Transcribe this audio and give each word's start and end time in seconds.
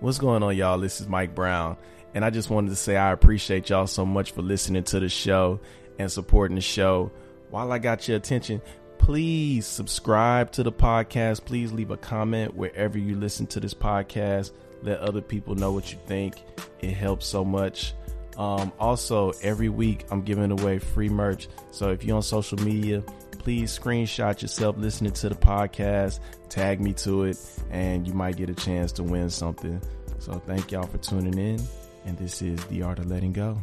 What's 0.00 0.16
going 0.16 0.42
on, 0.42 0.56
y'all? 0.56 0.78
This 0.78 1.02
is 1.02 1.08
Mike 1.08 1.34
Brown, 1.34 1.76
and 2.14 2.24
I 2.24 2.30
just 2.30 2.48
wanted 2.48 2.70
to 2.70 2.76
say 2.76 2.96
I 2.96 3.12
appreciate 3.12 3.68
y'all 3.68 3.86
so 3.86 4.06
much 4.06 4.32
for 4.32 4.40
listening 4.40 4.82
to 4.84 4.98
the 4.98 5.10
show 5.10 5.60
and 5.98 6.10
supporting 6.10 6.54
the 6.54 6.62
show. 6.62 7.12
While 7.50 7.70
I 7.70 7.78
got 7.80 8.08
your 8.08 8.16
attention, 8.16 8.62
please 8.96 9.66
subscribe 9.66 10.52
to 10.52 10.62
the 10.62 10.72
podcast. 10.72 11.44
Please 11.44 11.70
leave 11.70 11.90
a 11.90 11.98
comment 11.98 12.56
wherever 12.56 12.96
you 12.96 13.14
listen 13.14 13.46
to 13.48 13.60
this 13.60 13.74
podcast. 13.74 14.52
Let 14.80 15.00
other 15.00 15.20
people 15.20 15.54
know 15.54 15.70
what 15.72 15.92
you 15.92 15.98
think. 16.06 16.42
It 16.80 16.92
helps 16.92 17.26
so 17.26 17.44
much. 17.44 17.92
Um, 18.38 18.72
also, 18.80 19.32
every 19.42 19.68
week 19.68 20.06
I'm 20.10 20.22
giving 20.22 20.50
away 20.50 20.78
free 20.78 21.10
merch. 21.10 21.46
So 21.72 21.90
if 21.90 22.04
you're 22.04 22.16
on 22.16 22.22
social 22.22 22.56
media, 22.60 23.04
please 23.40 23.76
screenshot 23.76 24.42
yourself 24.42 24.76
listening 24.76 25.12
to 25.12 25.30
the 25.30 25.34
podcast, 25.34 26.20
tag 26.50 26.78
me 26.78 26.92
to 26.92 27.24
it, 27.24 27.38
and 27.70 28.06
you 28.06 28.12
might 28.12 28.36
get 28.36 28.50
a 28.50 28.54
chance 28.54 28.92
to 28.92 29.02
win 29.02 29.30
something. 29.30 29.80
So 30.18 30.34
thank 30.46 30.70
y'all 30.70 30.86
for 30.86 30.98
tuning 30.98 31.38
in. 31.38 31.58
And 32.04 32.18
this 32.18 32.42
is 32.42 32.62
The 32.66 32.82
Art 32.82 32.98
of 32.98 33.06
Letting 33.06 33.32
Go. 33.32 33.62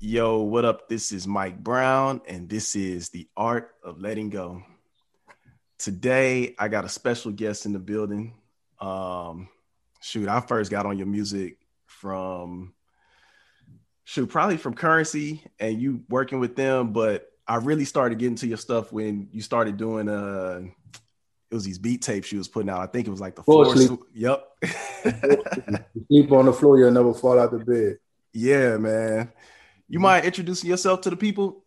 Yo, 0.00 0.38
what 0.38 0.64
up? 0.64 0.88
This 0.88 1.12
is 1.12 1.26
Mike 1.26 1.62
Brown, 1.62 2.22
and 2.26 2.48
this 2.48 2.74
is 2.74 3.10
The 3.10 3.28
Art 3.36 3.74
of 3.84 4.00
Letting 4.00 4.30
Go. 4.30 4.62
Today, 5.76 6.54
I 6.58 6.68
got 6.68 6.86
a 6.86 6.88
special 6.88 7.32
guest 7.32 7.66
in 7.66 7.74
the 7.74 7.78
building. 7.78 8.32
Um, 8.80 9.50
shoot, 10.00 10.30
I 10.30 10.40
first 10.40 10.70
got 10.70 10.86
on 10.86 10.96
your 10.96 11.06
music 11.06 11.58
from 11.84 12.72
shoot, 14.04 14.28
probably 14.30 14.56
from 14.56 14.72
Curren$y 14.72 15.42
and 15.60 15.78
you 15.78 16.04
working 16.08 16.40
with 16.40 16.56
them, 16.56 16.94
but 16.94 17.30
I 17.48 17.56
really 17.56 17.84
started 17.84 18.18
getting 18.18 18.36
to 18.36 18.46
your 18.46 18.58
stuff 18.58 18.92
when 18.92 19.28
you 19.32 19.40
started 19.40 19.76
doing 19.76 20.08
uh 20.08 20.62
it 21.50 21.54
was 21.54 21.64
these 21.64 21.78
beat 21.78 22.02
tapes 22.02 22.32
you 22.32 22.38
was 22.38 22.48
putting 22.48 22.68
out. 22.68 22.80
I 22.80 22.86
think 22.86 23.06
it 23.06 23.10
was 23.10 23.20
like 23.20 23.36
the 23.36 23.42
floor. 23.42 23.66
Floor 23.66 23.76
sleep. 23.76 24.00
Yep. 24.14 24.48
Sleep 26.08 26.32
on 26.32 26.46
the 26.46 26.52
floor, 26.52 26.78
you'll 26.78 26.90
never 26.90 27.14
fall 27.14 27.38
out 27.38 27.52
the 27.52 27.58
bed. 27.58 27.98
yeah, 28.32 28.76
man. 28.76 29.32
You 29.88 30.00
mind 30.00 30.24
introducing 30.26 30.68
yourself 30.68 31.02
to 31.02 31.10
the 31.10 31.16
people? 31.16 31.64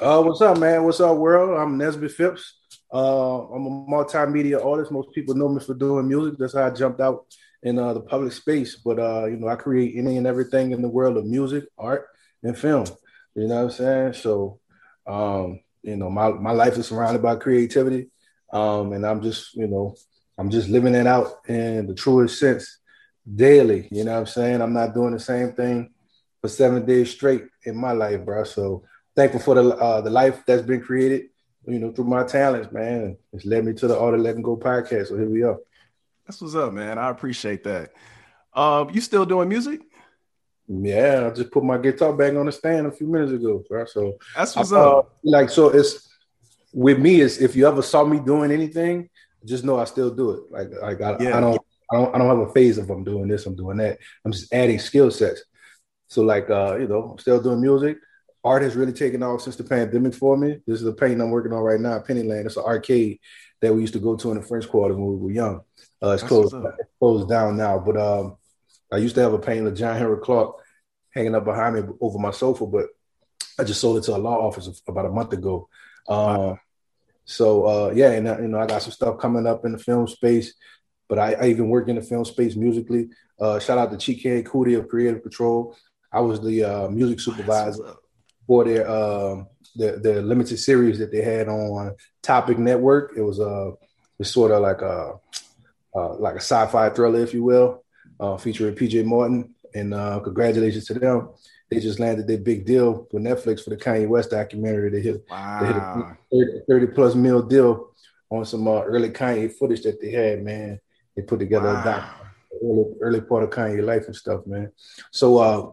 Uh, 0.00 0.22
what's 0.22 0.40
up, 0.40 0.58
man? 0.58 0.84
What's 0.84 1.00
up, 1.00 1.16
world? 1.16 1.58
I'm 1.58 1.78
Nesby 1.78 2.10
Phips. 2.10 2.58
Uh, 2.92 3.48
I'm 3.48 3.66
a 3.66 3.70
multimedia 3.70 4.64
artist. 4.64 4.92
Most 4.92 5.12
people 5.12 5.34
know 5.34 5.48
me 5.48 5.60
for 5.60 5.74
doing 5.74 6.06
music. 6.06 6.38
That's 6.38 6.54
how 6.54 6.66
I 6.66 6.70
jumped 6.70 7.00
out 7.00 7.26
in 7.62 7.78
uh, 7.78 7.94
the 7.94 8.00
public 8.00 8.32
space. 8.32 8.76
But 8.76 9.00
uh, 9.00 9.26
you 9.26 9.36
know, 9.36 9.48
I 9.48 9.56
create 9.56 9.96
any 9.96 10.16
and 10.18 10.26
everything 10.26 10.70
in 10.70 10.82
the 10.82 10.88
world 10.88 11.16
of 11.16 11.26
music, 11.26 11.64
art, 11.76 12.06
and 12.42 12.56
film. 12.56 12.86
You 13.34 13.48
know 13.48 13.56
what 13.56 13.64
I'm 13.64 13.70
saying? 13.70 14.12
So, 14.14 14.60
um, 15.06 15.60
you 15.82 15.96
know, 15.96 16.10
my 16.10 16.30
my 16.30 16.52
life 16.52 16.76
is 16.76 16.88
surrounded 16.88 17.22
by 17.22 17.36
creativity, 17.36 18.08
um, 18.52 18.92
and 18.92 19.06
I'm 19.06 19.22
just, 19.22 19.54
you 19.54 19.66
know, 19.66 19.94
I'm 20.38 20.50
just 20.50 20.68
living 20.68 20.94
it 20.94 21.06
out 21.06 21.48
in 21.48 21.86
the 21.86 21.94
truest 21.94 22.38
sense 22.38 22.80
daily. 23.34 23.88
You 23.90 24.04
know 24.04 24.12
what 24.12 24.18
I'm 24.18 24.26
saying? 24.26 24.60
I'm 24.60 24.72
not 24.72 24.94
doing 24.94 25.12
the 25.12 25.20
same 25.20 25.52
thing 25.52 25.90
for 26.40 26.48
seven 26.48 26.84
days 26.84 27.10
straight 27.10 27.44
in 27.64 27.76
my 27.76 27.92
life, 27.92 28.24
bro. 28.24 28.44
So 28.44 28.84
thankful 29.14 29.40
for 29.40 29.54
the 29.54 29.76
uh, 29.76 30.00
the 30.00 30.10
life 30.10 30.42
that's 30.46 30.62
been 30.62 30.80
created, 30.80 31.26
you 31.66 31.78
know, 31.78 31.92
through 31.92 32.04
my 32.04 32.24
talents, 32.24 32.72
man. 32.72 33.16
It's 33.32 33.44
led 33.44 33.64
me 33.64 33.72
to 33.74 33.88
the 33.88 33.98
Art 33.98 34.14
of 34.14 34.20
Letting 34.20 34.42
Go 34.42 34.56
podcast. 34.56 35.08
So 35.08 35.16
here 35.16 35.30
we 35.30 35.42
are. 35.42 35.58
That's 36.26 36.40
what's 36.40 36.54
up, 36.56 36.72
man. 36.72 36.98
I 36.98 37.10
appreciate 37.10 37.64
that. 37.64 37.92
Um, 38.52 38.90
you 38.90 39.00
still 39.00 39.24
doing 39.24 39.48
music? 39.48 39.80
Yeah, 40.68 41.28
I 41.28 41.34
just 41.34 41.50
put 41.50 41.64
my 41.64 41.78
guitar 41.78 42.12
back 42.12 42.34
on 42.34 42.46
the 42.46 42.52
stand 42.52 42.86
a 42.86 42.92
few 42.92 43.06
minutes 43.06 43.32
ago, 43.32 43.64
bro. 43.68 43.84
So 43.86 44.18
That's 44.34 44.56
what's 44.56 44.72
uh, 44.72 44.98
up. 44.98 45.16
like 45.22 45.48
so 45.48 45.68
it's 45.68 46.08
with 46.72 46.98
me 46.98 47.20
is 47.20 47.40
if 47.40 47.54
you 47.54 47.68
ever 47.68 47.82
saw 47.82 48.04
me 48.04 48.18
doing 48.18 48.50
anything, 48.50 49.08
just 49.44 49.64
know 49.64 49.78
I 49.78 49.84
still 49.84 50.10
do 50.10 50.30
it. 50.32 50.40
Like 50.50 50.68
like 50.82 51.00
I, 51.00 51.22
Yeah. 51.22 51.38
I 51.38 51.40
don't 51.40 51.60
I 51.92 51.96
don't 51.96 52.14
I 52.14 52.18
don't 52.18 52.28
have 52.28 52.48
a 52.48 52.52
phase 52.52 52.78
of 52.78 52.90
I'm 52.90 53.04
doing 53.04 53.28
this, 53.28 53.46
I'm 53.46 53.54
doing 53.54 53.76
that. 53.76 53.98
I'm 54.24 54.32
just 54.32 54.52
adding 54.52 54.78
skill 54.78 55.10
sets. 55.10 55.44
So 56.08 56.22
like 56.22 56.50
uh, 56.50 56.76
you 56.80 56.88
know, 56.88 57.10
I'm 57.12 57.18
still 57.18 57.40
doing 57.40 57.60
music. 57.60 57.98
Art 58.42 58.62
has 58.62 58.76
really 58.76 58.92
taken 58.92 59.22
off 59.22 59.42
since 59.42 59.56
the 59.56 59.64
pandemic 59.64 60.14
for 60.14 60.36
me. 60.36 60.58
This 60.66 60.78
is 60.78 60.84
the 60.84 60.92
painting 60.92 61.20
I'm 61.20 61.30
working 61.30 61.52
on 61.52 61.62
right 61.62 61.80
now, 61.80 61.98
Pennyland. 61.98 62.46
It's 62.46 62.56
an 62.56 62.64
arcade 62.64 63.18
that 63.60 63.74
we 63.74 63.80
used 63.80 63.94
to 63.94 63.98
go 63.98 64.16
to 64.16 64.30
in 64.30 64.36
the 64.36 64.46
French 64.46 64.68
Quarter 64.68 64.94
when 64.94 65.06
we 65.06 65.16
were 65.16 65.32
young. 65.32 65.60
Uh, 66.02 66.10
it's 66.10 66.22
That's 66.22 66.28
closed, 66.28 66.54
it's 66.54 66.90
closed 67.00 67.28
down 67.28 67.56
now, 67.56 67.78
but 67.78 67.96
um, 67.96 68.36
I 68.92 68.98
used 68.98 69.14
to 69.16 69.22
have 69.22 69.32
a 69.32 69.38
painting 69.38 69.66
of 69.66 69.74
John 69.74 69.96
Henrik 69.96 70.22
Clarke 70.22 70.56
hanging 71.16 71.34
up 71.34 71.44
behind 71.44 71.74
me 71.74 71.94
over 72.00 72.18
my 72.18 72.30
sofa, 72.30 72.66
but 72.66 72.86
I 73.58 73.64
just 73.64 73.80
sold 73.80 73.98
it 73.98 74.04
to 74.04 74.16
a 74.16 74.18
law 74.18 74.46
office 74.46 74.82
about 74.86 75.06
a 75.06 75.10
month 75.10 75.32
ago. 75.32 75.68
Um, 76.08 76.60
so 77.24 77.66
uh, 77.66 77.92
yeah, 77.94 78.12
and 78.12 78.28
uh, 78.28 78.38
you 78.40 78.48
know 78.48 78.58
I 78.58 78.66
got 78.66 78.82
some 78.82 78.92
stuff 78.92 79.18
coming 79.18 79.46
up 79.46 79.64
in 79.64 79.72
the 79.72 79.78
film 79.78 80.06
space, 80.06 80.54
but 81.08 81.18
I, 81.18 81.32
I 81.32 81.46
even 81.46 81.68
work 81.68 81.88
in 81.88 81.96
the 81.96 82.02
film 82.02 82.24
space 82.24 82.54
musically. 82.54 83.08
Uh, 83.40 83.58
shout 83.58 83.78
out 83.78 83.90
to 83.90 83.96
Chike 83.96 84.44
Coodie 84.46 84.78
of 84.78 84.88
Creative 84.88 85.22
Control. 85.22 85.76
I 86.12 86.20
was 86.20 86.40
the 86.40 86.64
uh, 86.64 86.88
music 86.88 87.20
supervisor 87.20 87.86
up. 87.86 88.00
for 88.46 88.64
their 88.64 88.88
um 88.88 89.48
the 89.74 89.98
the 90.02 90.22
limited 90.22 90.58
series 90.58 90.98
that 90.98 91.10
they 91.10 91.22
had 91.22 91.48
on 91.48 91.96
Topic 92.22 92.58
Network. 92.58 93.12
It 93.16 93.22
was 93.22 93.40
uh 93.40 93.72
it's 94.18 94.30
sort 94.30 94.52
of 94.52 94.62
like 94.62 94.82
a 94.82 95.14
uh, 95.94 96.14
like 96.16 96.34
a 96.34 96.40
sci-fi 96.40 96.90
thriller, 96.90 97.20
if 97.20 97.32
you 97.32 97.42
will, 97.42 97.82
uh, 98.20 98.36
featuring 98.36 98.74
PJ 98.74 99.04
Morton. 99.04 99.54
And 99.76 99.92
uh, 99.94 100.20
congratulations 100.20 100.86
to 100.86 100.94
them. 100.94 101.30
They 101.70 101.80
just 101.80 101.98
landed 101.98 102.26
their 102.26 102.38
big 102.38 102.64
deal 102.64 103.06
with 103.12 103.22
Netflix 103.22 103.62
for 103.62 103.70
the 103.70 103.76
Kanye 103.76 104.08
West 104.08 104.30
documentary. 104.30 104.88
They 104.90 105.00
hit, 105.00 105.26
they 105.28 105.66
hit 105.66 105.76
a 105.76 105.80
Wow. 105.80 106.16
30, 106.32 106.60
30 106.68 106.86
plus 106.94 107.14
mil 107.14 107.42
deal 107.42 107.90
on 108.30 108.44
some 108.44 108.66
uh, 108.68 108.82
early 108.82 109.10
Kanye 109.10 109.52
footage 109.52 109.82
that 109.82 110.00
they 110.00 110.10
had, 110.10 110.42
man. 110.44 110.80
They 111.16 111.22
put 111.22 111.38
together 111.40 111.68
a 111.70 111.84
doc 111.84 112.04
early, 112.62 112.84
early 113.00 113.20
part 113.20 113.44
of 113.44 113.50
Kanye 113.50 113.84
life 113.84 114.06
and 114.06 114.14
stuff, 114.16 114.46
man. 114.46 114.70
So 115.10 115.38
uh 115.38 115.72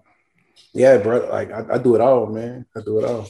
yeah, 0.74 0.98
bro, 0.98 1.30
like 1.30 1.52
I, 1.52 1.76
I 1.76 1.78
do 1.78 1.96
it 1.96 2.02
all, 2.02 2.28
man. 2.28 2.66
I 2.76 2.82
do 2.82 3.00
it 3.00 3.06
all. 3.06 3.28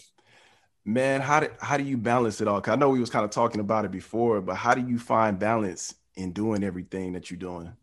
Man, 0.85 1.21
how 1.21 1.39
do 1.41 1.47
how 1.59 1.77
do 1.77 1.83
you 1.83 1.97
balance 1.97 2.39
it 2.41 2.47
all? 2.47 2.61
I 2.65 2.75
know 2.75 2.89
we 2.89 2.99
was 2.99 3.09
kind 3.09 3.25
of 3.25 3.31
talking 3.31 3.61
about 3.61 3.85
it 3.85 3.91
before, 3.91 4.41
but 4.41 4.55
how 4.55 4.73
do 4.73 4.81
you 4.81 4.99
find 4.99 5.39
balance 5.39 5.95
in 6.15 6.31
doing 6.31 6.63
everything 6.63 7.13
that 7.13 7.31
you're 7.31 7.39
doing? 7.39 7.73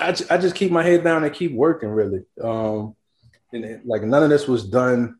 I, 0.00 0.08
I 0.34 0.38
just 0.38 0.54
keep 0.54 0.70
my 0.70 0.82
head 0.82 1.04
down 1.04 1.24
and 1.24 1.32
keep 1.34 1.52
working 1.52 1.90
really. 1.90 2.22
Um 2.42 2.94
and 3.52 3.64
it- 3.64 3.86
like 3.86 4.02
none 4.02 4.22
of 4.22 4.30
this 4.30 4.46
was 4.48 4.64
done 4.68 5.16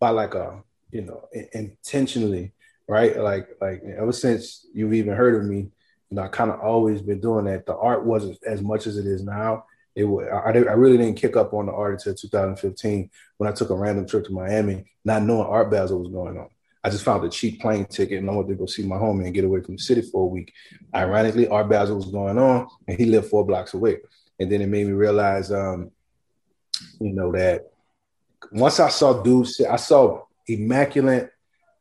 by 0.00 0.10
like 0.10 0.34
a 0.34 0.62
you 0.90 1.02
know 1.02 1.28
in- 1.32 1.48
intentionally, 1.52 2.52
right? 2.88 3.16
Like 3.18 3.48
like 3.60 3.82
ever 3.98 4.12
since 4.12 4.66
you've 4.74 4.94
even 4.94 5.14
heard 5.14 5.34
of 5.36 5.44
me, 5.48 5.58
you 6.10 6.16
know, 6.16 6.22
I 6.22 6.28
kind 6.28 6.50
of 6.50 6.60
always 6.60 7.02
been 7.02 7.20
doing 7.20 7.46
that. 7.46 7.66
The 7.66 7.76
art 7.76 8.04
wasn't 8.04 8.38
as 8.46 8.60
much 8.62 8.86
as 8.86 8.96
it 8.98 9.06
is 9.06 9.22
now. 9.22 9.64
It 9.96 10.04
I 10.04 10.50
I 10.50 10.74
really 10.74 10.96
didn't 10.96 11.16
kick 11.20 11.36
up 11.36 11.54
on 11.54 11.66
the 11.66 11.72
art 11.72 11.94
until 11.94 12.14
2015 12.14 13.10
when 13.38 13.48
I 13.50 13.54
took 13.54 13.70
a 13.70 13.74
random 13.74 14.06
trip 14.06 14.24
to 14.26 14.32
Miami, 14.32 14.86
not 15.04 15.22
knowing 15.22 15.46
Art 15.46 15.70
Basel 15.70 16.00
was 16.00 16.08
going 16.12 16.36
on. 16.38 16.48
I 16.82 16.90
just 16.90 17.04
found 17.04 17.24
a 17.24 17.30
cheap 17.30 17.60
plane 17.62 17.86
ticket 17.86 18.18
and 18.18 18.28
I 18.28 18.32
wanted 18.34 18.48
to 18.48 18.54
go 18.56 18.66
see 18.66 18.82
my 18.82 18.96
homie 18.96 19.24
and 19.24 19.32
get 19.34 19.44
away 19.44 19.62
from 19.62 19.76
the 19.76 19.82
city 19.82 20.02
for 20.02 20.22
a 20.22 20.26
week. 20.26 20.52
Ironically, 20.94 21.48
Art 21.48 21.68
Basel 21.68 21.96
was 21.96 22.06
going 22.10 22.36
on 22.38 22.68
and 22.86 22.98
he 22.98 23.06
lived 23.06 23.28
four 23.28 23.46
blocks 23.46 23.72
away. 23.72 23.98
And 24.38 24.50
then 24.50 24.60
it 24.60 24.68
made 24.68 24.86
me 24.86 24.92
realize, 24.92 25.52
um, 25.52 25.90
you 27.00 27.12
know, 27.12 27.32
that 27.32 27.70
once 28.52 28.80
I 28.80 28.88
saw 28.88 29.22
dudes, 29.22 29.60
I 29.60 29.76
saw 29.76 30.24
immaculate 30.46 31.30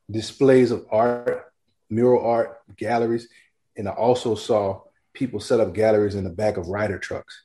displays 0.09 0.71
of 0.71 0.85
art, 0.91 1.51
mural 1.89 2.25
art, 2.25 2.61
galleries, 2.77 3.27
and 3.75 3.87
I 3.87 3.91
also 3.91 4.35
saw 4.35 4.81
people 5.13 5.39
set 5.39 5.59
up 5.59 5.73
galleries 5.73 6.15
in 6.15 6.23
the 6.23 6.29
back 6.29 6.57
of 6.57 6.67
rider 6.67 6.99
trucks. 6.99 7.43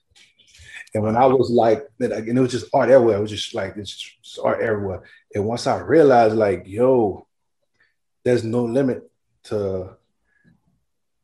And 0.95 1.03
when 1.03 1.17
I 1.17 1.27
was 1.27 1.51
like, 1.51 1.87
and 2.01 2.13
it 2.13 2.41
was 2.41 2.51
just 2.51 2.67
art 2.73 2.91
everywhere. 2.91 3.19
It 3.19 3.21
was 3.21 3.31
just 3.31 3.55
like 3.55 3.77
it's 3.77 3.95
just 4.23 4.39
art 4.43 4.63
everywhere. 4.63 5.03
And 5.35 5.45
once 5.45 5.67
I 5.67 5.79
realized, 5.81 6.35
like, 6.35 6.65
yo, 6.67 7.27
there's 8.25 8.43
no 8.43 8.65
limit 8.65 9.11
to 9.45 9.97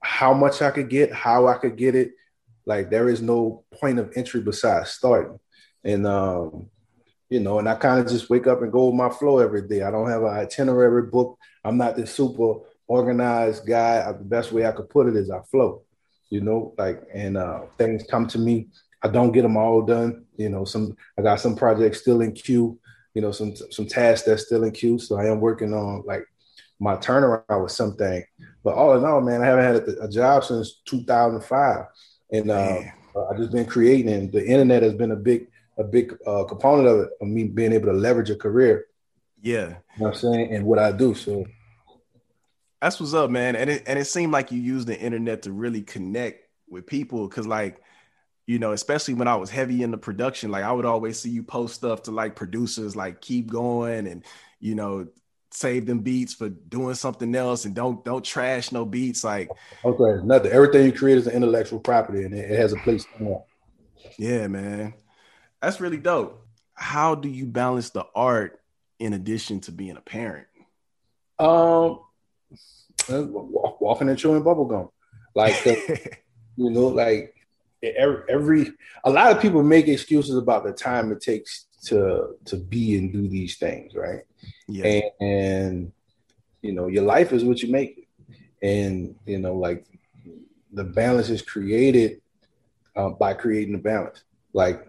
how 0.00 0.34
much 0.34 0.60
I 0.60 0.70
could 0.70 0.90
get, 0.90 1.12
how 1.12 1.46
I 1.46 1.54
could 1.54 1.76
get 1.76 1.94
it. 1.94 2.12
Like 2.66 2.90
there 2.90 3.08
is 3.08 3.20
no 3.20 3.64
point 3.72 3.98
of 3.98 4.12
entry 4.16 4.40
besides 4.40 4.90
starting. 4.90 5.38
And 5.84 6.06
um, 6.06 6.70
you 7.28 7.40
know, 7.40 7.58
and 7.58 7.68
I 7.68 7.74
kind 7.74 8.00
of 8.00 8.10
just 8.10 8.30
wake 8.30 8.46
up 8.46 8.62
and 8.62 8.72
go 8.72 8.86
with 8.86 8.94
my 8.94 9.10
flow 9.10 9.38
every 9.38 9.66
day. 9.66 9.82
I 9.82 9.90
don't 9.90 10.08
have 10.08 10.22
an 10.22 10.28
itinerary 10.28 11.02
book. 11.02 11.38
I'm 11.64 11.76
not 11.76 11.96
this 11.96 12.14
super 12.14 12.60
organized 12.86 13.66
guy. 13.66 13.98
Uh, 13.98 14.12
The 14.12 14.24
best 14.24 14.52
way 14.52 14.66
I 14.66 14.72
could 14.72 14.88
put 14.88 15.08
it 15.08 15.16
is 15.16 15.30
I 15.30 15.40
flow. 15.50 15.82
You 16.30 16.40
know, 16.40 16.74
like 16.78 17.02
and 17.12 17.36
uh, 17.36 17.62
things 17.78 18.04
come 18.10 18.26
to 18.28 18.38
me. 18.38 18.68
I 19.02 19.08
don't 19.08 19.32
get 19.32 19.42
them 19.42 19.56
all 19.56 19.82
done. 19.82 20.24
You 20.36 20.48
know, 20.48 20.64
some 20.64 20.96
I 21.18 21.22
got 21.22 21.40
some 21.40 21.56
projects 21.56 22.00
still 22.00 22.22
in 22.22 22.32
queue. 22.32 22.78
You 23.14 23.22
know, 23.22 23.30
some 23.32 23.54
some 23.56 23.86
tasks 23.86 24.26
that's 24.26 24.46
still 24.46 24.64
in 24.64 24.72
queue. 24.72 24.98
So 24.98 25.16
I 25.16 25.26
am 25.26 25.40
working 25.40 25.74
on 25.74 26.02
like 26.06 26.24
my 26.80 26.96
turnaround 26.96 27.62
with 27.62 27.72
something. 27.72 28.24
But 28.62 28.74
all 28.74 28.96
in 28.96 29.04
all, 29.04 29.20
man, 29.20 29.42
I 29.42 29.46
haven't 29.46 29.64
had 29.64 29.76
a, 29.76 30.04
a 30.04 30.08
job 30.08 30.44
since 30.44 30.80
2005, 30.86 31.84
and 32.34 32.50
uh, 32.50 32.80
Man. 32.80 32.92
I 33.30 33.36
just 33.36 33.52
been 33.52 33.66
creating. 33.66 34.12
And 34.12 34.32
the 34.32 34.44
internet 34.44 34.82
has 34.82 34.94
been 34.94 35.12
a 35.12 35.16
big 35.16 35.48
a 35.76 35.84
big 35.84 36.16
uh, 36.26 36.44
component 36.44 36.88
of 36.88 37.00
it, 37.00 37.10
of 37.20 37.28
me 37.28 37.44
being 37.44 37.72
able 37.72 37.86
to 37.86 37.92
leverage 37.92 38.30
a 38.30 38.36
career. 38.36 38.86
Yeah. 39.42 39.52
You 39.54 39.68
know 39.68 39.76
what 39.96 40.08
I'm 40.08 40.14
saying? 40.14 40.54
And 40.54 40.64
what 40.64 40.78
I 40.78 40.92
do. 40.92 41.14
So 41.14 41.44
That's 42.80 43.00
what's 43.00 43.14
up, 43.14 43.30
man. 43.30 43.56
And 43.56 43.70
it 43.70 43.84
and 43.86 43.98
it 43.98 44.06
seemed 44.06 44.32
like 44.32 44.52
you 44.52 44.60
used 44.60 44.86
the 44.86 44.98
internet 44.98 45.42
to 45.42 45.52
really 45.52 45.82
connect 45.82 46.48
with 46.68 46.86
people. 46.86 47.26
Cause 47.28 47.46
like 47.46 47.80
you 48.46 48.58
know, 48.58 48.72
especially 48.72 49.14
when 49.14 49.26
I 49.26 49.36
was 49.36 49.48
heavy 49.48 49.82
in 49.82 49.90
the 49.90 49.96
production, 49.96 50.50
like 50.50 50.64
I 50.64 50.72
would 50.72 50.84
always 50.84 51.18
see 51.18 51.30
you 51.30 51.42
post 51.42 51.74
stuff 51.74 52.02
to 52.02 52.10
like 52.10 52.36
producers, 52.36 52.94
like 52.94 53.20
keep 53.20 53.50
going 53.50 54.06
and 54.06 54.22
you 54.60 54.74
know, 54.74 55.06
save 55.54 55.86
them 55.86 56.00
beats 56.00 56.34
for 56.34 56.48
doing 56.48 56.94
something 56.94 57.34
else 57.34 57.64
and 57.64 57.74
don't 57.74 58.04
don't 58.04 58.24
trash 58.24 58.72
no 58.72 58.84
beats. 58.84 59.24
Like 59.24 59.48
okay, 59.84 60.24
nothing. 60.24 60.50
Everything 60.50 60.86
you 60.86 60.92
create 60.92 61.18
is 61.18 61.26
an 61.26 61.34
intellectual 61.34 61.78
property 61.78 62.24
and 62.24 62.34
it, 62.34 62.50
has 62.58 62.72
a 62.72 62.76
place. 62.76 63.06
Yeah, 64.18 64.48
man. 64.48 64.94
That's 65.62 65.80
really 65.80 65.96
dope. 65.96 66.46
How 66.74 67.14
do 67.14 67.28
you 67.28 67.46
balance 67.46 67.90
the 67.90 68.04
art 68.14 68.60
in 68.98 69.12
addition 69.12 69.60
to 69.60 69.72
being 69.72 69.96
a 69.96 70.00
parent? 70.00 70.46
Um 71.38 72.00
walking 73.08 74.08
and 74.08 74.18
chewing 74.18 74.42
bubblegum. 74.42 74.90
Like 75.34 75.64
you 76.56 76.70
know, 76.70 76.88
like 76.88 77.34
every, 77.82 78.22
every 78.28 78.72
a 79.04 79.10
lot 79.10 79.32
of 79.32 79.40
people 79.40 79.62
make 79.62 79.88
excuses 79.88 80.36
about 80.36 80.64
the 80.64 80.72
time 80.72 81.12
it 81.12 81.20
takes 81.20 81.66
to 81.86 82.36
to 82.46 82.56
be 82.56 82.96
and 82.98 83.12
do 83.12 83.28
these 83.28 83.56
things, 83.56 83.94
right? 83.94 84.22
Yeah. 84.68 84.84
And, 84.86 85.28
and 85.28 85.92
you 86.62 86.72
know, 86.72 86.86
your 86.86 87.04
life 87.04 87.32
is 87.32 87.44
what 87.44 87.62
you 87.62 87.70
make 87.70 87.98
it. 87.98 88.36
And 88.62 89.16
you 89.26 89.38
know, 89.38 89.54
like 89.54 89.86
the 90.72 90.84
balance 90.84 91.30
is 91.30 91.42
created 91.42 92.20
uh, 92.96 93.10
by 93.10 93.34
creating 93.34 93.72
the 93.72 93.78
balance. 93.78 94.24
Like 94.52 94.86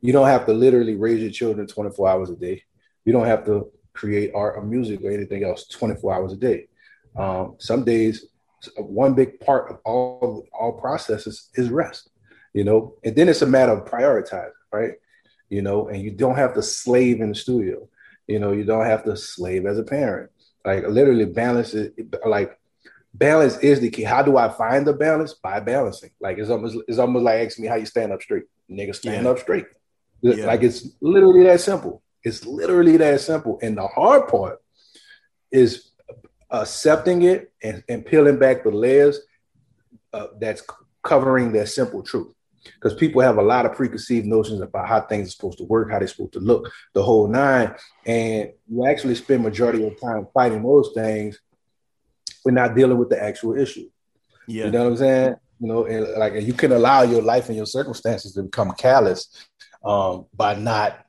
you 0.00 0.12
don't 0.12 0.28
have 0.28 0.46
to 0.46 0.52
literally 0.52 0.94
raise 0.94 1.20
your 1.20 1.30
children 1.30 1.66
24 1.66 2.08
hours 2.08 2.30
a 2.30 2.36
day. 2.36 2.62
You 3.04 3.12
don't 3.12 3.26
have 3.26 3.44
to 3.46 3.70
create 3.92 4.32
art 4.34 4.56
or 4.56 4.62
music 4.62 5.00
or 5.02 5.10
anything 5.10 5.44
else 5.44 5.66
24 5.66 6.14
hours 6.14 6.32
a 6.32 6.36
day. 6.36 6.68
Um, 7.16 7.56
some 7.58 7.84
days 7.84 8.26
one 8.76 9.14
big 9.14 9.40
part 9.40 9.70
of 9.70 9.78
all 9.84 10.44
all 10.52 10.72
processes 10.72 11.48
is 11.54 11.70
rest 11.70 12.10
you 12.52 12.64
know 12.64 12.94
and 13.04 13.14
then 13.14 13.28
it's 13.28 13.42
a 13.42 13.46
matter 13.46 13.72
of 13.72 13.84
prioritizing 13.84 14.50
right 14.72 14.94
you 15.48 15.62
know 15.62 15.88
and 15.88 16.02
you 16.02 16.10
don't 16.10 16.36
have 16.36 16.54
to 16.54 16.62
slave 16.62 17.20
in 17.20 17.30
the 17.30 17.34
studio. 17.34 17.88
You 18.26 18.38
know 18.38 18.52
you 18.52 18.64
don't 18.64 18.86
have 18.86 19.04
to 19.04 19.16
slave 19.16 19.66
as 19.66 19.78
a 19.78 19.82
parent. 19.82 20.30
Like 20.64 20.86
literally 20.86 21.24
balance 21.24 21.74
it 21.74 21.94
like 22.26 22.58
balance 23.14 23.58
is 23.58 23.80
the 23.80 23.90
key. 23.90 24.02
How 24.02 24.22
do 24.22 24.36
i 24.36 24.48
find 24.48 24.86
the 24.86 24.92
balance? 24.92 25.34
By 25.34 25.60
balancing. 25.60 26.10
Like 26.20 26.38
it's 26.38 26.50
almost 26.50 26.76
it's 26.86 26.98
almost 26.98 27.24
like 27.24 27.46
asking 27.46 27.64
me 27.64 27.68
how 27.68 27.76
you 27.76 27.86
stand 27.86 28.12
up 28.12 28.22
straight. 28.22 28.44
Nigga 28.70 28.94
stand 28.94 29.24
yeah. 29.24 29.30
up 29.30 29.38
straight. 29.38 29.66
Yeah. 30.20 30.46
like 30.46 30.62
it's 30.62 30.88
literally 31.00 31.44
that 31.44 31.60
simple. 31.60 32.02
It's 32.24 32.44
literally 32.44 32.96
that 32.96 33.20
simple. 33.20 33.58
And 33.62 33.76
the 33.76 33.86
hard 33.86 34.28
part 34.28 34.60
is 35.50 35.90
accepting 36.50 37.22
it 37.22 37.52
and, 37.62 37.82
and 37.88 38.04
peeling 38.04 38.38
back 38.38 38.64
the 38.64 38.70
layers 38.70 39.20
uh, 40.12 40.28
that's 40.40 40.62
covering 41.02 41.52
that 41.52 41.68
simple 41.68 42.02
truth. 42.02 42.34
Because 42.74 42.94
people 42.94 43.20
have 43.22 43.38
a 43.38 43.42
lot 43.42 43.66
of 43.66 43.74
preconceived 43.74 44.26
notions 44.26 44.60
about 44.60 44.88
how 44.88 45.00
things 45.00 45.28
are 45.28 45.30
supposed 45.30 45.58
to 45.58 45.64
work, 45.64 45.90
how 45.90 45.98
they're 45.98 46.08
supposed 46.08 46.32
to 46.34 46.40
look, 46.40 46.70
the 46.92 47.02
whole 47.02 47.28
nine. 47.28 47.74
And 48.04 48.50
you 48.68 48.86
actually 48.86 49.14
spend 49.14 49.42
majority 49.42 49.86
of 49.86 50.00
time 50.00 50.26
fighting 50.34 50.62
those 50.62 50.90
things. 50.94 51.40
We're 52.44 52.52
not 52.52 52.74
dealing 52.74 52.98
with 52.98 53.10
the 53.10 53.22
actual 53.22 53.56
issue. 53.56 53.88
Yeah. 54.46 54.66
You 54.66 54.70
know 54.70 54.84
what 54.84 54.90
I'm 54.90 54.96
saying? 54.96 55.34
You 55.60 55.68
know, 55.68 55.84
and 55.84 56.08
like 56.18 56.34
you 56.42 56.52
can 56.52 56.72
allow 56.72 57.02
your 57.02 57.22
life 57.22 57.48
and 57.48 57.56
your 57.56 57.66
circumstances 57.66 58.32
to 58.34 58.42
become 58.42 58.72
callous 58.72 59.28
um, 59.84 60.26
by 60.34 60.54
not, 60.54 61.04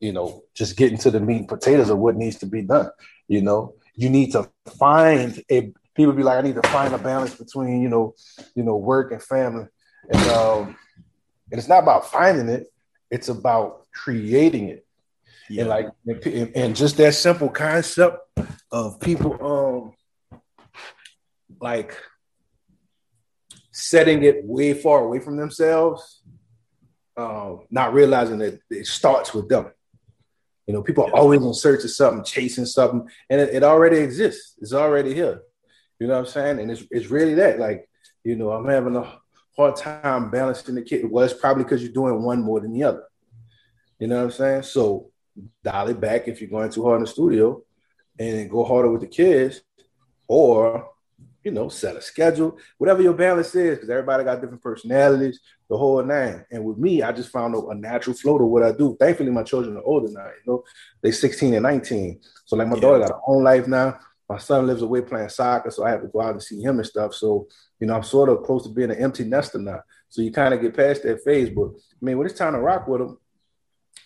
you 0.00 0.12
know, 0.12 0.42
just 0.54 0.76
getting 0.76 0.98
to 0.98 1.10
the 1.10 1.20
meat 1.20 1.38
and 1.38 1.48
potatoes 1.48 1.90
of 1.90 1.98
what 1.98 2.16
needs 2.16 2.36
to 2.36 2.46
be 2.46 2.62
done. 2.62 2.90
You 3.28 3.42
know, 3.42 3.74
you 3.94 4.10
need 4.10 4.32
to 4.32 4.50
find 4.78 5.42
a 5.50 5.72
people 5.94 6.12
be 6.12 6.22
like, 6.22 6.38
I 6.38 6.42
need 6.42 6.56
to 6.56 6.68
find 6.68 6.92
a 6.92 6.98
balance 6.98 7.34
between, 7.34 7.80
you 7.80 7.88
know, 7.88 8.14
you 8.54 8.62
know, 8.62 8.76
work 8.76 9.12
and 9.12 9.22
family. 9.22 9.66
And 10.10 10.22
um, 10.30 10.76
and 11.50 11.58
it's 11.58 11.68
not 11.68 11.82
about 11.82 12.10
finding 12.10 12.48
it, 12.48 12.66
it's 13.10 13.28
about 13.28 13.86
creating 13.92 14.68
it. 14.68 14.86
Yeah. 15.48 15.60
And 15.62 15.68
like 15.68 15.88
and 16.56 16.74
just 16.74 16.96
that 16.96 17.14
simple 17.14 17.50
concept 17.50 18.18
of 18.70 18.98
people 19.00 19.44
um 19.44 19.92
like 21.60 21.96
setting 23.72 24.22
it 24.22 24.44
way 24.44 24.72
far 24.72 25.04
away 25.04 25.18
from 25.18 25.36
themselves, 25.36 26.22
um, 27.16 27.66
not 27.70 27.92
realizing 27.92 28.38
that 28.38 28.60
it 28.70 28.86
starts 28.86 29.34
with 29.34 29.48
them. 29.48 29.70
You 30.66 30.74
know, 30.74 30.82
people 30.82 31.04
are 31.04 31.14
always 31.14 31.42
in 31.42 31.52
search 31.52 31.84
of 31.84 31.90
something, 31.90 32.24
chasing 32.24 32.64
something, 32.64 33.06
and 33.28 33.40
it, 33.40 33.54
it, 33.56 33.62
already 33.62 33.98
exists. 33.98 34.54
It's 34.60 34.72
already 34.72 35.12
here. 35.12 35.42
You 35.98 36.06
know 36.06 36.14
what 36.14 36.20
I'm 36.20 36.26
saying? 36.26 36.60
And 36.60 36.70
it's 36.70 36.84
it's 36.90 37.10
really 37.10 37.34
that. 37.34 37.58
Like, 37.58 37.88
you 38.22 38.36
know, 38.36 38.50
I'm 38.50 38.66
having 38.66 38.96
a 38.96 39.18
hard 39.56 39.76
time 39.76 40.30
balancing 40.30 40.74
the 40.74 40.82
kid. 40.82 41.10
Well, 41.10 41.24
it's 41.24 41.34
probably 41.34 41.64
because 41.64 41.82
you're 41.82 41.92
doing 41.92 42.22
one 42.22 42.42
more 42.42 42.60
than 42.60 42.72
the 42.72 42.84
other. 42.84 43.04
You 43.98 44.08
know 44.08 44.18
what 44.18 44.24
I'm 44.24 44.30
saying? 44.32 44.62
So 44.64 45.10
dial 45.62 45.88
it 45.88 46.00
back 46.00 46.28
if 46.28 46.40
you're 46.40 46.50
going 46.50 46.70
too 46.70 46.84
hard 46.84 46.98
in 46.98 47.04
the 47.04 47.10
studio 47.10 47.62
and 48.18 48.50
go 48.50 48.64
harder 48.64 48.90
with 48.90 49.00
the 49.00 49.06
kids, 49.06 49.62
or 50.28 50.88
you 51.44 51.50
know, 51.50 51.68
set 51.68 51.94
a 51.94 52.00
schedule, 52.00 52.58
whatever 52.78 53.02
your 53.02 53.12
balance 53.12 53.54
is, 53.54 53.76
because 53.76 53.90
everybody 53.90 54.24
got 54.24 54.40
different 54.40 54.62
personalities, 54.62 55.40
the 55.68 55.76
whole 55.76 56.02
nine. 56.02 56.44
And 56.50 56.64
with 56.64 56.78
me, 56.78 57.02
I 57.02 57.12
just 57.12 57.30
found 57.30 57.54
a, 57.54 57.58
a, 57.66 57.74
natural 57.74 58.16
flow 58.16 58.38
to 58.38 58.44
what 58.44 58.62
I 58.62 58.72
do. 58.72 58.96
Thankfully, 58.98 59.30
my 59.30 59.42
children 59.42 59.76
are 59.76 59.82
older 59.82 60.10
now, 60.10 60.24
you 60.24 60.50
know, 60.52 60.64
they 61.02 61.10
16 61.10 61.52
and 61.52 61.62
19. 61.62 62.20
So 62.46 62.56
like 62.56 62.68
my 62.68 62.76
yeah. 62.76 62.80
daughter 62.80 63.00
got 63.00 63.10
her 63.10 63.20
own 63.26 63.44
life 63.44 63.68
now. 63.68 63.98
My 64.28 64.38
son 64.38 64.66
lives 64.66 64.82
away 64.82 65.02
playing 65.02 65.28
soccer, 65.28 65.70
so 65.70 65.84
I 65.84 65.90
have 65.90 66.02
to 66.02 66.08
go 66.08 66.20
out 66.22 66.32
and 66.32 66.42
see 66.42 66.62
him 66.62 66.78
and 66.78 66.86
stuff. 66.86 67.14
So, 67.14 67.46
you 67.78 67.86
know, 67.86 67.94
I'm 67.94 68.02
sort 68.02 68.30
of 68.30 68.42
close 68.42 68.62
to 68.64 68.70
being 68.70 68.90
an 68.90 68.96
empty 68.96 69.24
nester 69.24 69.58
now. 69.58 69.80
So 70.08 70.22
you 70.22 70.32
kind 70.32 70.54
of 70.54 70.62
get 70.62 70.76
past 70.76 71.02
that 71.02 71.22
phase. 71.24 71.50
But 71.50 71.68
I 71.68 72.00
mean, 72.00 72.16
when 72.16 72.26
it's 72.26 72.38
time 72.38 72.54
to 72.54 72.60
rock 72.60 72.88
with 72.88 73.00
them, 73.00 73.18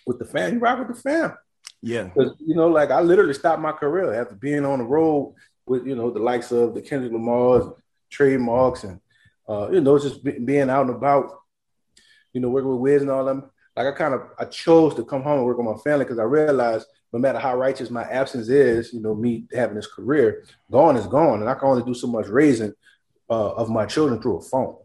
with 0.07 0.19
the 0.19 0.25
fam, 0.25 0.55
you 0.55 0.59
rock 0.59 0.79
with 0.79 0.97
the 0.97 1.03
fam. 1.03 1.37
Yeah. 1.83 2.09
You 2.17 2.55
know, 2.57 2.69
like 2.69 2.91
I 2.91 3.01
literally 3.01 3.35
stopped 3.35 3.63
my 3.63 3.73
career 3.73 4.13
after 4.21 4.35
being 4.35 4.65
on 4.65 4.81
the 4.81 4.85
road 4.85 5.35
with 5.67 5.87
you 5.87 5.95
know 5.95 6.11
the 6.11 6.19
likes 6.19 6.51
of 6.51 6.75
the 6.75 6.83
Kendrick 6.83 7.13
Lamar's, 7.13 7.65
trademarks, 8.11 8.85
and 8.85 9.01
uh, 9.49 9.71
you 9.71 9.81
know 9.81 9.99
just 9.99 10.25
be, 10.25 10.33
being 10.33 10.71
out 10.71 10.87
and 10.87 10.97
about, 10.97 11.31
you 12.33 12.41
know 12.41 12.49
working 12.49 12.71
with 12.71 12.81
Wiz 12.81 13.03
and 13.03 13.11
all 13.11 13.25
them. 13.25 13.51
Like 13.77 13.87
I 13.87 13.93
kind 13.93 14.15
of 14.15 14.23
I 14.39 14.47
chose 14.47 14.95
to 14.97 15.05
come 15.05 15.23
home 15.23 15.39
and 15.39 15.47
work 15.47 15.59
with 15.59 15.67
my 15.67 15.81
family 15.83 16.05
because 16.05 16.19
I 16.19 16.25
realized 16.25 16.87
no 17.13 17.19
matter 17.19 17.39
how 17.39 17.57
righteous 17.57 17.91
my 17.91 18.03
absence 18.03 18.49
is, 18.49 18.93
you 18.93 19.01
know 19.01 19.15
me 19.15 19.45
having 19.53 19.77
this 19.77 19.87
career, 19.87 20.45
gone 20.71 20.97
is 20.97 21.07
gone, 21.07 21.41
and 21.41 21.49
I 21.49 21.55
can 21.55 21.69
only 21.69 21.85
do 21.85 21.95
so 21.95 22.07
much 22.07 22.27
raising 22.27 22.75
uh, 23.31 23.53
of 23.53 23.71
my 23.71 23.87
children 23.87 24.21
through 24.21 24.39
a 24.39 24.43
phone. 24.43 24.77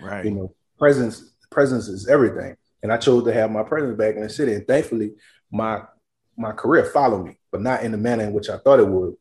Right. 0.00 0.24
You 0.24 0.30
know, 0.32 0.54
presence 0.78 1.32
presence 1.50 1.88
is 1.88 2.08
everything, 2.08 2.56
and 2.82 2.92
I 2.92 2.96
chose 2.96 3.24
to 3.24 3.32
have 3.32 3.50
my 3.50 3.62
presence 3.62 3.96
back 3.96 4.16
in 4.16 4.22
the 4.22 4.28
city, 4.28 4.54
and 4.54 4.66
thankfully 4.66 5.12
my 5.50 5.82
my 6.36 6.52
career 6.52 6.84
followed 6.84 7.24
me, 7.24 7.38
but 7.50 7.62
not 7.62 7.82
in 7.82 7.92
the 7.92 7.98
manner 7.98 8.24
in 8.24 8.32
which 8.32 8.50
I 8.50 8.58
thought 8.58 8.80
it 8.80 8.88
would. 8.88 9.14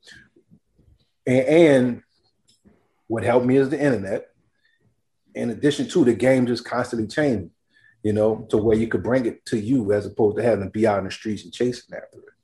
And, 1.26 1.48
and 1.48 2.04
what 3.08 3.24
helped 3.24 3.46
me 3.46 3.58
is 3.58 3.70
the 3.70 3.82
internet. 3.82 4.30
In 5.34 5.50
addition 5.50 5.88
to 5.90 6.06
the 6.06 6.14
game 6.14 6.46
just 6.46 6.66
constantly 6.66 7.08
changing, 7.08 7.52
you 8.04 8.14
know, 8.14 8.46
to 8.50 8.58
where 8.58 8.78
you 8.78 8.88
could 8.88 9.04
bring 9.04 9.26
it 9.26 9.46
to 9.48 9.60
you 9.60 9.92
as 9.92 10.06
opposed 10.06 10.38
to 10.38 10.44
having 10.44 10.66
to 10.66 10.70
be 10.70 10.88
out 10.88 11.00
in 11.00 11.06
the 11.06 11.12
streets 11.12 11.44
and 11.44 11.54
chasing 11.54 11.96
after 11.96 12.20
it. 12.20 12.35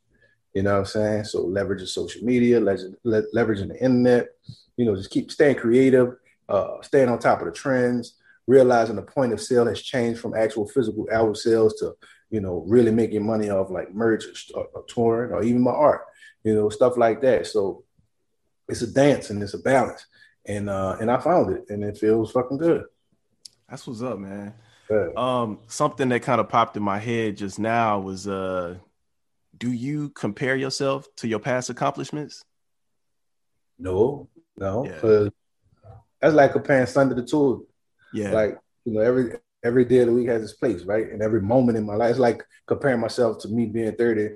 You 0.53 0.63
know 0.63 0.73
what 0.73 0.79
I'm 0.79 0.85
saying? 0.85 1.23
So 1.25 1.45
leveraging 1.45 1.87
social 1.87 2.23
media, 2.23 2.59
leveraging 2.59 3.67
the 3.69 3.77
internet, 3.81 4.27
you 4.75 4.85
know, 4.85 4.95
just 4.95 5.09
keep 5.09 5.31
staying 5.31 5.55
creative, 5.55 6.15
uh, 6.49 6.81
staying 6.81 7.09
on 7.09 7.19
top 7.19 7.39
of 7.39 7.45
the 7.45 7.51
trends, 7.53 8.15
realizing 8.47 8.97
the 8.97 9.01
point 9.01 9.31
of 9.31 9.41
sale 9.41 9.65
has 9.65 9.81
changed 9.81 10.19
from 10.19 10.35
actual 10.35 10.67
physical 10.67 11.07
album 11.11 11.35
sales 11.35 11.75
to, 11.75 11.95
you 12.29 12.41
know, 12.41 12.65
really 12.67 12.91
making 12.91 13.25
money 13.25 13.49
off 13.49 13.69
like 13.69 13.93
merch 13.93 14.25
or, 14.53 14.67
or 14.73 14.83
touring 14.83 15.31
or 15.31 15.43
even 15.43 15.61
my 15.61 15.71
art, 15.71 16.05
you 16.43 16.53
know, 16.53 16.69
stuff 16.69 16.97
like 16.97 17.21
that. 17.21 17.47
So 17.47 17.83
it's 18.67 18.81
a 18.81 18.91
dance 18.91 19.29
and 19.29 19.41
it's 19.41 19.53
a 19.53 19.59
balance. 19.59 20.05
And 20.45 20.69
uh 20.69 20.97
and 20.99 21.11
I 21.11 21.19
found 21.19 21.53
it 21.53 21.65
and 21.69 21.83
it 21.83 21.97
feels 21.97 22.31
fucking 22.31 22.57
good. 22.57 22.85
That's 23.69 23.85
what's 23.85 24.01
up, 24.01 24.17
man. 24.19 24.53
Um 25.15 25.59
something 25.67 26.09
that 26.09 26.23
kind 26.23 26.41
of 26.41 26.49
popped 26.49 26.75
in 26.75 26.83
my 26.83 26.99
head 26.99 27.37
just 27.37 27.59
now 27.59 27.99
was 27.99 28.27
uh 28.27 28.77
do 29.61 29.71
you 29.71 30.09
compare 30.09 30.55
yourself 30.55 31.07
to 31.17 31.27
your 31.27 31.37
past 31.37 31.69
accomplishments? 31.69 32.43
No, 33.77 34.27
no, 34.57 34.83
because 34.83 35.29
yeah. 35.83 35.91
that's 36.19 36.33
like 36.33 36.51
comparing 36.51 36.87
Sunday 36.87 37.15
to 37.15 37.21
the 37.21 37.27
Tool. 37.27 37.67
Yeah. 38.11 38.31
Like, 38.31 38.57
you 38.85 38.93
know, 38.93 39.01
every 39.01 39.35
every 39.63 39.85
day 39.85 39.99
of 39.99 40.07
the 40.07 40.13
week 40.13 40.27
has 40.29 40.41
its 40.41 40.53
place, 40.53 40.81
right? 40.83 41.07
And 41.07 41.21
every 41.21 41.41
moment 41.41 41.77
in 41.77 41.85
my 41.85 41.93
life, 41.93 42.09
it's 42.09 42.19
like 42.19 42.43
comparing 42.65 42.99
myself 42.99 43.39
to 43.43 43.49
me 43.49 43.67
being 43.67 43.95
30 43.95 44.29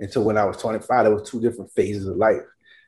until 0.00 0.24
when 0.24 0.36
I 0.36 0.44
was 0.44 0.56
25. 0.56 1.04
There 1.04 1.14
was 1.14 1.30
two 1.30 1.40
different 1.40 1.70
phases 1.70 2.08
of 2.08 2.16
life. 2.16 2.42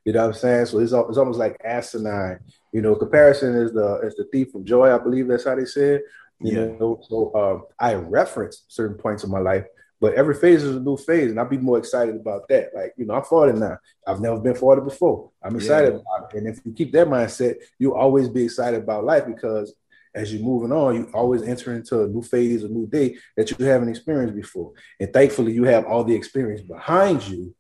You 0.04 0.12
know 0.12 0.22
what 0.22 0.34
I'm 0.34 0.34
saying? 0.34 0.66
So 0.66 0.80
it's, 0.80 0.92
it's 0.92 1.18
almost 1.18 1.38
like 1.38 1.56
asinine. 1.64 2.40
You 2.72 2.82
know, 2.82 2.96
comparison 2.96 3.54
is 3.54 3.72
the 3.72 4.00
is 4.00 4.16
the 4.16 4.24
thief 4.32 4.52
of 4.56 4.64
joy. 4.64 4.92
I 4.92 4.98
believe 4.98 5.28
that's 5.28 5.44
how 5.44 5.54
they 5.54 5.66
said. 5.66 6.02
You 6.40 6.52
yeah. 6.52 6.66
know, 6.78 7.00
so 7.08 7.30
uh, 7.30 7.84
I 7.84 7.94
reference 7.94 8.64
certain 8.66 8.98
points 8.98 9.22
of 9.22 9.30
my 9.30 9.38
life, 9.38 9.64
but 10.00 10.14
every 10.14 10.34
phase 10.34 10.62
is 10.62 10.76
a 10.76 10.80
new 10.80 10.96
phase, 10.96 11.30
and 11.30 11.40
I'll 11.40 11.48
be 11.48 11.58
more 11.58 11.78
excited 11.78 12.16
about 12.16 12.48
that. 12.48 12.74
Like, 12.74 12.92
you 12.96 13.06
know, 13.06 13.14
I'm 13.14 13.24
40 13.24 13.58
now. 13.58 13.78
I've 14.06 14.20
never 14.20 14.38
been 14.38 14.54
40 14.54 14.82
before. 14.82 15.30
I'm 15.42 15.56
excited 15.56 15.94
yeah. 15.94 16.00
about 16.00 16.34
it. 16.34 16.38
And 16.38 16.48
if 16.48 16.60
you 16.64 16.72
keep 16.72 16.92
that 16.92 17.06
mindset, 17.06 17.56
you'll 17.78 17.94
always 17.94 18.28
be 18.28 18.44
excited 18.44 18.82
about 18.82 19.04
life 19.04 19.26
because 19.26 19.74
as 20.14 20.32
you're 20.32 20.42
moving 20.42 20.72
on, 20.72 20.96
you 20.96 21.10
always 21.12 21.42
enter 21.42 21.74
into 21.74 22.02
a 22.02 22.08
new 22.08 22.22
phase, 22.22 22.64
a 22.64 22.68
new 22.68 22.86
day 22.86 23.16
that 23.36 23.50
you 23.50 23.64
haven't 23.64 23.90
experienced 23.90 24.34
before. 24.34 24.72
And 24.98 25.12
thankfully, 25.12 25.52
you 25.52 25.64
have 25.64 25.84
all 25.84 26.04
the 26.04 26.14
experience 26.14 26.62
behind 26.62 27.26
you 27.26 27.54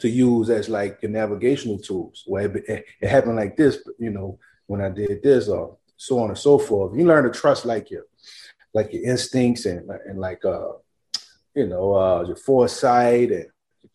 to 0.00 0.08
use 0.08 0.50
as 0.50 0.68
like 0.68 0.98
your 1.02 1.10
navigational 1.10 1.78
tools. 1.78 2.24
Where 2.26 2.56
it, 2.56 2.84
it, 3.00 3.08
happened 3.08 3.36
like 3.36 3.56
this, 3.56 3.78
you 3.98 4.10
know, 4.10 4.38
when 4.66 4.80
I 4.80 4.88
did 4.88 5.22
this, 5.22 5.48
or 5.48 5.76
so 5.96 6.18
on 6.18 6.30
and 6.30 6.38
so 6.38 6.58
forth. 6.58 6.96
You 6.96 7.06
learn 7.06 7.24
to 7.24 7.30
trust 7.30 7.64
like 7.64 7.90
your 7.90 8.04
like 8.74 8.92
your 8.92 9.04
instincts 9.04 9.66
and 9.66 9.88
and 10.06 10.18
like 10.18 10.44
uh 10.44 10.72
you 11.54 11.66
know 11.66 11.94
uh 11.94 12.24
your 12.26 12.36
foresight 12.36 13.30
and 13.30 13.46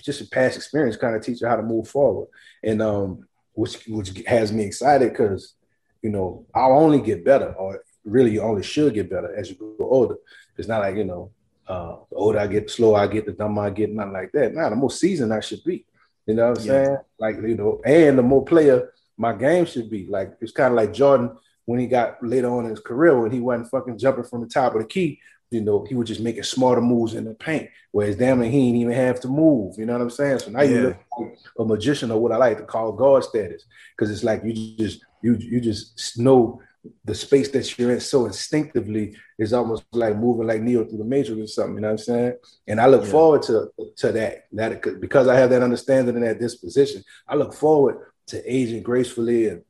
just 0.01 0.19
your 0.19 0.27
past 0.27 0.57
experience 0.57 0.97
kind 0.97 1.15
of 1.15 1.24
teach 1.24 1.41
you 1.41 1.47
how 1.47 1.55
to 1.55 1.63
move 1.63 1.88
forward. 1.88 2.27
And 2.63 2.81
um 2.81 3.27
which 3.53 3.85
which 3.88 4.24
has 4.27 4.51
me 4.51 4.63
excited 4.63 5.12
because 5.12 5.55
you 6.01 6.09
know 6.09 6.45
I'll 6.53 6.77
only 6.77 7.01
get 7.01 7.25
better 7.25 7.53
or 7.53 7.81
really 8.05 8.31
you 8.31 8.41
only 8.41 8.63
should 8.63 8.93
get 8.93 9.09
better 9.09 9.35
as 9.35 9.50
you 9.50 9.55
grow 9.55 9.75
older. 9.79 10.15
It's 10.57 10.67
not 10.67 10.81
like, 10.81 10.95
you 10.95 11.03
know, 11.03 11.31
uh, 11.67 11.97
the 12.09 12.15
older 12.15 12.39
I 12.39 12.47
get, 12.47 12.67
the 12.67 12.74
slower 12.74 13.00
I 13.00 13.07
get, 13.07 13.25
the 13.25 13.33
dumber 13.33 13.63
I 13.63 13.71
get, 13.71 13.91
nothing 13.91 14.13
like 14.13 14.31
that. 14.33 14.53
Now, 14.53 14.69
the 14.69 14.75
more 14.75 14.91
seasoned 14.91 15.33
I 15.33 15.39
should 15.39 15.63
be. 15.63 15.85
You 16.27 16.35
know 16.35 16.51
what 16.51 16.59
I'm 16.59 16.65
yeah. 16.65 16.85
saying? 16.85 16.97
Like, 17.19 17.35
you 17.38 17.55
know, 17.55 17.81
and 17.85 18.17
the 18.17 18.24
more 18.24 18.45
player 18.45 18.93
my 19.17 19.33
game 19.33 19.65
should 19.65 19.89
be. 19.89 20.05
Like, 20.05 20.33
it's 20.41 20.51
kind 20.51 20.71
of 20.71 20.77
like 20.77 20.93
Jordan 20.93 21.35
when 21.65 21.79
he 21.79 21.88
got 21.88 22.24
later 22.24 22.50
on 22.50 22.65
in 22.65 22.71
his 22.71 22.79
career 22.79 23.19
when 23.19 23.31
he 23.31 23.39
wasn't 23.39 23.69
fucking 23.69 23.97
jumping 23.97 24.24
from 24.24 24.41
the 24.41 24.47
top 24.47 24.75
of 24.75 24.81
the 24.81 24.88
key. 24.88 25.19
You 25.52 25.62
know, 25.62 25.86
he 25.88 25.96
was 25.96 26.08
just 26.08 26.22
making 26.22 26.44
smarter 26.44 26.82
moves 26.82 27.14
in 27.14 27.25
the 27.25 27.34
paint. 27.34 27.70
Whereas 27.92 28.16
damn 28.16 28.42
it, 28.42 28.52
he 28.52 28.66
didn't 28.66 28.82
even 28.82 28.94
have 28.94 29.20
to 29.22 29.28
move. 29.28 29.75
You 29.78 29.86
know 29.86 29.94
what 29.94 30.02
I'm 30.02 30.10
saying? 30.10 30.40
So 30.40 30.52
now 30.52 30.62
yeah. 30.62 30.70
you 30.70 30.82
look 30.82 30.98
like 31.20 31.38
a 31.60 31.66
magician 31.66 32.12
or 32.12 32.20
what 32.20 32.32
I 32.32 32.38
like 32.38 32.58
to 32.58 32.64
call 32.64 32.92
guard 32.92 33.24
status. 33.24 33.66
Cause 33.98 34.10
it's 34.10 34.24
like 34.24 34.42
you 34.44 34.54
just 34.78 35.06
you 35.22 35.38
you 35.40 35.62
just 35.62 36.18
know 36.20 36.62
the 37.04 37.16
space 37.16 37.50
that 37.50 37.78
you're 37.78 37.92
in 37.92 38.00
so 38.00 38.25
instinctively 38.25 39.16
is 39.38 39.54
almost 39.54 39.84
like 39.92 40.16
moving 40.16 40.48
like 40.48 40.62
Neo 40.62 40.84
through 40.84 41.00
the 41.00 41.04
matrix 41.04 41.42
or 41.42 41.48
something, 41.48 41.75
you 41.75 41.82
know 41.82 41.88
what 41.88 41.94
I'm 41.94 41.98
saying? 41.98 42.34
And 42.68 42.80
I 42.80 42.88
look 42.88 43.04
yeah. 43.06 43.12
forward 43.12 43.42
to 43.44 43.72
to 43.98 44.12
that. 44.12 44.46
That 44.54 45.00
because 45.00 45.28
I 45.28 45.36
have 45.36 45.50
that 45.52 45.64
understanding 45.64 46.16
and 46.16 46.25
that 46.25 46.40
disposition, 46.40 47.04
I 47.28 47.36
look 47.36 47.54
forward 47.54 47.98
to 48.28 48.52
aging 48.52 48.84
gracefully 48.84 49.50
and 49.50 49.64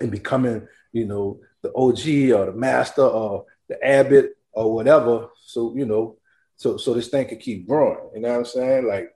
and 0.00 0.10
becoming, 0.10 0.66
you 0.92 1.06
know, 1.06 1.40
the 1.62 1.72
OG 1.74 2.38
or 2.38 2.46
the 2.46 2.54
master 2.54 3.02
or 3.02 3.44
the 3.68 3.82
abbot 3.84 4.36
or 4.52 4.74
whatever. 4.74 5.28
So, 5.44 5.74
you 5.76 5.86
know, 5.86 6.16
so 6.56 6.76
so 6.76 6.94
this 6.94 7.08
thing 7.08 7.28
could 7.28 7.40
keep 7.40 7.66
growing. 7.66 7.98
You 8.14 8.20
know 8.20 8.28
what 8.30 8.38
I'm 8.38 8.44
saying? 8.44 8.86
Like, 8.86 9.08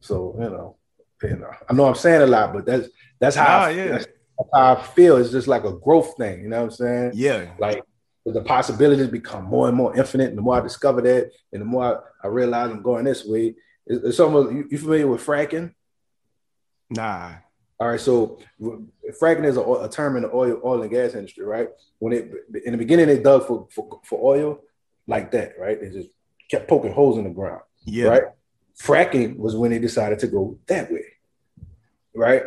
so 0.00 0.34
you 0.38 0.50
know, 0.50 0.76
you 1.22 1.36
know, 1.36 1.50
I 1.68 1.72
know 1.72 1.86
I'm 1.86 1.94
saying 1.94 2.22
a 2.22 2.26
lot, 2.26 2.52
but 2.52 2.66
that's 2.66 2.88
that's 3.18 3.36
how 3.36 3.64
I, 3.64 3.70
yeah. 3.70 3.88
that's, 3.88 4.06
that's 4.06 4.50
how 4.54 4.74
I 4.74 4.82
feel. 4.82 5.16
It's 5.16 5.30
just 5.30 5.48
like 5.48 5.64
a 5.64 5.72
growth 5.72 6.16
thing. 6.16 6.42
You 6.42 6.48
know 6.48 6.58
what 6.58 6.64
I'm 6.64 6.70
saying? 6.70 7.12
Yeah. 7.14 7.50
Like 7.58 7.82
the 8.26 8.42
possibilities 8.42 9.08
become 9.08 9.44
more 9.44 9.68
and 9.68 9.76
more 9.76 9.96
infinite. 9.96 10.28
And 10.28 10.38
the 10.38 10.42
more 10.42 10.56
I 10.56 10.60
discover 10.60 11.00
that, 11.02 11.30
and 11.52 11.60
the 11.60 11.66
more 11.66 12.04
I, 12.22 12.26
I 12.26 12.30
realize 12.30 12.70
I'm 12.70 12.82
going 12.82 13.04
this 13.04 13.24
way, 13.24 13.54
it's, 13.86 14.04
it's 14.04 14.20
almost 14.20 14.52
you, 14.52 14.66
you, 14.70 14.78
familiar 14.78 15.06
with 15.06 15.24
fracking? 15.24 15.74
Nah. 16.90 17.34
All 17.78 17.88
right, 17.88 18.00
so 18.00 18.38
fracking 19.20 19.44
is 19.44 19.56
a, 19.56 19.60
a, 19.60 19.88
term 19.90 20.16
in 20.16 20.22
the 20.22 20.30
oil, 20.32 20.60
oil 20.64 20.82
and 20.82 20.90
gas 20.90 21.14
industry, 21.14 21.44
right? 21.44 21.68
When 21.98 22.12
it 22.12 22.30
in 22.64 22.72
the 22.72 22.78
beginning 22.78 23.08
they 23.08 23.18
dug 23.18 23.46
for, 23.46 23.66
for, 23.70 24.00
for 24.04 24.20
oil 24.22 24.60
like 25.06 25.30
that, 25.32 25.52
right? 25.58 25.80
They 25.80 25.90
just 25.90 26.08
kept 26.50 26.68
poking 26.68 26.92
holes 26.92 27.18
in 27.18 27.24
the 27.24 27.30
ground. 27.30 27.62
Yeah. 27.84 28.06
Right. 28.06 28.22
Fracking 28.80 29.36
was 29.36 29.56
when 29.56 29.70
they 29.70 29.78
decided 29.78 30.18
to 30.20 30.26
go 30.26 30.58
that 30.66 30.90
way. 30.90 31.04
Right. 32.14 32.42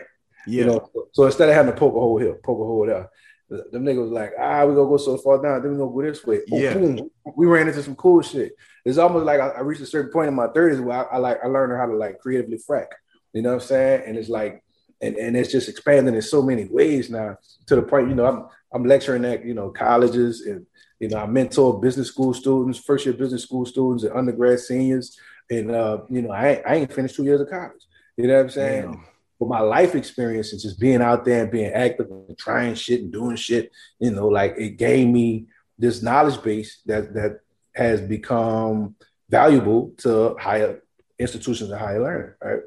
Yeah. 0.46 0.62
You 0.62 0.66
know, 0.66 0.90
so 1.12 1.26
instead 1.26 1.50
of 1.50 1.56
having 1.56 1.74
to 1.74 1.78
poke 1.78 1.96
a 1.96 2.00
hole 2.00 2.18
here, 2.18 2.34
poke 2.36 2.60
a 2.60 2.64
hole 2.64 2.86
there, 2.86 3.10
them 3.50 3.86
niggas 3.86 4.02
was 4.02 4.12
like, 4.12 4.34
ah, 4.38 4.66
we 4.66 4.76
gonna 4.76 4.90
go 4.90 4.98
so 4.98 5.18
far 5.18 5.42
down, 5.42 5.62
then 5.62 5.72
we 5.72 5.78
gonna 5.78 5.92
go 5.92 6.02
this 6.02 6.26
way. 6.26 6.42
Oh, 6.52 6.58
yeah. 6.58 6.74
Boom. 6.74 7.10
We 7.36 7.46
ran 7.46 7.68
into 7.68 7.82
some 7.84 7.96
cool 7.96 8.22
shit. 8.22 8.54
It's 8.84 8.98
almost 8.98 9.26
like 9.26 9.40
I, 9.40 9.50
I 9.50 9.60
reached 9.62 9.82
a 9.82 9.86
certain 9.86 10.12
point 10.12 10.28
in 10.28 10.34
my 10.34 10.48
30s 10.48 10.84
where 10.84 10.98
I, 10.98 11.16
I, 11.16 11.18
like 11.18 11.38
I 11.44 11.48
learned 11.48 11.78
how 11.78 11.86
to 11.86 11.96
like 11.96 12.20
creatively 12.20 12.58
frack. 12.58 12.88
You 13.34 13.42
know 13.42 13.50
what 13.50 13.62
I'm 13.62 13.68
saying? 13.68 14.04
And 14.06 14.18
it's 14.18 14.30
like, 14.30 14.64
and, 15.02 15.16
and 15.16 15.38
it's 15.38 15.52
just 15.52 15.70
expanding 15.70 16.16
in 16.16 16.22
so 16.22 16.42
many 16.42 16.66
ways 16.66 17.10
now 17.10 17.38
to 17.68 17.76
the 17.76 17.82
point, 17.84 18.10
you 18.10 18.16
know, 18.16 18.26
I'm 18.26 18.46
I'm 18.74 18.86
lecturing 18.86 19.26
at, 19.26 19.46
you 19.46 19.54
know, 19.54 19.70
colleges 19.70 20.42
and 20.42 20.66
you 21.00 21.10
know, 21.10 21.18
I 21.18 21.26
mentor 21.28 21.80
business 21.80 22.08
school 22.08 22.34
students, 22.34 22.80
first 22.80 23.06
year 23.06 23.14
business 23.14 23.44
school 23.44 23.66
students 23.66 24.04
and 24.04 24.14
undergrad 24.14 24.60
seniors. 24.60 25.18
And 25.50 25.72
uh, 25.72 26.00
you 26.10 26.24
know, 26.24 26.32
I, 26.32 26.62
I 26.68 26.76
ain't 26.76 26.94
finished 26.94 27.16
two 27.16 27.24
years 27.24 27.40
of 27.40 27.50
college. 27.50 27.84
You 28.18 28.28
know 28.28 28.36
what 28.36 28.44
I'm 28.44 28.50
saying? 28.50 28.92
Damn 28.92 29.06
but 29.40 29.50
my 29.50 29.60
life 29.60 29.96
experience 29.96 30.52
and 30.52 30.62
just 30.62 30.80
being 30.80 31.02
out 31.02 31.24
there 31.24 31.44
and 31.44 31.52
being 31.52 31.72
active 31.72 32.10
and 32.10 32.38
trying 32.38 32.74
shit 32.74 33.02
and 33.02 33.12
doing 33.12 33.36
shit, 33.36 33.72
you 34.00 34.12
know, 34.12 34.28
like 34.28 34.56
it 34.58 34.78
gave 34.78 35.08
me 35.08 35.46
this 35.78 36.02
knowledge 36.02 36.42
base 36.42 36.82
that 36.86 37.14
that 37.14 37.40
has 37.76 38.02
become 38.02 38.96
valuable 39.30 39.94
to 39.98 40.36
higher 40.40 40.82
institutions 41.20 41.70
and 41.70 41.80
higher 41.80 42.02
learning, 42.02 42.34
right? 42.42 42.62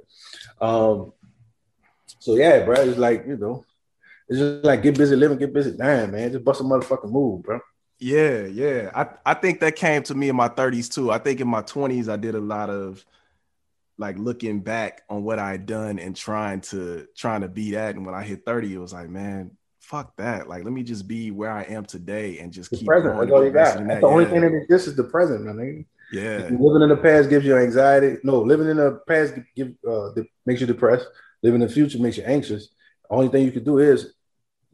Um, 0.60 1.12
so 2.20 2.36
yeah, 2.36 2.64
bro, 2.64 2.80
it's 2.80 2.98
like 2.98 3.26
you 3.26 3.36
know, 3.36 3.64
it's 4.30 4.38
just 4.38 4.64
like 4.64 4.82
get 4.82 4.96
busy 4.96 5.16
living, 5.16 5.38
get 5.38 5.52
busy 5.52 5.72
dying, 5.72 6.12
man. 6.12 6.30
Just 6.30 6.44
bust 6.44 6.60
a 6.60 6.64
motherfucking 6.64 7.10
move, 7.10 7.42
bro. 7.42 7.58
Yeah, 7.98 8.46
yeah. 8.46 8.90
I, 8.94 9.32
I 9.32 9.34
think 9.34 9.58
that 9.60 9.74
came 9.74 10.04
to 10.04 10.14
me 10.14 10.28
in 10.28 10.36
my 10.36 10.48
30s 10.48 10.92
too. 10.92 11.10
I 11.10 11.18
think 11.18 11.40
in 11.40 11.48
my 11.48 11.62
20s 11.62 12.08
I 12.08 12.16
did 12.16 12.36
a 12.36 12.40
lot 12.40 12.70
of 12.70 13.04
like 13.98 14.16
looking 14.18 14.60
back 14.60 15.02
on 15.10 15.24
what 15.24 15.40
I 15.40 15.50
had 15.50 15.66
done 15.66 15.98
and 15.98 16.14
trying 16.14 16.60
to 16.62 17.08
trying 17.16 17.40
to 17.40 17.48
be 17.48 17.72
that. 17.72 17.96
And 17.96 18.06
when 18.06 18.14
I 18.14 18.22
hit 18.22 18.46
30, 18.46 18.72
it 18.72 18.78
was 18.78 18.92
like, 18.92 19.10
man, 19.10 19.50
fuck 19.80 20.16
that. 20.16 20.48
Like, 20.48 20.62
let 20.62 20.72
me 20.72 20.84
just 20.84 21.08
be 21.08 21.32
where 21.32 21.50
I 21.50 21.64
am 21.64 21.84
today 21.84 22.38
and 22.38 22.52
just 22.52 22.70
the 22.70 22.76
keep 22.76 22.86
present. 22.86 23.18
That's 23.18 23.32
all 23.32 23.44
you 23.44 23.50
got. 23.50 23.74
That's 23.74 23.88
that. 23.88 24.00
the 24.00 24.06
only 24.06 24.26
thing 24.26 24.42
that 24.42 24.54
exists 24.54 24.86
is 24.86 24.96
the 24.96 25.04
present, 25.04 25.44
man. 25.44 25.84
Yeah. 26.12 26.48
Living 26.50 26.82
in 26.82 26.88
the 26.88 26.96
past 26.96 27.30
gives 27.30 27.44
you 27.44 27.56
anxiety. 27.56 28.18
No, 28.22 28.40
living 28.40 28.68
in 28.68 28.76
the 28.76 29.00
past 29.08 29.34
give 29.56 29.74
uh, 29.88 30.10
makes 30.46 30.60
you 30.60 30.68
depressed. 30.68 31.08
Living 31.42 31.60
in 31.60 31.66
the 31.66 31.72
future 31.72 31.98
makes 31.98 32.16
you 32.16 32.22
anxious. 32.22 32.68
The 33.08 33.16
only 33.16 33.28
thing 33.28 33.44
you 33.44 33.52
can 33.52 33.64
do 33.64 33.78
is 33.78 34.14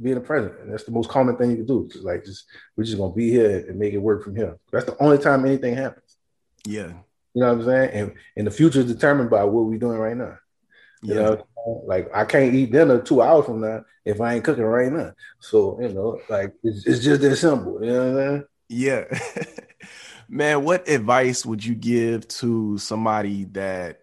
be 0.00 0.12
a 0.12 0.14
the 0.14 0.20
present. 0.20 0.58
And 0.60 0.72
that's 0.72 0.84
the 0.84 0.92
most 0.92 1.08
common 1.08 1.36
thing 1.36 1.50
you 1.50 1.56
can 1.56 1.66
do. 1.66 1.88
Just 1.90 2.04
like 2.04 2.24
just 2.24 2.46
we're 2.76 2.84
just 2.84 2.98
gonna 2.98 3.14
be 3.14 3.30
here 3.30 3.64
and 3.68 3.78
make 3.78 3.94
it 3.94 3.98
work 3.98 4.24
from 4.24 4.36
here. 4.36 4.58
That's 4.72 4.86
the 4.86 4.96
only 5.02 5.18
time 5.18 5.44
anything 5.44 5.74
happens. 5.74 6.16
Yeah. 6.66 6.92
You 7.34 7.42
know 7.42 7.52
what 7.52 7.60
I'm 7.60 7.64
saying? 7.64 7.90
And 7.90 8.14
and 8.36 8.46
the 8.46 8.50
future 8.50 8.80
is 8.80 8.92
determined 8.92 9.30
by 9.30 9.44
what 9.44 9.64
we're 9.64 9.78
doing 9.78 9.98
right 9.98 10.16
now. 10.16 10.38
You 11.02 11.14
yeah. 11.14 11.20
know, 11.22 11.46
like 11.86 12.10
I 12.14 12.24
can't 12.24 12.54
eat 12.54 12.72
dinner 12.72 13.00
two 13.00 13.22
hours 13.22 13.46
from 13.46 13.60
now 13.60 13.84
if 14.04 14.20
I 14.20 14.34
ain't 14.34 14.44
cooking 14.44 14.64
right 14.64 14.92
now. 14.92 15.12
So 15.40 15.80
you 15.80 15.88
know, 15.88 16.20
like 16.28 16.54
it's, 16.62 16.86
it's 16.86 17.04
just 17.04 17.22
that 17.22 17.36
simple. 17.36 17.84
You 17.84 17.92
know 17.92 17.98
what 17.98 18.22
I'm 18.22 18.28
saying? 18.30 18.44
Yeah. 18.68 19.04
Man, 20.28 20.64
what 20.64 20.88
advice 20.88 21.46
would 21.46 21.64
you 21.64 21.76
give 21.76 22.26
to 22.26 22.78
somebody 22.78 23.44
that, 23.52 24.00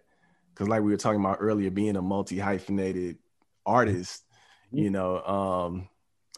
because 0.50 0.68
like 0.68 0.82
we 0.82 0.90
were 0.90 0.96
talking 0.96 1.20
about 1.20 1.38
earlier, 1.40 1.70
being 1.70 1.96
a 1.96 2.02
multi 2.02 2.38
hyphenated 2.38 3.18
artist. 3.66 4.23
You 4.74 4.90
know, 4.90 5.22
um, 5.22 5.88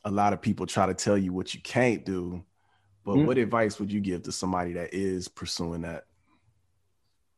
a 0.05 0.11
lot 0.11 0.33
of 0.33 0.41
people 0.41 0.67
try 0.67 0.87
to 0.87 0.95
tell 0.95 1.19
you 1.19 1.33
what 1.33 1.55
you 1.55 1.61
can't 1.61 2.05
do. 2.05 2.45
But 3.05 3.17
mm-hmm. 3.17 3.27
what 3.27 3.39
advice 3.39 3.79
would 3.79 3.93
you 3.93 4.01
give 4.01 4.23
to 4.25 4.33
somebody 4.33 4.73
that 4.75 4.93
is 4.93 5.29
pursuing 5.29 5.83
that? 5.83 6.05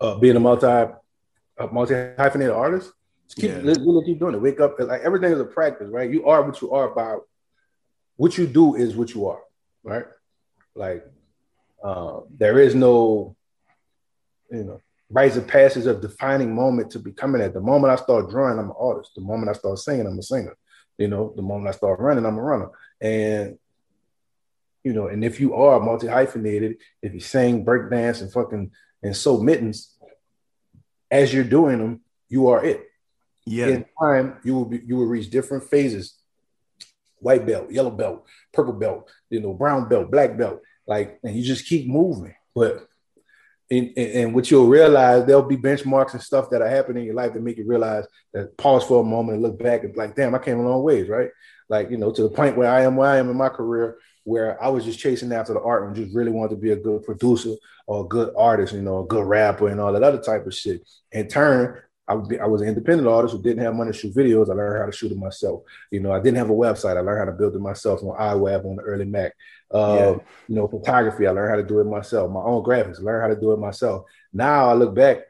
uh, 0.00 0.17
being 0.17 0.37
a 0.37 0.40
multi 0.40 0.67
a 0.67 1.67
multi 1.73 1.95
hyphenated 2.17 2.55
artist. 2.55 2.93
Just 3.26 3.40
keep 3.40 3.50
yeah. 3.50 3.59
really 3.59 4.05
keep 4.05 4.19
doing 4.19 4.35
it. 4.35 4.40
Wake 4.40 4.61
up 4.61 4.78
like 4.78 5.02
everything 5.02 5.33
is 5.33 5.40
a 5.40 5.45
practice, 5.45 5.90
right? 5.90 6.11
You 6.11 6.26
are 6.26 6.43
what 6.43 6.61
you 6.61 6.73
are 6.73 6.90
about 6.90 7.23
what 8.17 8.38
you 8.38 8.47
do 8.47 8.75
is 8.75 8.97
what 8.97 9.14
you 9.14 9.26
are, 9.26 9.40
right? 9.83 10.05
Like 10.75 11.05
uh, 11.83 12.21
there 12.37 12.59
is 12.59 12.75
no, 12.75 13.37
you 14.50 14.64
know, 14.64 14.81
rites 15.11 15.37
of 15.37 15.47
passage 15.47 15.87
of 15.87 16.00
defining 16.00 16.55
moment 16.55 16.90
to 16.93 16.99
becoming 16.99 17.43
at. 17.43 17.55
The 17.55 17.61
moment 17.61 17.93
I 17.93 18.02
start 18.02 18.31
drawing, 18.31 18.59
I'm 18.59 18.71
an 18.71 18.76
artist. 18.78 19.12
The 19.14 19.21
moment 19.21 19.50
I 19.50 19.52
start 19.52 19.78
singing, 19.78 20.07
I'm 20.07 20.19
a 20.19 20.23
singer. 20.23 20.57
You 20.99 21.09
know, 21.09 21.33
the 21.35 21.43
moment 21.43 21.69
I 21.69 21.76
start 21.76 22.00
running, 22.00 22.26
I'm 22.26 22.37
a 22.37 22.43
runner. 22.43 22.71
And 23.00 23.59
you 24.85 24.93
know, 24.93 25.07
and 25.09 25.25
if 25.25 25.40
you 25.40 25.55
are 25.55 25.81
multi 25.81 26.07
hyphenated, 26.07 26.76
if 27.02 27.14
you 27.14 27.21
sing, 27.21 27.64
break 27.64 27.90
dance, 27.90 28.21
and 28.21 28.33
fucking 28.33 28.71
and 29.02 29.17
sew 29.17 29.40
mittens, 29.40 29.97
as 31.11 31.33
you're 31.33 31.45
doing 31.45 31.78
them, 31.78 32.00
you 32.28 32.49
are 32.49 32.64
it. 32.64 32.85
Yeah. 33.47 33.67
In 33.67 33.87
time, 34.00 34.38
you 34.45 34.55
will 34.55 34.64
be 34.67 34.83
you 34.85 34.97
will 34.97 35.07
reach 35.07 35.31
different 35.31 35.64
phases. 35.64 36.14
White 37.21 37.47
belt, 37.47 37.71
yellow 37.71 37.90
belt, 37.90 38.26
purple 38.52 38.75
belt, 38.75 39.11
you 39.28 39.40
know, 39.40 39.52
brown 39.52 39.88
belt, 39.88 40.11
black 40.11 40.37
belt. 40.37 40.61
Like, 40.87 41.19
and 41.25 41.35
you 41.35 41.43
just 41.43 41.67
keep 41.67 41.88
moving. 41.88 42.35
But 42.55 42.88
and, 43.71 43.99
and, 43.99 44.35
what 44.35 44.51
you'll 44.51 44.67
realize 44.67 45.27
there'll 45.27 45.43
be 45.43 45.57
benchmarks 45.57 46.15
and 46.15 46.23
stuff 46.23 46.49
that 46.51 46.63
are 46.63 46.69
happening 46.69 47.03
in 47.03 47.07
your 47.07 47.15
life 47.15 47.35
that 47.35 47.43
make 47.43 47.59
you 47.59 47.67
realize 47.67 48.07
that 48.33 48.57
pause 48.57 48.85
for 48.85 49.03
a 49.03 49.07
moment 49.07 49.35
and 49.35 49.43
look 49.43 49.59
back 49.59 49.85
and 49.85 49.95
like, 49.97 50.15
damn, 50.15 50.35
I 50.35 50.39
came 50.39 50.59
a 50.59 50.63
long 50.63 50.83
ways, 50.83 51.09
right? 51.09 51.31
Like, 51.69 51.91
you 51.91 51.99
know, 51.99 52.11
to 52.11 52.23
the 52.23 52.31
point 52.31 52.57
where 52.57 52.71
I 52.71 52.83
am 52.83 52.97
where 52.97 53.11
I 53.11 53.19
am 53.19 53.29
in 53.29 53.37
my 53.37 53.51
career, 53.51 53.99
where 54.25 54.63
I 54.63 54.69
was 54.69 54.85
just 54.85 54.99
chasing 54.99 55.33
after 55.33 55.53
the 55.53 55.61
art 55.61 55.87
and 55.87 55.97
just 55.97 56.15
really 56.15 56.31
wanted 56.31 56.51
to 56.51 56.61
be 56.61 56.71
a 56.71 56.77
good 56.77 57.03
producer 57.03 57.55
or 57.87 58.05
a 58.05 58.09
good 58.09 58.33
artist, 58.37 58.73
you 58.73 58.83
know, 58.83 59.01
a 59.01 59.07
good 59.07 59.27
rapper 59.27 59.69
and 59.69 59.81
all 59.81 59.93
that 59.93 60.03
other 60.03 60.21
type 60.21 60.47
of 60.47 60.55
shit. 60.55 60.87
In 61.13 61.29
turn, 61.29 61.81
I, 62.09 62.15
I 62.15 62.47
was 62.47 62.62
an 62.62 62.69
independent 62.69 63.09
artist 63.09 63.35
who 63.35 63.43
didn't 63.43 63.62
have 63.62 63.75
money 63.75 63.93
to 63.93 63.99
shoot 63.99 64.15
videos. 64.15 64.50
I 64.50 64.55
learned 64.55 64.81
how 64.81 64.87
to 64.87 64.97
shoot 64.97 65.12
it 65.12 65.19
myself. 65.19 65.62
You 65.91 66.00
know, 66.00 66.12
I 66.12 66.21
didn't 66.21 66.38
have 66.38 66.50
a 66.50 66.55
website. 66.55 66.97
I 66.97 67.00
learned 67.00 67.19
how 67.19 67.25
to 67.27 67.38
build 67.38 67.55
it 67.55 67.61
myself 67.61 68.03
on 68.03 68.19
iWeb 68.19 68.65
on 68.65 68.77
the 68.77 68.83
early 68.83 69.05
Mac. 69.05 69.35
Uh, 69.73 70.17
yeah. 70.17 70.25
You 70.49 70.55
know, 70.55 70.69
photography. 70.69 71.27
I 71.27 71.31
learned 71.31 71.50
how 71.50 71.57
to 71.57 71.62
do 71.62 71.81
it 71.81 71.85
myself. 71.85 72.31
My 72.31 72.41
own 72.41 72.65
graphics. 72.65 72.99
I 72.99 73.03
learned 73.03 73.23
how 73.23 73.35
to 73.35 73.41
do 73.41 73.53
it 73.53 73.59
myself. 73.59 74.07
Now 74.33 74.71
I 74.71 74.75
look 74.75 74.95
back 74.95 75.23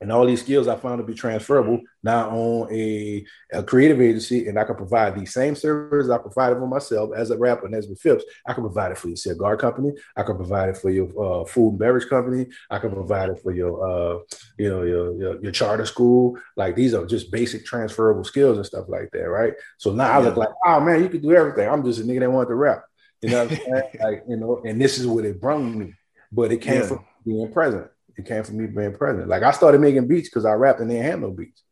and 0.00 0.12
all 0.12 0.26
these 0.26 0.40
skills 0.40 0.68
I 0.68 0.76
found 0.76 0.98
to 0.98 1.04
be 1.04 1.14
transferable 1.14 1.80
now 2.02 2.30
on 2.30 2.72
a, 2.72 3.24
a 3.52 3.62
creative 3.62 4.00
agency, 4.00 4.46
and 4.46 4.58
I 4.58 4.64
can 4.64 4.76
provide 4.76 5.16
the 5.18 5.26
same 5.26 5.56
services 5.56 6.10
I 6.10 6.18
provided 6.18 6.58
for 6.58 6.66
myself 6.68 7.10
as 7.16 7.30
a 7.30 7.36
rapper 7.36 7.66
and 7.66 7.74
as 7.74 7.88
with 7.88 8.00
Phips. 8.00 8.24
I 8.46 8.52
can 8.52 8.62
provide 8.62 8.92
it 8.92 8.98
for 8.98 9.08
your 9.08 9.16
cigar 9.16 9.56
company. 9.56 9.92
I 10.16 10.22
can 10.22 10.36
provide 10.36 10.68
it 10.68 10.76
for 10.76 10.90
your 10.90 11.08
uh, 11.42 11.44
food 11.44 11.70
and 11.70 11.78
beverage 11.78 12.08
company. 12.08 12.46
I 12.70 12.78
can 12.78 12.92
provide 12.92 13.30
it 13.30 13.42
for 13.42 13.52
your, 13.52 13.84
uh, 13.84 14.18
you 14.56 14.68
know, 14.68 14.82
your, 14.82 15.14
your, 15.16 15.42
your 15.42 15.52
charter 15.52 15.86
school. 15.86 16.38
Like 16.56 16.76
these 16.76 16.94
are 16.94 17.04
just 17.04 17.32
basic 17.32 17.66
transferable 17.66 18.24
skills 18.24 18.56
and 18.56 18.66
stuff 18.66 18.88
like 18.88 19.10
that, 19.12 19.28
right? 19.28 19.54
So 19.78 19.92
now 19.92 20.12
I 20.12 20.20
look 20.20 20.36
like, 20.36 20.50
oh 20.64 20.80
man, 20.80 21.02
you 21.02 21.08
can 21.08 21.20
do 21.20 21.32
everything. 21.32 21.68
I'm 21.68 21.84
just 21.84 22.00
a 22.00 22.02
nigga 22.04 22.20
that 22.20 22.30
wanted 22.30 22.48
to 22.50 22.54
rap. 22.54 22.84
You 23.20 23.30
know 23.30 23.44
what 23.44 23.52
I'm 23.52 23.58
saying? 23.58 23.82
like 24.00 24.24
you 24.28 24.36
know, 24.36 24.62
and 24.64 24.80
this 24.80 24.98
is 24.98 25.06
what 25.06 25.24
it 25.24 25.40
brought 25.40 25.58
me, 25.58 25.94
but 26.30 26.52
it 26.52 26.58
came 26.58 26.82
yeah. 26.82 26.86
from 26.86 27.04
being 27.24 27.52
present. 27.52 27.88
It 28.18 28.26
came 28.26 28.42
from 28.42 28.58
me 28.58 28.66
being 28.66 28.94
present. 28.94 29.28
Like 29.28 29.44
I 29.44 29.52
started 29.52 29.80
making 29.80 30.08
beats 30.08 30.28
because 30.28 30.44
I 30.44 30.52
rapped 30.52 30.80
and 30.80 30.90
didn't 30.90 31.06
have 31.06 31.20
no 31.20 31.30
beats. 31.30 31.62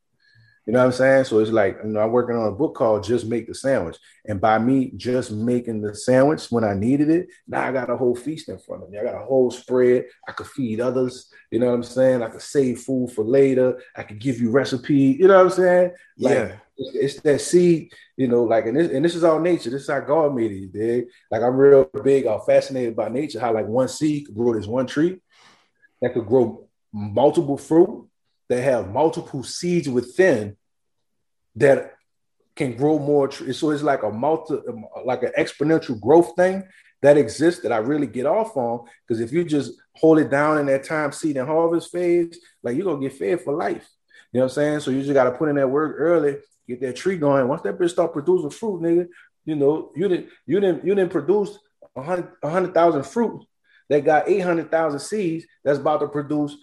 You 0.64 0.72
know 0.72 0.80
what 0.80 0.86
I'm 0.86 0.92
saying? 0.92 1.24
So 1.24 1.38
it's 1.38 1.52
like, 1.52 1.78
you 1.84 1.90
know, 1.90 2.00
I'm 2.00 2.10
working 2.10 2.36
on 2.36 2.48
a 2.48 2.52
book 2.52 2.74
called 2.74 3.04
Just 3.04 3.26
Make 3.26 3.46
the 3.46 3.54
Sandwich. 3.54 3.96
And 4.24 4.40
by 4.40 4.58
me 4.58 4.90
just 4.96 5.30
making 5.30 5.80
the 5.80 5.94
sandwich 5.94 6.50
when 6.50 6.64
I 6.64 6.74
needed 6.74 7.08
it, 7.08 7.28
now 7.46 7.68
I 7.68 7.70
got 7.70 7.88
a 7.88 7.96
whole 7.96 8.16
feast 8.16 8.48
in 8.48 8.58
front 8.58 8.82
of 8.82 8.90
me. 8.90 8.98
I 8.98 9.04
got 9.04 9.14
a 9.14 9.24
whole 9.24 9.52
spread. 9.52 10.06
I 10.26 10.32
could 10.32 10.48
feed 10.48 10.80
others. 10.80 11.30
You 11.52 11.60
know 11.60 11.66
what 11.66 11.74
I'm 11.74 11.82
saying? 11.84 12.22
I 12.22 12.28
could 12.28 12.42
save 12.42 12.80
food 12.80 13.12
for 13.12 13.24
later. 13.24 13.80
I 13.94 14.02
could 14.02 14.18
give 14.18 14.40
you 14.40 14.50
recipe. 14.50 15.16
You 15.20 15.28
know 15.28 15.36
what 15.36 15.46
I'm 15.46 15.50
saying? 15.50 15.90
Like, 16.18 16.34
yeah. 16.34 16.56
It's, 16.78 17.14
it's, 17.14 17.22
that 17.22 17.40
seed, 17.40 17.92
you 18.16 18.28
know, 18.28 18.42
like, 18.42 18.66
and 18.66 18.76
this, 18.76 18.90
and 18.90 19.04
this 19.04 19.14
is 19.14 19.24
all 19.24 19.38
nature. 19.38 19.70
This 19.70 19.82
is 19.82 19.88
how 19.88 20.00
God 20.00 20.34
made 20.34 20.50
it, 20.50 20.72
dig? 20.72 21.06
Like, 21.30 21.42
I'm 21.42 21.56
real 21.56 21.88
big, 22.04 22.26
I'm 22.26 22.40
fascinated 22.40 22.94
by 22.94 23.08
nature, 23.08 23.40
how 23.40 23.54
like 23.54 23.66
one 23.66 23.88
seed 23.88 24.26
could 24.26 24.34
grow 24.34 24.52
this 24.52 24.66
one 24.66 24.86
tree 24.86 25.20
that 26.00 26.14
could 26.14 26.26
grow 26.26 26.68
multiple 26.92 27.58
fruit, 27.58 28.08
that 28.48 28.62
have 28.62 28.90
multiple 28.90 29.42
seeds 29.42 29.88
within 29.88 30.56
that 31.56 31.94
can 32.54 32.76
grow 32.76 32.98
more. 32.98 33.30
So 33.30 33.70
it's 33.70 33.82
like 33.82 34.02
a 34.02 34.10
multi, 34.10 34.56
like 35.04 35.22
an 35.22 35.32
exponential 35.38 36.00
growth 36.00 36.34
thing 36.36 36.64
that 37.02 37.18
exists 37.18 37.62
that 37.62 37.72
I 37.72 37.78
really 37.78 38.06
get 38.06 38.26
off 38.26 38.56
on. 38.56 38.86
Because 39.06 39.20
if 39.20 39.32
you 39.32 39.44
just 39.44 39.72
hold 39.94 40.18
it 40.18 40.30
down 40.30 40.58
in 40.58 40.66
that 40.66 40.84
time 40.84 41.12
seed 41.12 41.36
and 41.36 41.46
harvest 41.46 41.92
phase, 41.92 42.38
like 42.62 42.76
you're 42.76 42.86
gonna 42.86 43.00
get 43.00 43.18
fed 43.18 43.42
for 43.42 43.54
life. 43.54 43.86
You 44.32 44.40
know 44.40 44.46
what 44.46 44.52
I'm 44.52 44.54
saying? 44.54 44.80
So 44.80 44.90
you 44.90 45.02
just 45.02 45.14
gotta 45.14 45.32
put 45.32 45.48
in 45.48 45.56
that 45.56 45.68
work 45.68 45.96
early, 45.98 46.38
get 46.66 46.80
that 46.80 46.96
tree 46.96 47.18
going. 47.18 47.48
Once 47.48 47.62
that 47.62 47.78
bitch 47.78 47.90
start 47.90 48.12
producing 48.12 48.50
fruit, 48.50 48.80
nigga, 48.80 49.08
you 49.44 49.56
know, 49.56 49.92
you 49.94 50.08
didn't 50.08 50.28
you 50.46 50.60
didn't 50.60 50.84
you 50.84 50.94
didn't 50.94 51.12
produce 51.12 51.58
a 51.94 52.02
hundred 52.02 52.32
a 52.42 52.50
hundred 52.50 52.74
thousand 52.74 53.04
fruit 53.04 53.46
that 53.88 54.05
got 54.05 54.28
800,000 54.28 54.99
seeds 55.00 55.47
that's 55.64 55.78
about 55.78 56.00
to 56.00 56.09
produce, 56.09 56.57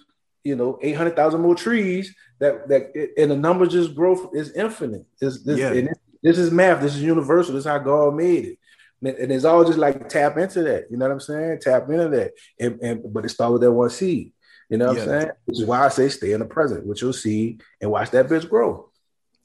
you 0.43 0.55
know, 0.55 0.77
800,000 0.81 1.41
more 1.41 1.55
trees 1.55 2.15
that, 2.39 2.67
that, 2.67 3.11
and 3.17 3.31
the 3.31 3.37
numbers 3.37 3.69
just 3.69 3.95
growth 3.95 4.35
is 4.35 4.51
infinite. 4.53 5.05
This, 5.19 5.43
this, 5.43 5.59
yeah. 5.59 5.87
this 6.21 6.37
is 6.37 6.51
math. 6.51 6.81
This 6.81 6.95
is 6.95 7.03
universal. 7.03 7.53
This 7.53 7.61
is 7.61 7.69
how 7.69 7.79
God 7.79 8.15
made 8.15 8.45
it. 8.45 8.59
And 9.05 9.31
it's 9.33 9.43
all 9.43 9.65
just 9.65 9.77
like 9.77 10.07
tap 10.07 10.37
into 10.37 10.63
that. 10.63 10.85
You 10.89 10.95
know 10.95 11.05
what 11.05 11.13
I'm 11.13 11.19
saying? 11.19 11.59
Tap 11.59 11.89
into 11.89 12.07
that. 12.09 12.31
And, 12.59 12.79
and 12.81 13.13
but 13.13 13.25
it 13.25 13.29
starts 13.29 13.51
with 13.51 13.61
that 13.61 13.71
one 13.71 13.89
seed. 13.89 14.31
You 14.69 14.77
know 14.77 14.87
what 14.87 14.95
yeah. 14.95 15.01
I'm 15.01 15.07
saying? 15.07 15.31
Which 15.45 15.59
is 15.59 15.65
why 15.65 15.85
I 15.85 15.89
say 15.89 16.07
stay 16.09 16.31
in 16.31 16.39
the 16.39 16.45
present 16.45 16.85
with 16.85 17.01
your 17.01 17.13
seed 17.13 17.61
and 17.81 17.91
watch 17.91 18.11
that 18.11 18.27
bitch 18.27 18.49
grow. 18.49 18.89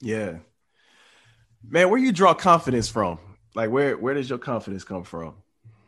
Yeah. 0.01 0.39
Man, 1.69 1.91
where 1.91 1.99
you 1.99 2.13
draw 2.13 2.35
confidence 2.35 2.89
from? 2.89 3.19
Like 3.55 3.71
where 3.71 3.99
where 3.99 4.15
does 4.15 4.31
your 4.31 4.39
confidence 4.39 4.85
come 4.85 5.03
from? 5.03 5.35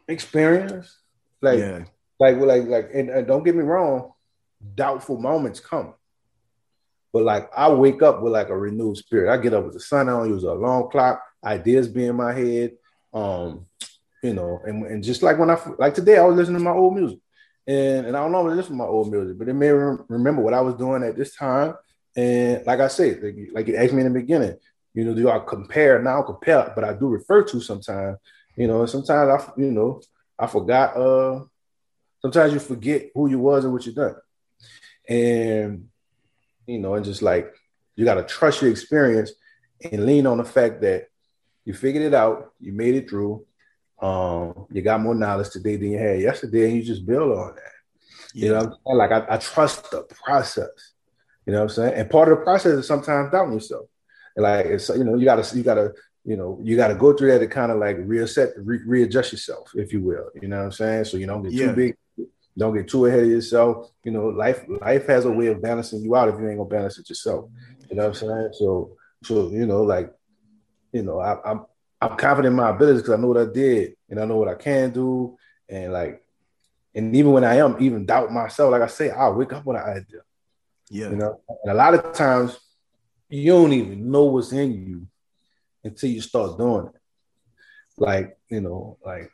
Experience. 0.09 0.99
Like, 1.43 1.59
yeah. 1.59 1.85
like, 2.19 2.37
like, 2.37 2.65
like, 2.65 2.91
and, 2.95 3.11
and 3.11 3.27
don't 3.27 3.45
get 3.45 3.57
me 3.57 3.63
wrong, 3.63 4.13
doubtful 4.75 5.19
moments 5.19 5.61
come. 5.61 5.95
But 7.13 7.25
like 7.25 7.51
I 7.57 7.69
wake 7.71 8.03
up 8.03 8.23
with 8.23 8.33
like 8.33 8.51
a 8.51 8.57
renewed 8.57 8.97
spirit. 8.97 9.33
I 9.33 9.37
get 9.37 9.55
up 9.55 9.65
with 9.65 9.75
the 9.75 9.81
sun 9.81 10.09
on, 10.09 10.29
use 10.29 10.45
a 10.45 10.49
alarm 10.49 10.91
clock, 10.91 11.23
ideas 11.45 11.89
be 11.89 12.07
in 12.07 12.17
my 12.17 12.33
head. 12.33 12.73
Um, 13.13 13.67
you 14.23 14.35
know, 14.35 14.61
and, 14.65 14.87
and 14.87 15.03
just 15.03 15.23
like 15.23 15.39
when 15.39 15.51
I 15.51 15.59
like 15.79 15.95
today, 15.95 16.19
I 16.19 16.25
was 16.25 16.37
listening 16.37 16.59
to 16.59 16.65
my 16.65 16.71
old 16.73 16.95
music. 16.95 17.19
And, 17.67 18.07
and 18.07 18.17
I 18.17 18.21
don't 18.21 18.33
normally 18.33 18.57
listen 18.57 18.73
to 18.73 18.79
my 18.79 18.85
old 18.85 19.11
music, 19.11 19.39
but 19.39 19.49
it 19.49 19.55
made 19.55 19.73
me 19.73 19.97
remember 20.09 20.43
what 20.43 20.55
I 20.55 20.61
was 20.61 20.75
doing 20.75 21.03
at 21.03 21.17
this 21.17 21.35
time. 21.35 21.75
And 22.17 22.65
like 22.67 22.81
I 22.81 22.89
said, 22.89 23.23
like, 23.23 23.37
like 23.53 23.69
you 23.69 23.77
asked 23.77 23.93
me 23.93 24.03
in 24.03 24.13
the 24.13 24.21
beginning, 24.21 24.57
you 24.95 25.05
know, 25.05 25.15
do 25.15 25.31
I 25.31 25.39
compare? 25.41 26.03
Now 26.03 26.23
compare, 26.23 26.73
but 26.75 26.85
I 26.85 26.93
do 26.95 27.09
refer 27.09 27.43
to 27.45 27.61
sometimes, 27.61 28.19
you 28.57 28.67
know, 28.67 28.87
sometimes 28.87 29.43
I, 29.43 29.61
you 29.61 29.71
know, 29.71 30.01
I 30.41 30.47
forgot. 30.47 30.97
Uh, 30.97 31.45
sometimes 32.23 32.53
you 32.53 32.59
forget 32.59 33.11
who 33.15 33.29
you 33.29 33.39
was 33.39 33.65
and 33.65 33.73
what 33.73 33.85
you 33.87 33.93
done, 33.93 34.17
and 35.09 35.89
you 36.67 36.79
know, 36.79 36.95
and 36.95 37.05
just 37.05 37.23
like 37.23 37.53
you 37.97 38.05
got 38.05 38.15
to 38.15 38.25
trust 38.25 38.63
your 38.63 38.71
experience 38.71 39.33
and 39.91 40.07
lean 40.07 40.27
on 40.27 40.39
the 40.39 40.45
fact 40.45 40.81
that 40.83 41.09
you 41.65 41.75
figured 41.75 42.05
it 42.05 42.15
out, 42.15 42.53
you 42.59 42.73
made 42.73 42.95
it 42.95 43.09
through. 43.09 43.45
Um, 44.01 44.67
you 44.71 44.81
got 44.81 45.01
more 45.01 45.15
knowledge 45.15 45.51
today 45.51 45.77
than 45.77 45.93
you 45.93 45.99
had 45.99 46.21
yesterday, 46.21 46.69
and 46.69 46.77
you 46.77 46.83
just 46.83 47.05
build 47.05 47.37
on 47.37 47.55
that. 47.55 47.73
Yeah. 48.35 48.47
You 48.47 48.53
know, 48.53 48.77
like 48.87 49.13
I, 49.13 49.27
I 49.29 49.37
trust 49.37 49.91
the 49.91 50.03
process. 50.25 50.69
You 51.47 51.53
know 51.53 51.61
what 51.61 51.71
I'm 51.71 51.75
saying? 51.75 51.95
And 51.95 52.11
part 52.11 52.31
of 52.31 52.39
the 52.39 52.45
process 52.45 52.73
is 52.73 52.87
sometimes 52.87 53.31
doubting 53.31 53.55
yourself. 53.55 53.87
And 54.37 54.45
like 54.45 54.67
it's 54.67 54.89
you 54.89 55.05
know, 55.05 55.17
you 55.17 55.25
gotta 55.25 55.57
you 55.57 55.63
gotta 55.63 55.93
you 56.25 56.37
know, 56.37 56.59
you 56.63 56.77
got 56.77 56.89
to 56.89 56.95
go 56.95 57.13
through 57.13 57.33
that 57.33 57.39
to 57.39 57.47
kind 57.47 57.73
of 57.73 57.79
like 57.79 57.97
reset, 58.01 58.51
re- 58.57 58.83
readjust 58.85 59.33
yourself, 59.33 59.71
if 59.75 59.93
you 59.93 60.03
will. 60.03 60.29
You 60.41 60.49
know 60.49 60.59
what 60.59 60.65
I'm 60.65 60.73
saying? 60.73 61.05
So 61.07 61.17
you 61.17 61.27
don't 61.27 61.43
get 61.43 61.53
yeah. 61.53 61.67
too 61.67 61.73
big, 61.73 61.97
don't 62.59 62.77
get 62.77 62.89
too 62.89 63.07
ahead 63.07 63.21
of 63.21 63.29
yourself. 63.29 63.91
You 64.05 64.13
know, 64.13 64.27
life 64.27 64.65
life 64.69 65.07
has 65.07 65.25
a 65.25 65.31
way 65.31 65.47
of 65.47 65.63
balancing 65.63 66.03
you 66.03 66.15
out 66.17 66.29
if 66.29 66.39
you 66.39 66.49
ain't 66.49 66.59
gonna 66.59 66.69
balance 66.69 66.99
it 66.99 67.09
yourself. 67.09 67.49
You 67.89 67.97
know 67.97 68.09
what 68.09 68.23
I'm 68.23 68.29
saying? 68.29 68.51
So 68.53 68.97
so 69.25 69.51
you 69.51 69.67
know, 69.67 69.83
like, 69.83 70.13
you 70.93 71.03
know, 71.03 71.21
I, 71.21 71.39
I'm 71.51 71.65
I'm 72.01 72.17
confident 72.17 72.53
in 72.53 72.57
my 72.57 72.71
abilities 72.71 73.03
because 73.03 73.19
I 73.19 73.21
know 73.21 73.29
what 73.29 73.49
I 73.49 73.53
did 73.53 73.95
and 74.09 74.21
I 74.21 74.25
know 74.25 74.37
what 74.37 74.49
I 74.49 74.55
can 74.55 74.91
do, 74.91 75.37
and 75.69 75.93
like, 75.93 76.23
and 76.95 77.17
even 77.17 77.33
when 77.33 77.45
I 77.45 77.57
am 77.57 77.77
even 77.81 78.05
doubt 78.05 78.33
myself, 78.33 78.73
like 78.73 78.83
I 78.83 78.89
say, 78.89 79.11
I'll 79.11 79.35
wake 79.35 79.53
up 79.53 79.65
with 79.65 79.77
an 79.77 79.85
idea. 79.85 80.21
Yeah, 80.91 81.11
you 81.11 81.17
know, 81.17 81.41
and 81.63 81.73
a 81.73 81.75
lot 81.75 81.95
of 81.95 82.13
times 82.13 82.59
you 83.29 83.53
don't 83.53 83.73
even 83.73 84.11
know 84.11 84.25
what's 84.25 84.53
in 84.53 84.73
you 84.73 85.07
until 85.85 86.11
you 86.11 86.21
start 86.21 86.59
doing 86.59 86.87
it. 86.87 87.01
Like, 87.97 88.39
you 88.49 88.61
know, 88.61 88.99
like 89.05 89.31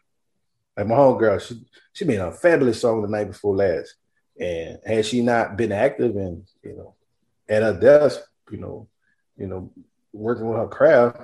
like 0.77 0.87
my 0.87 0.95
homegirl, 0.95 1.41
she 1.41 1.65
she 1.93 2.05
made 2.05 2.19
a 2.19 2.31
fabulous 2.33 2.81
song 2.81 3.03
the 3.03 3.09
night 3.09 3.29
before 3.29 3.57
last. 3.57 3.95
And 4.39 4.79
had 4.85 5.07
she 5.07 5.23
not 5.23 5.57
been 5.57 5.73
active 5.73 6.15
and, 6.17 6.45
you 6.63 6.77
know, 6.77 6.95
at 7.49 7.63
her 7.63 7.79
desk, 7.79 8.21
you 8.51 8.59
know, 8.59 8.87
you 9.37 9.47
know, 9.47 9.73
working 10.13 10.47
with 10.47 10.59
her 10.59 10.69
craft, 10.69 11.23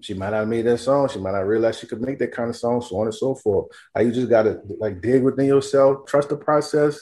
she 0.00 0.14
might 0.14 0.30
not 0.30 0.40
have 0.40 0.48
made 0.48 0.66
that 0.66 0.78
song. 0.78 1.08
She 1.08 1.20
might 1.20 1.32
not 1.32 1.46
realize 1.46 1.78
she 1.78 1.86
could 1.86 2.00
make 2.00 2.18
that 2.18 2.32
kind 2.32 2.50
of 2.50 2.56
song, 2.56 2.82
so 2.82 2.98
on 2.98 3.06
and 3.06 3.14
so 3.14 3.36
forth. 3.36 3.68
Like 3.94 4.06
you 4.06 4.12
just 4.12 4.28
gotta 4.28 4.60
like 4.78 5.00
dig 5.00 5.22
within 5.22 5.46
yourself, 5.46 6.06
trust 6.06 6.30
the 6.30 6.36
process. 6.36 6.98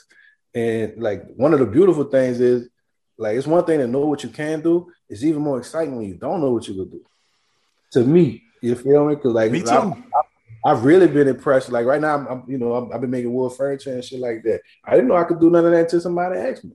And 0.55 1.01
like 1.03 1.25
one 1.37 1.55
of 1.55 1.61
the 1.61 1.67
beautiful 1.67 2.05
things 2.05 2.41
is 2.41 2.69
like 3.17 3.37
it's 3.37 3.47
one 3.47 3.65
thing 3.65 3.79
to 3.79 3.87
know 3.87 4.01
what 4.01 4.23
you 4.23 4.29
can 4.29 4.61
do. 4.61 4.91
It's 5.09 5.25
even 5.25 5.43
more 5.43 5.59
exciting 5.59 5.97
when 5.97 6.07
you 6.07 6.17
don't 6.17 6.43
know 6.43 6.51
what 6.51 6.69
you 6.69 6.75
can 6.75 6.91
do 6.91 7.05
to 7.93 8.05
me. 8.05 8.43
You 8.63 8.75
feel 8.75 9.07
me? 9.07 9.15
Because 9.15 9.33
like 9.33 9.53
me 9.53 9.63
too. 9.63 9.71
I, 10.65 10.71
have 10.71 10.85
really 10.85 11.07
been 11.07 11.29
impressed. 11.29 11.71
Like 11.71 11.87
right 11.87 12.01
now, 12.01 12.17
I'm, 12.17 12.27
I'm 12.27 12.45
you 12.47 12.59
know 12.59 12.75
i 12.75 12.93
have 12.93 13.01
been 13.01 13.11
making 13.11 13.33
wood 13.33 13.53
furniture 13.53 13.95
and 13.95 14.05
shit 14.05 14.21
like 14.21 14.43
that. 14.45 14.61
I 14.85 14.93
didn't 14.93 15.09
know 15.09 15.17
I 15.17 15.25
could 15.25 15.41
do 15.41 15.51
none 15.51 15.65
of 15.65 15.73
that 15.73 15.85
until 15.85 16.01
somebody 16.01 16.39
asked 16.39 16.65
me. 16.65 16.73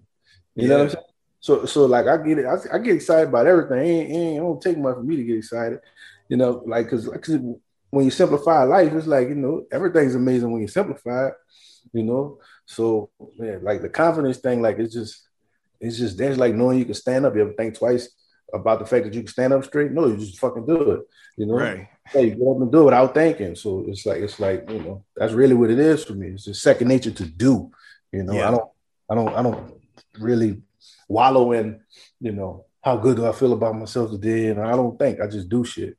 You 0.56 0.64
yeah. 0.64 0.68
know 0.70 0.78
what 0.78 0.84
I'm 0.84 0.90
saying? 0.90 1.06
So 1.40 1.66
so 1.66 1.86
like 1.86 2.08
I 2.08 2.18
get 2.18 2.40
it. 2.40 2.46
I, 2.46 2.56
I 2.74 2.78
get 2.80 2.96
excited 2.96 3.30
about 3.30 3.46
everything. 3.46 3.78
It 3.78 3.90
ain't, 3.90 4.10
it 4.10 4.14
ain't, 4.14 4.38
it 4.38 4.40
don't 4.40 4.62
take 4.62 4.78
much 4.78 4.96
for 4.96 5.04
me 5.04 5.18
to 5.18 5.24
get 5.24 5.38
excited. 5.38 5.80
You 6.28 6.38
know, 6.38 6.64
like 6.66 6.88
because 6.88 7.08
because 7.08 7.40
when 7.92 8.06
you 8.06 8.12
simplify 8.12 8.64
life, 8.64 8.92
it's 8.94 9.08
like 9.08 9.30
you 9.30 9.36
know 9.36 9.66
everything's 9.72 10.16
amazing 10.16 10.52
when 10.52 10.62
you 10.62 10.68
simplify 10.68 11.28
it. 11.28 11.34
You 11.94 12.04
know, 12.04 12.40
so 12.66 13.12
yeah, 13.36 13.58
like 13.62 13.82
the 13.82 13.90
confidence 13.90 14.38
thing, 14.40 14.62
like 14.62 14.80
it's 14.80 14.94
just 14.94 15.28
it's 15.80 15.98
just 15.98 16.18
there's 16.18 16.40
like 16.40 16.56
knowing 16.56 16.80
you 16.80 16.86
can 16.86 16.96
stand 16.96 17.26
up. 17.26 17.36
You 17.36 17.42
ever 17.42 17.54
think 17.54 17.78
twice 17.78 18.10
about 18.56 18.80
the 18.80 18.86
fact 18.86 19.06
that 19.06 19.14
you 19.14 19.22
can 19.22 19.28
stand 19.28 19.54
up 19.54 19.64
straight. 19.64 19.92
No, 19.92 20.08
you 20.08 20.18
just 20.18 20.40
fucking 20.40 20.66
do 20.66 20.92
it. 20.92 21.02
You 21.38 21.46
know, 21.46 21.56
right. 21.56 21.88
hey, 22.08 22.30
you 22.30 22.36
get 22.36 22.48
up 22.48 22.62
and 22.62 22.72
do 22.72 22.82
it 22.82 22.86
without 22.86 23.14
thinking. 23.14 23.56
So 23.56 23.86
it's 23.88 24.06
like 24.06 24.22
it's 24.22 24.40
like 24.40 24.70
you 24.70 24.80
know 24.80 25.04
that's 25.16 25.34
really 25.34 25.54
what 25.54 25.70
it 25.70 25.80
is 25.80 26.04
for 26.04 26.14
me. 26.14 26.30
It's 26.30 26.46
just 26.46 26.62
second 26.62 26.88
nature 26.88 27.12
to 27.12 27.26
do. 27.26 27.72
You 28.12 28.24
know, 28.24 28.34
yeah. 28.34 28.48
I 28.48 28.52
don't, 28.52 28.70
I 29.10 29.16
don't, 29.16 29.36
I 29.36 29.44
don't 29.44 29.82
really 30.20 30.62
wallow 31.08 31.52
in, 31.52 31.82
you 32.20 32.32
know, 32.32 32.66
how 32.82 32.98
good 32.98 33.18
do 33.18 33.28
I 33.28 33.32
feel 33.32 33.54
about 33.54 33.76
myself 33.76 34.12
today, 34.12 34.48
and 34.48 34.62
I 34.62 34.72
don't 34.72 34.98
think 34.98 35.20
I 35.20 35.28
just 35.28 35.50
do 35.50 35.66
shit. 35.66 35.98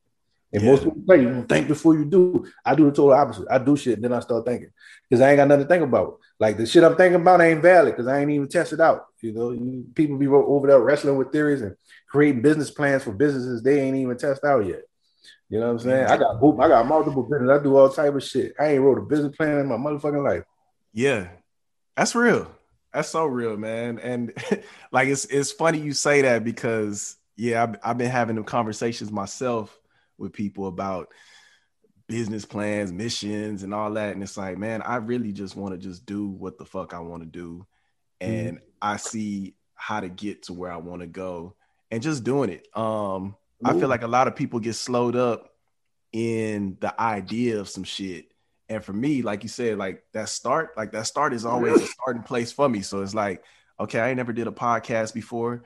And 0.52 0.62
yeah. 0.62 0.70
most 0.70 0.84
people 0.84 1.02
say 1.08 1.22
you 1.22 1.44
think 1.48 1.68
before 1.68 1.94
you 1.94 2.04
do. 2.04 2.46
I 2.64 2.74
do 2.74 2.84
the 2.84 2.90
total 2.90 3.12
opposite. 3.12 3.46
I 3.50 3.58
do 3.58 3.76
shit, 3.76 4.00
then 4.00 4.12
I 4.12 4.20
start 4.20 4.46
thinking 4.46 4.70
because 5.08 5.20
I 5.20 5.30
ain't 5.30 5.36
got 5.36 5.48
nothing 5.48 5.64
to 5.64 5.68
think 5.68 5.82
about. 5.82 6.18
Like 6.38 6.56
the 6.56 6.66
shit 6.66 6.84
I'm 6.84 6.96
thinking 6.96 7.20
about 7.20 7.40
ain't 7.40 7.62
valid 7.62 7.94
because 7.94 8.06
I 8.06 8.20
ain't 8.20 8.30
even 8.30 8.48
tested 8.48 8.80
out. 8.80 9.06
You 9.20 9.32
know, 9.32 9.84
people 9.94 10.18
be 10.18 10.26
over 10.28 10.66
there 10.66 10.80
wrestling 10.80 11.16
with 11.16 11.32
theories 11.32 11.62
and 11.62 11.76
creating 12.08 12.42
business 12.42 12.70
plans 12.70 13.02
for 13.02 13.12
businesses 13.12 13.62
they 13.62 13.80
ain't 13.80 13.96
even 13.96 14.16
test 14.16 14.44
out 14.44 14.66
yet. 14.66 14.82
You 15.48 15.60
know 15.60 15.66
what 15.66 15.72
I'm 15.72 15.78
saying? 15.80 16.06
I 16.06 16.16
got 16.16 16.36
I 16.60 16.68
got 16.68 16.86
multiple 16.86 17.22
business. 17.22 17.50
I 17.50 17.62
do 17.62 17.76
all 17.76 17.88
type 17.88 18.14
of 18.14 18.22
shit. 18.22 18.54
I 18.58 18.68
ain't 18.68 18.82
wrote 18.82 18.98
a 18.98 19.02
business 19.02 19.36
plan 19.36 19.58
in 19.58 19.66
my 19.66 19.76
motherfucking 19.76 20.24
life. 20.24 20.44
Yeah, 20.92 21.28
that's 21.96 22.14
real. 22.14 22.50
That's 22.92 23.08
so 23.08 23.26
real, 23.26 23.56
man. 23.56 23.98
And 23.98 24.32
like 24.92 25.08
it's 25.08 25.24
it's 25.26 25.52
funny 25.52 25.78
you 25.78 25.92
say 25.92 26.22
that 26.22 26.44
because 26.44 27.16
yeah, 27.36 27.62
I've, 27.62 27.76
I've 27.82 27.98
been 27.98 28.10
having 28.10 28.36
them 28.36 28.44
conversations 28.44 29.12
myself 29.12 29.78
with 30.18 30.32
people 30.32 30.66
about 30.66 31.08
business 32.08 32.44
plans, 32.44 32.92
missions, 32.92 33.62
and 33.62 33.74
all 33.74 33.92
that. 33.92 34.14
And 34.14 34.22
it's 34.22 34.36
like, 34.36 34.58
man, 34.58 34.82
I 34.82 34.96
really 34.96 35.32
just 35.32 35.56
want 35.56 35.74
to 35.74 35.78
just 35.78 36.06
do 36.06 36.28
what 36.28 36.58
the 36.58 36.64
fuck 36.64 36.94
I 36.94 37.00
want 37.00 37.22
to 37.22 37.28
do. 37.28 37.66
And 38.20 38.58
mm-hmm. 38.58 38.64
I 38.80 38.96
see 38.96 39.56
how 39.74 40.00
to 40.00 40.08
get 40.08 40.44
to 40.44 40.52
where 40.52 40.70
I 40.70 40.76
want 40.76 41.00
to 41.00 41.06
go 41.06 41.54
and 41.90 42.02
just 42.02 42.24
doing 42.24 42.50
it. 42.50 42.66
Um, 42.74 43.34
Ooh. 43.64 43.68
I 43.68 43.78
feel 43.78 43.88
like 43.88 44.02
a 44.02 44.08
lot 44.08 44.28
of 44.28 44.36
people 44.36 44.60
get 44.60 44.74
slowed 44.74 45.16
up 45.16 45.50
in 46.12 46.76
the 46.80 46.98
idea 47.00 47.60
of 47.60 47.68
some 47.68 47.84
shit. 47.84 48.26
And 48.68 48.82
for 48.82 48.92
me, 48.92 49.22
like 49.22 49.42
you 49.42 49.48
said, 49.48 49.78
like 49.78 50.02
that 50.12 50.28
start, 50.28 50.76
like 50.76 50.92
that 50.92 51.06
start 51.06 51.32
is 51.32 51.44
always 51.44 51.80
a 51.80 51.86
starting 51.86 52.22
place 52.22 52.50
for 52.50 52.68
me. 52.68 52.82
So 52.82 53.02
it's 53.02 53.14
like, 53.14 53.44
okay, 53.78 54.00
I 54.00 54.14
never 54.14 54.32
did 54.32 54.48
a 54.48 54.52
podcast 54.52 55.14
before 55.14 55.64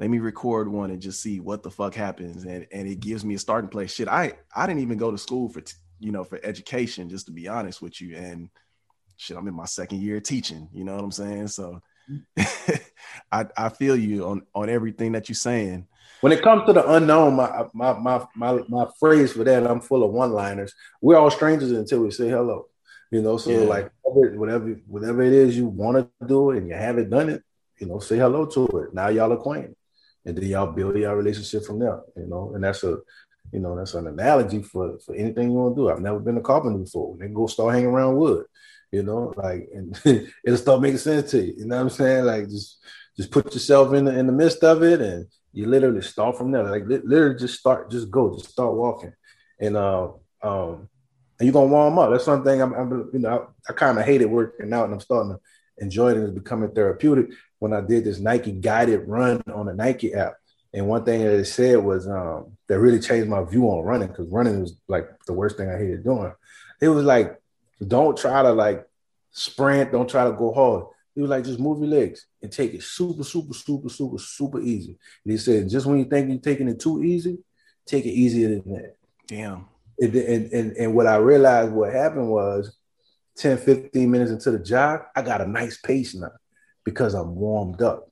let 0.00 0.08
me 0.08 0.18
record 0.18 0.66
one 0.66 0.90
and 0.90 1.00
just 1.00 1.22
see 1.22 1.40
what 1.40 1.62
the 1.62 1.70
fuck 1.70 1.94
happens. 1.94 2.44
And 2.44 2.66
and 2.72 2.88
it 2.88 3.00
gives 3.00 3.24
me 3.24 3.34
a 3.34 3.38
starting 3.38 3.70
place. 3.70 3.92
Shit 3.92 4.08
i 4.08 4.32
i 4.56 4.66
didn't 4.66 4.82
even 4.82 4.98
go 4.98 5.10
to 5.10 5.18
school 5.18 5.48
for 5.48 5.60
t- 5.60 5.74
you 6.00 6.10
know 6.10 6.24
for 6.24 6.40
education 6.42 7.10
just 7.10 7.26
to 7.26 7.32
be 7.32 7.46
honest 7.46 7.80
with 7.80 8.00
you. 8.00 8.16
And 8.16 8.48
shit 9.18 9.36
i'm 9.36 9.46
in 9.46 9.54
my 9.54 9.66
second 9.66 10.00
year 10.00 10.18
teaching 10.18 10.68
you 10.72 10.82
know 10.82 10.96
what 10.96 11.04
i'm 11.04 11.12
saying? 11.12 11.48
So 11.48 11.80
i 13.30 13.46
i 13.56 13.68
feel 13.68 13.94
you 13.94 14.26
on 14.26 14.42
on 14.54 14.68
everything 14.70 15.12
that 15.12 15.28
you're 15.28 15.36
saying. 15.36 15.86
When 16.22 16.32
it 16.32 16.42
comes 16.42 16.66
to 16.66 16.72
the 16.72 16.90
unknown 16.90 17.36
my 17.36 17.66
my 17.74 17.92
my 17.98 18.26
my, 18.34 18.60
my 18.68 18.86
phrase 18.98 19.32
for 19.32 19.44
that 19.44 19.66
i'm 19.66 19.80
full 19.80 20.02
of 20.02 20.10
one 20.10 20.32
liners 20.32 20.74
we're 21.00 21.16
all 21.16 21.30
strangers 21.30 21.70
until 21.70 22.00
we 22.00 22.10
say 22.10 22.28
hello 22.28 22.66
you 23.10 23.22
know? 23.22 23.36
So 23.38 23.50
yeah. 23.50 23.58
like 23.60 23.90
whatever 24.02 24.68
whatever 24.86 25.22
it 25.22 25.32
is 25.32 25.56
you 25.56 25.66
want 25.66 25.96
to 25.96 26.26
do 26.26 26.50
and 26.50 26.68
you 26.68 26.74
haven't 26.74 27.10
done 27.10 27.30
it 27.30 27.42
you 27.78 27.86
know 27.86 28.00
say 28.00 28.18
hello 28.18 28.44
to 28.46 28.66
it. 28.66 28.94
Now 28.94 29.08
y'all 29.08 29.32
acquainted 29.32 29.76
and 30.24 30.36
then 30.36 30.44
y'all 30.44 30.72
build 30.72 30.96
your 30.96 31.16
relationship 31.16 31.64
from 31.64 31.78
there. 31.78 32.00
You 32.16 32.26
know, 32.26 32.52
and 32.54 32.64
that's 32.64 32.82
a 32.84 32.98
you 33.52 33.58
know 33.58 33.76
that's 33.76 33.94
an 33.94 34.06
analogy 34.06 34.62
for 34.62 34.98
for 35.00 35.14
anything 35.14 35.50
you 35.50 35.56
want 35.56 35.76
to 35.76 35.82
do. 35.82 35.90
I've 35.90 36.00
never 36.00 36.20
been 36.20 36.38
a 36.38 36.42
carpenter 36.42 36.78
before. 36.78 37.16
Then 37.18 37.34
go 37.34 37.46
start 37.46 37.74
hanging 37.74 37.90
around 37.90 38.16
wood. 38.16 38.46
You 38.92 39.02
know, 39.02 39.32
like 39.36 39.68
and 39.74 40.00
it'll 40.44 40.56
start 40.58 40.80
making 40.80 40.98
sense 40.98 41.30
to 41.32 41.44
you. 41.44 41.54
You 41.58 41.66
know 41.66 41.76
what 41.76 41.82
I'm 41.82 41.90
saying? 41.90 42.24
Like 42.24 42.48
just 42.48 42.78
just 43.16 43.30
put 43.30 43.52
yourself 43.52 43.92
in 43.94 44.04
the 44.04 44.18
in 44.18 44.26
the 44.26 44.32
midst 44.32 44.62
of 44.64 44.82
it, 44.82 45.00
and 45.00 45.26
you 45.52 45.66
literally 45.66 46.02
start 46.02 46.36
from 46.36 46.50
there. 46.52 46.64
Like 46.64 46.84
literally 46.86 47.38
just 47.38 47.58
start, 47.58 47.90
just 47.90 48.10
go, 48.10 48.36
just 48.36 48.50
start 48.50 48.74
walking, 48.74 49.12
and 49.60 49.76
uh 49.76 50.08
um 50.42 50.88
and 51.38 51.46
you're 51.46 51.52
gonna 51.52 51.66
warm 51.66 51.98
up. 51.98 52.10
That's 52.10 52.24
something 52.24 52.60
I'm, 52.60 52.74
I'm 52.74 53.10
you 53.12 53.20
know 53.20 53.48
I, 53.68 53.70
I 53.70 53.74
kind 53.74 53.98
of 53.98 54.04
hated 54.04 54.26
working 54.26 54.72
out, 54.72 54.84
and 54.84 54.94
I'm 54.94 55.00
starting 55.00 55.32
to 55.32 55.40
enjoy 55.80 56.10
it 56.10 56.16
and 56.16 56.24
it's 56.24 56.34
becoming 56.34 56.70
therapeutic 56.70 57.30
when 57.58 57.72
I 57.72 57.80
did 57.80 58.04
this 58.04 58.20
Nike 58.20 58.52
guided 58.52 59.08
run 59.08 59.42
on 59.52 59.66
the 59.66 59.74
Nike 59.74 60.14
app. 60.14 60.34
And 60.72 60.86
one 60.86 61.04
thing 61.04 61.22
that 61.22 61.32
it 61.32 61.46
said 61.46 61.78
was 61.78 62.06
um, 62.06 62.56
that 62.68 62.78
really 62.78 63.00
changed 63.00 63.28
my 63.28 63.42
view 63.42 63.64
on 63.64 63.84
running 63.84 64.08
because 64.08 64.28
running 64.28 64.60
was 64.60 64.74
like 64.88 65.08
the 65.26 65.32
worst 65.32 65.56
thing 65.56 65.68
I 65.68 65.76
hated 65.76 66.04
doing. 66.04 66.32
It 66.80 66.88
was 66.88 67.04
like, 67.04 67.40
don't 67.86 68.16
try 68.16 68.42
to 68.42 68.52
like 68.52 68.86
sprint, 69.32 69.92
don't 69.92 70.08
try 70.08 70.24
to 70.24 70.32
go 70.32 70.52
hard. 70.52 70.84
He 71.14 71.20
was 71.20 71.30
like, 71.30 71.44
just 71.44 71.58
move 71.58 71.80
your 71.80 71.88
legs 71.88 72.26
and 72.40 72.52
take 72.52 72.72
it 72.72 72.82
super, 72.82 73.24
super, 73.24 73.52
super, 73.52 73.88
super, 73.88 74.18
super 74.18 74.60
easy. 74.60 74.96
And 75.24 75.32
he 75.32 75.38
said, 75.38 75.68
just 75.68 75.86
when 75.86 75.98
you 75.98 76.04
think 76.04 76.28
you're 76.28 76.38
taking 76.38 76.68
it 76.68 76.78
too 76.78 77.02
easy, 77.02 77.38
take 77.84 78.06
it 78.06 78.10
easier 78.10 78.48
than 78.48 78.74
that. 78.74 78.96
Damn. 79.26 79.66
And, 79.98 80.14
and, 80.14 80.52
and, 80.52 80.76
and 80.76 80.94
what 80.94 81.06
I 81.06 81.16
realized 81.16 81.72
what 81.72 81.92
happened 81.92 82.30
was 82.30 82.76
10, 83.36 83.58
15 83.58 84.10
minutes 84.10 84.30
into 84.30 84.50
the 84.50 84.58
jog, 84.58 85.02
I 85.14 85.22
got 85.22 85.40
a 85.40 85.46
nice 85.46 85.78
pace 85.78 86.14
now 86.14 86.32
because 86.84 87.14
I'm 87.14 87.34
warmed 87.34 87.82
up. 87.82 88.10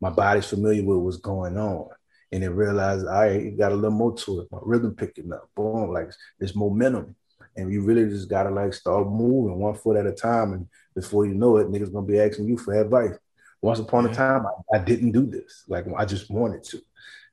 My 0.00 0.10
body's 0.10 0.46
familiar 0.46 0.84
with 0.84 0.98
what's 0.98 1.16
going 1.16 1.56
on. 1.56 1.88
And 2.32 2.42
it 2.42 2.50
realized 2.50 3.06
I 3.06 3.50
got 3.50 3.72
a 3.72 3.74
little 3.74 3.96
more 3.96 4.16
to 4.18 4.40
it. 4.40 4.48
My 4.50 4.58
rhythm 4.62 4.94
picking 4.94 5.32
up. 5.32 5.48
Boom, 5.54 5.92
like 5.92 6.10
it's 6.40 6.56
momentum. 6.56 7.14
And 7.56 7.72
you 7.72 7.82
really 7.82 8.08
just 8.08 8.28
gotta 8.28 8.50
like 8.50 8.74
start 8.74 9.06
moving 9.06 9.58
one 9.58 9.74
foot 9.74 9.96
at 9.96 10.06
a 10.06 10.12
time. 10.12 10.52
And 10.52 10.68
before 10.94 11.24
you 11.24 11.34
know 11.34 11.56
it, 11.56 11.68
niggas 11.68 11.92
gonna 11.92 12.06
be 12.06 12.20
asking 12.20 12.48
you 12.48 12.58
for 12.58 12.74
advice. 12.74 13.14
Once 13.62 13.78
upon 13.78 14.06
a 14.06 14.14
time, 14.14 14.44
I, 14.44 14.76
I 14.76 14.78
didn't 14.80 15.12
do 15.12 15.24
this. 15.24 15.64
Like 15.66 15.86
I 15.96 16.04
just 16.04 16.30
wanted 16.30 16.62
to. 16.64 16.82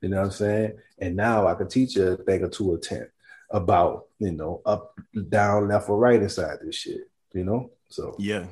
You 0.00 0.08
know 0.08 0.18
what 0.18 0.26
I'm 0.26 0.32
saying? 0.32 0.72
And 0.98 1.16
now 1.16 1.46
I 1.46 1.54
can 1.54 1.68
teach 1.68 1.96
you 1.96 2.08
a 2.08 2.16
thing 2.16 2.42
or 2.42 2.48
two 2.48 2.72
or 2.72 2.78
ten 2.78 3.08
about, 3.50 4.06
you 4.18 4.32
know, 4.32 4.62
up, 4.66 4.98
down, 5.28 5.68
left, 5.68 5.88
or 5.88 5.98
right 5.98 6.20
inside 6.20 6.58
this 6.62 6.76
shit. 6.76 7.10
You 7.32 7.44
know? 7.44 7.70
So 7.88 8.14
yeah. 8.18 8.46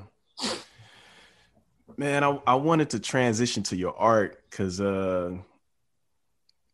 Man, 1.97 2.25
I, 2.25 2.41
I 2.47 2.55
wanted 2.55 2.91
to 2.91 3.01
transition 3.01 3.63
to 3.65 3.77
your 3.77 3.97
art 3.97 4.43
because 4.51 4.81
uh 4.81 5.33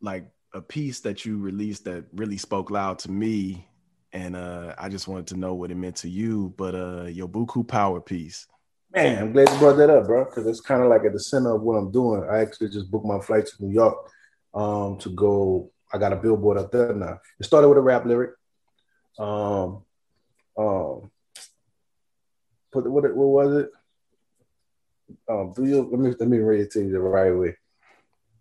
like 0.01 0.31
a 0.55 0.61
piece 0.61 1.01
that 1.01 1.25
you 1.25 1.39
released 1.39 1.85
that 1.85 2.05
really 2.15 2.39
spoke 2.39 2.71
loud 2.71 2.99
to 3.01 3.11
me 3.11 3.69
and 4.13 4.37
uh 4.37 4.75
I 4.79 4.89
just 4.89 5.09
wanted 5.09 5.27
to 5.29 5.37
know 5.37 5.55
what 5.55 5.71
it 5.71 5.77
meant 5.77 5.97
to 5.97 6.09
you. 6.09 6.55
But 6.57 6.75
uh 6.75 7.05
your 7.05 7.29
Beaucoup 7.29 7.67
Power 7.67 8.01
piece. 8.01 8.47
Man, 8.95 9.23
I'm 9.23 9.33
glad 9.33 9.51
you 9.51 9.59
brought 9.59 9.77
that 9.77 9.91
up, 9.91 10.07
bro, 10.07 10.25
because 10.25 10.47
it's 10.47 10.61
kind 10.61 10.83
of 10.83 10.89
like 10.89 11.05
at 11.05 11.13
the 11.13 11.21
center 11.21 11.57
of 11.57 11.63
what 11.63 11.75
I'm 11.75 11.91
doing. 11.91 12.27
I 12.31 12.39
actually 12.39 12.71
just 12.71 12.91
booked 12.91 13.07
my 13.07 13.21
flight 13.21 13.47
to 13.47 13.65
New 13.65 13.75
York 13.75 13.97
um 14.55 14.99
to 14.99 15.11
go. 15.11 15.71
I 15.93 15.99
got 15.99 16.13
a 16.13 16.17
billboard 16.17 16.59
up 16.59 16.71
there 16.71 16.95
now. 16.95 17.21
It 17.39 17.45
started 17.45 17.69
with 17.69 17.79
a 17.79 17.83
rap 17.83 18.05
lyric. 18.05 18.33
Um 19.19 19.85
um 20.57 21.11
put 22.73 22.91
what, 22.91 23.05
what 23.15 23.29
was 23.29 23.57
it? 23.65 23.71
um, 25.29 25.53
do 25.55 25.65
you 25.65 25.89
let 25.91 26.01
me 26.01 26.15
let 26.19 26.29
me 26.29 26.39
read 26.39 26.61
it 26.61 26.71
to 26.73 26.81
you 26.81 26.91
the 26.91 27.01
right 27.01 27.35
way 27.35 27.55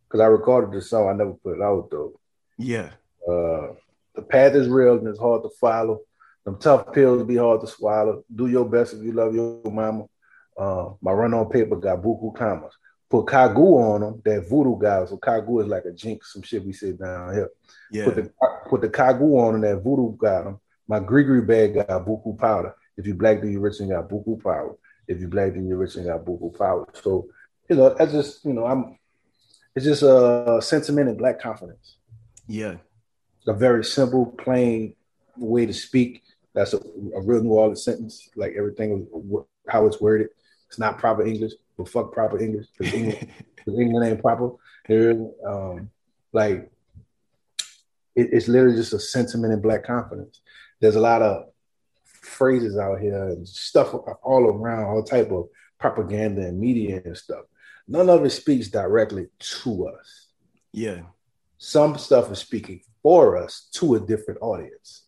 because 0.07 0.21
I 0.21 0.25
recorded 0.25 0.71
the 0.71 0.81
song. 0.81 1.09
I 1.09 1.13
never 1.13 1.33
put 1.33 1.57
it 1.57 1.61
out 1.61 1.89
though. 1.89 2.19
Yeah. 2.57 2.91
Uh, 3.27 3.73
the 4.15 4.21
path 4.21 4.55
is 4.55 4.67
real 4.67 4.97
and 4.97 5.07
it's 5.07 5.19
hard 5.19 5.43
to 5.43 5.49
follow. 5.59 6.01
Them 6.45 6.57
tough 6.59 6.93
pills 6.93 7.23
be 7.23 7.35
hard 7.35 7.61
to 7.61 7.67
swallow. 7.67 8.23
Do 8.33 8.47
your 8.47 8.67
best 8.67 8.93
if 8.93 9.03
you 9.03 9.11
love 9.11 9.35
your 9.35 9.61
mama. 9.65 10.05
Uh, 10.57 10.93
my 11.01 11.11
run 11.11 11.33
on 11.33 11.49
paper 11.49 11.75
got 11.75 12.01
buku 12.01 12.35
commas. 12.35 12.73
Put 13.09 13.25
kagu 13.25 13.57
on 13.57 14.01
them, 14.01 14.21
that 14.25 14.49
voodoo 14.49 14.77
guy. 14.77 15.05
So 15.05 15.17
kagu 15.17 15.61
is 15.61 15.67
like 15.67 15.85
a 15.85 15.91
jinx, 15.91 16.33
some 16.33 16.41
shit 16.41 16.65
we 16.65 16.73
sit 16.73 16.99
down 16.99 17.33
here. 17.33 17.49
Yeah. 17.91 18.05
Put 18.05 18.15
the 18.15 18.31
put 18.69 18.81
the 18.81 18.89
kagu 18.89 19.39
on 19.39 19.53
them, 19.53 19.61
that 19.61 19.83
voodoo 19.83 20.17
got 20.17 20.43
them. 20.43 20.59
My 20.87 20.99
gree 20.99 21.41
bag 21.41 21.75
got 21.75 22.05
buku 22.05 22.37
powder. 22.37 22.75
If 22.97 23.05
you 23.05 23.13
black, 23.13 23.41
do 23.41 23.47
you 23.47 23.59
rich 23.59 23.79
and 23.79 23.89
got 23.89 24.09
beaucoup 24.09 24.43
power 24.43 24.75
if 25.07 25.19
you 25.21 25.27
black, 25.27 25.53
then 25.53 25.67
you're 25.67 25.77
rich 25.77 25.95
and 25.95 26.05
got 26.05 26.25
beaucoup 26.25 26.57
power. 26.57 26.87
So, 26.93 27.29
you 27.69 27.75
know, 27.75 27.93
that's 27.93 28.11
just, 28.11 28.45
you 28.45 28.53
know, 28.53 28.65
I'm 28.65 28.97
it's 29.75 29.85
just 29.85 30.03
a 30.03 30.59
sentiment 30.61 31.09
and 31.09 31.17
black 31.17 31.39
confidence. 31.39 31.97
Yeah. 32.47 32.75
A 33.47 33.53
very 33.53 33.85
simple, 33.85 34.25
plain 34.25 34.95
way 35.37 35.65
to 35.65 35.73
speak. 35.73 36.23
That's 36.53 36.73
a, 36.73 36.77
a 36.77 37.21
real 37.21 37.43
New 37.43 37.51
Orleans 37.51 37.83
sentence. 37.83 38.29
Like 38.35 38.53
everything, 38.57 39.07
how 39.67 39.85
it's 39.85 40.01
worded. 40.01 40.29
It's 40.67 40.79
not 40.79 40.97
proper 40.97 41.25
English, 41.25 41.53
but 41.77 41.89
fuck 41.89 42.11
proper 42.11 42.39
English. 42.39 42.67
Because 42.77 42.93
England, 42.93 43.27
England, 43.67 44.07
ain't 44.07 44.21
proper. 44.21 44.51
Um, 45.45 45.89
like, 46.33 46.71
it, 48.15 48.29
it's 48.31 48.47
literally 48.47 48.75
just 48.75 48.93
a 48.93 48.99
sentiment 48.99 49.53
and 49.53 49.61
black 49.61 49.85
confidence. 49.85 50.41
There's 50.79 50.95
a 50.95 51.01
lot 51.01 51.21
of 51.21 51.45
phrases 52.05 52.77
out 52.77 52.99
here 52.99 53.29
and 53.29 53.47
stuff 53.47 53.93
all 54.23 54.45
around, 54.45 54.85
all 54.85 55.03
type 55.03 55.31
of 55.31 55.47
propaganda 55.79 56.41
and 56.41 56.59
media 56.59 57.01
and 57.03 57.17
stuff. 57.17 57.45
None 57.87 58.09
of 58.09 58.25
it 58.25 58.31
speaks 58.31 58.67
directly 58.67 59.27
to 59.39 59.87
us. 59.87 60.27
Yeah. 60.73 61.01
Some 61.57 61.97
stuff 61.97 62.31
is 62.31 62.39
speaking 62.39 62.81
for 63.01 63.37
us 63.37 63.69
to 63.73 63.95
a 63.95 63.99
different 63.99 64.41
audience. 64.41 65.03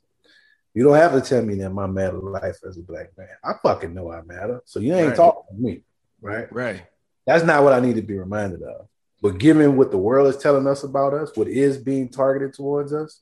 You 0.74 0.84
don't 0.84 0.96
have 0.96 1.14
to 1.14 1.22
tell 1.22 1.44
me 1.44 1.56
that 1.56 1.72
my 1.72 1.88
matter 1.88 2.18
life 2.18 2.60
as 2.68 2.78
a 2.78 2.82
black 2.82 3.18
man. 3.18 3.28
I 3.44 3.54
fucking 3.62 3.94
know 3.94 4.12
I 4.12 4.22
matter. 4.22 4.62
So 4.66 4.80
you 4.80 4.94
ain't 4.96 5.10
right. 5.10 5.18
talking 5.18 5.44
to 5.56 5.62
me, 5.62 5.82
right? 6.22 6.52
Right. 6.52 6.84
That's 7.26 7.44
not 7.44 7.64
what 7.64 7.74
I 7.74 7.80
need 7.80 7.96
to 7.96 8.02
be 8.02 8.18
reminded 8.18 8.62
of. 8.64 8.88
But 9.22 9.38
given 9.38 9.76
what 9.76 9.92
the 9.92 9.98
world 9.98 10.34
is 10.34 10.42
telling 10.42 10.66
us 10.68 10.84
about 10.84 11.14
us, 11.14 11.36
what 11.36 11.48
is 11.48 11.78
being 11.78 12.10
targeted 12.10 12.54
towards 12.54 12.94
us 12.94 13.22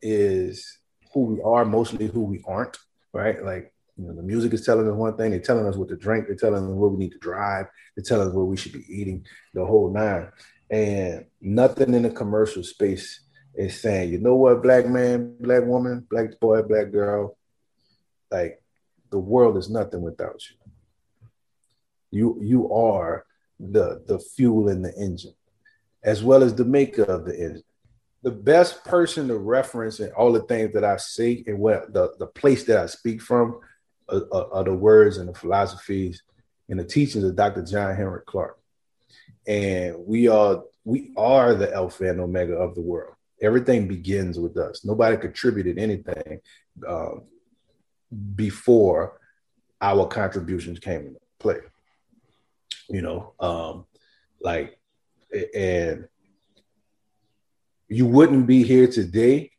is 0.00 0.78
who 1.12 1.24
we 1.24 1.42
are, 1.42 1.64
mostly 1.64 2.06
who 2.06 2.22
we 2.22 2.42
aren't 2.46 2.78
right? 3.16 3.42
Like, 3.42 3.72
you 3.96 4.06
know, 4.06 4.14
the 4.14 4.22
music 4.22 4.52
is 4.52 4.64
telling 4.64 4.88
us 4.88 4.94
one 4.94 5.16
thing, 5.16 5.30
they're 5.30 5.40
telling 5.40 5.66
us 5.66 5.76
what 5.76 5.88
to 5.88 5.96
drink, 5.96 6.26
they're 6.26 6.36
telling 6.36 6.64
us 6.64 6.70
where 6.70 6.90
we 6.90 6.98
need 6.98 7.12
to 7.12 7.18
drive, 7.18 7.66
they're 7.96 8.04
telling 8.04 8.28
us 8.28 8.34
where 8.34 8.44
we 8.44 8.56
should 8.56 8.72
be 8.72 8.84
eating, 8.88 9.24
the 9.54 9.64
whole 9.64 9.90
nine. 9.90 10.28
And 10.70 11.24
nothing 11.40 11.94
in 11.94 12.02
the 12.02 12.10
commercial 12.10 12.62
space 12.62 13.20
is 13.54 13.80
saying, 13.80 14.12
you 14.12 14.18
know 14.18 14.36
what, 14.36 14.62
black 14.62 14.86
man, 14.86 15.36
black 15.40 15.64
woman, 15.64 16.06
black 16.10 16.38
boy, 16.40 16.62
black 16.62 16.92
girl, 16.92 17.38
like 18.30 18.60
the 19.10 19.18
world 19.18 19.56
is 19.56 19.70
nothing 19.70 20.02
without 20.02 20.40
you. 20.50 20.55
You 22.16 22.38
you 22.42 22.72
are 22.72 23.24
the 23.60 24.02
the 24.06 24.18
fuel 24.18 24.68
in 24.68 24.82
the 24.82 24.94
engine, 24.96 25.34
as 26.02 26.22
well 26.22 26.42
as 26.42 26.54
the 26.54 26.64
maker 26.64 27.02
of 27.02 27.24
the 27.24 27.34
engine. 27.34 27.62
The 28.22 28.30
best 28.32 28.84
person 28.84 29.28
to 29.28 29.38
reference 29.38 30.00
and 30.00 30.12
all 30.12 30.32
the 30.32 30.42
things 30.42 30.72
that 30.74 30.84
I 30.84 30.96
say 30.96 31.44
and 31.46 31.58
what 31.58 31.92
the, 31.92 32.14
the 32.18 32.26
place 32.26 32.64
that 32.64 32.78
I 32.78 32.86
speak 32.86 33.22
from 33.22 33.60
are, 34.08 34.22
are, 34.32 34.52
are 34.54 34.64
the 34.64 34.74
words 34.74 35.18
and 35.18 35.28
the 35.28 35.34
philosophies 35.34 36.22
and 36.68 36.80
the 36.80 36.84
teachings 36.84 37.24
of 37.24 37.36
Dr. 37.36 37.62
John 37.62 37.94
Henrik 37.94 38.26
Clarke. 38.26 38.58
And 39.46 39.96
we 40.06 40.26
are 40.28 40.64
we 40.84 41.12
are 41.16 41.54
the 41.54 41.72
alpha 41.72 42.08
and 42.08 42.20
omega 42.20 42.54
of 42.54 42.74
the 42.74 42.80
world. 42.80 43.14
Everything 43.40 43.86
begins 43.86 44.38
with 44.38 44.56
us. 44.56 44.84
Nobody 44.84 45.16
contributed 45.16 45.78
anything 45.78 46.40
uh, 46.86 47.16
before 48.34 49.20
our 49.80 50.06
contributions 50.06 50.78
came 50.78 51.06
into 51.06 51.20
play. 51.38 51.58
You 52.88 53.02
know, 53.02 53.32
um, 53.40 53.86
like, 54.40 54.78
and 55.54 56.08
you 57.88 58.06
wouldn't 58.06 58.46
be 58.46 58.62
here 58.62 58.86
today 58.86 59.52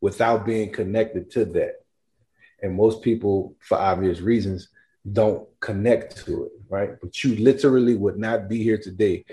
without 0.00 0.44
being 0.44 0.70
connected 0.72 1.30
to 1.30 1.44
that. 1.44 1.76
And 2.62 2.76
most 2.76 3.02
people, 3.02 3.56
for 3.60 3.78
obvious 3.78 4.20
reasons, 4.20 4.68
don't 5.10 5.48
connect 5.60 6.24
to 6.24 6.44
it, 6.44 6.52
right? 6.68 6.90
But 7.00 7.24
you 7.24 7.36
literally 7.36 7.96
would 7.96 8.18
not 8.18 8.48
be 8.48 8.62
here 8.62 8.78
today. 8.78 9.24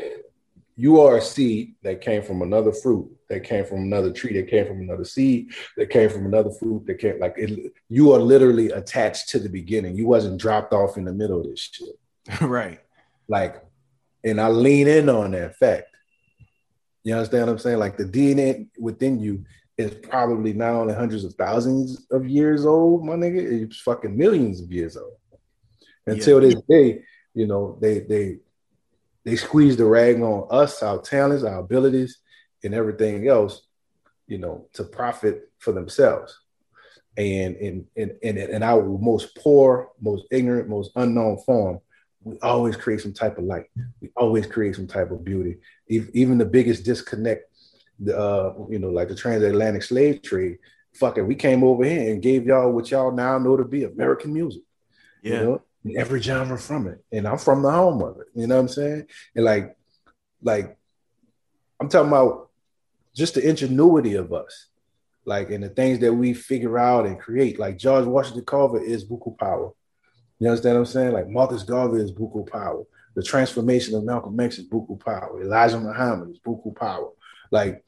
You 0.75 1.01
are 1.01 1.17
a 1.17 1.21
seed 1.21 1.75
that 1.83 2.01
came 2.01 2.23
from 2.23 2.41
another 2.41 2.71
fruit, 2.71 3.11
that 3.27 3.43
came 3.43 3.65
from 3.65 3.79
another 3.79 4.11
tree, 4.11 4.33
that 4.33 4.49
came 4.49 4.65
from 4.65 4.81
another 4.81 5.03
seed, 5.03 5.51
that 5.77 5.89
came 5.89 6.09
from 6.09 6.25
another 6.25 6.51
fruit, 6.51 6.85
that 6.87 6.95
came 6.95 7.19
like 7.19 7.35
it, 7.37 7.73
you 7.89 8.13
are 8.13 8.19
literally 8.19 8.71
attached 8.71 9.29
to 9.29 9.39
the 9.39 9.49
beginning. 9.49 9.95
You 9.95 10.07
wasn't 10.07 10.39
dropped 10.39 10.73
off 10.73 10.97
in 10.97 11.03
the 11.03 11.13
middle 11.13 11.41
of 11.41 11.47
this 11.47 11.69
shit. 11.71 11.99
right. 12.41 12.79
Like, 13.29 13.63
and 14.23 14.41
I 14.41 14.49
lean 14.49 14.87
in 14.87 15.07
on 15.07 15.31
that 15.31 15.55
fact. 15.55 15.85
You 17.03 17.13
understand 17.13 17.45
what 17.45 17.53
I'm 17.53 17.59
saying? 17.59 17.79
Like 17.79 17.95
the 17.95 18.03
DNA 18.03 18.67
within 18.77 19.19
you 19.19 19.45
is 19.77 19.93
probably 19.93 20.51
not 20.51 20.73
only 20.73 20.93
hundreds 20.93 21.23
of 21.23 21.33
thousands 21.35 22.05
of 22.11 22.27
years 22.27 22.65
old, 22.65 23.05
my 23.05 23.13
nigga, 23.13 23.63
it's 23.63 23.79
fucking 23.79 24.17
millions 24.17 24.59
of 24.59 24.71
years 24.71 24.97
old. 24.97 25.13
Until 26.05 26.43
yeah. 26.43 26.49
this 26.49 26.61
day, 26.69 27.03
you 27.33 27.47
know, 27.47 27.77
they 27.79 27.99
they 27.99 28.39
they 29.23 29.35
squeeze 29.35 29.77
the 29.77 29.85
rag 29.85 30.21
on 30.21 30.47
us, 30.49 30.83
our 30.83 30.99
talents, 30.99 31.43
our 31.43 31.59
abilities, 31.59 32.19
and 32.63 32.73
everything 32.73 33.27
else, 33.27 33.61
you 34.27 34.39
know, 34.39 34.67
to 34.73 34.83
profit 34.83 35.49
for 35.59 35.71
themselves. 35.71 36.37
And 37.15 37.55
in 37.57 37.85
in 37.95 38.17
in, 38.21 38.37
in 38.37 38.63
our 38.63 38.83
most 38.83 39.35
poor, 39.37 39.91
most 40.01 40.25
ignorant, 40.31 40.67
most 40.67 40.91
unknown 40.95 41.37
form, 41.45 41.79
we 42.29 42.39
always 42.39 42.75
create 42.75 43.01
some 43.01 43.13
type 43.13 43.37
of 43.37 43.43
light. 43.43 43.65
We 44.01 44.09
always 44.15 44.45
create 44.45 44.75
some 44.75 44.87
type 44.87 45.11
of 45.11 45.23
beauty. 45.23 45.57
Even 45.87 46.37
the 46.37 46.45
biggest 46.45 46.85
disconnect, 46.85 47.51
uh, 48.07 48.53
you 48.69 48.79
know, 48.79 48.89
like 48.89 49.07
the 49.07 49.15
transatlantic 49.15 49.83
slave 49.83 50.21
trade. 50.21 50.59
Fucking, 50.93 51.27
we 51.27 51.35
came 51.35 51.63
over 51.63 51.83
here 51.83 52.11
and 52.11 52.21
gave 52.21 52.45
y'all 52.45 52.71
what 52.71 52.91
y'all 52.91 53.11
now 53.11 53.37
know 53.37 53.57
to 53.57 53.65
be 53.65 53.83
American 53.83 54.33
music. 54.33 54.63
Yeah. 55.21 55.33
You 55.33 55.45
know? 55.45 55.61
every 55.95 56.21
genre 56.21 56.57
from 56.57 56.87
it. 56.87 57.03
And 57.11 57.27
I'm 57.27 57.37
from 57.37 57.61
the 57.61 57.71
home 57.71 58.03
of 58.03 58.19
it. 58.19 58.27
You 58.35 58.47
know 58.47 58.55
what 58.55 58.61
I'm 58.61 58.67
saying? 58.67 59.07
And 59.35 59.45
like, 59.45 59.77
like, 60.41 60.77
I'm 61.79 61.89
talking 61.89 62.09
about 62.09 62.49
just 63.15 63.35
the 63.35 63.47
ingenuity 63.47 64.15
of 64.15 64.33
us, 64.33 64.67
like, 65.25 65.51
and 65.51 65.63
the 65.63 65.69
things 65.69 65.99
that 65.99 66.13
we 66.13 66.33
figure 66.33 66.77
out 66.77 67.05
and 67.05 67.19
create. 67.19 67.59
Like 67.59 67.77
George 67.77 68.05
Washington 68.05 68.45
Carver 68.45 68.83
is 68.83 69.03
beaucoup 69.03 69.37
power. 69.37 69.71
You 70.39 70.47
understand 70.47 70.75
what 70.75 70.81
I'm 70.81 70.85
saying? 70.85 71.11
Like 71.11 71.27
Marcus 71.27 71.63
Garvey 71.63 72.01
is 72.01 72.11
beaucoup 72.11 72.49
power. 72.49 72.83
The 73.15 73.23
transformation 73.23 73.95
of 73.95 74.05
Malcolm 74.05 74.39
X 74.39 74.57
is 74.57 74.65
beaucoup 74.65 75.03
power. 75.03 75.41
Elijah 75.41 75.79
Muhammad 75.79 76.31
is 76.31 76.39
beaucoup 76.39 76.75
power. 76.75 77.09
Like 77.51 77.83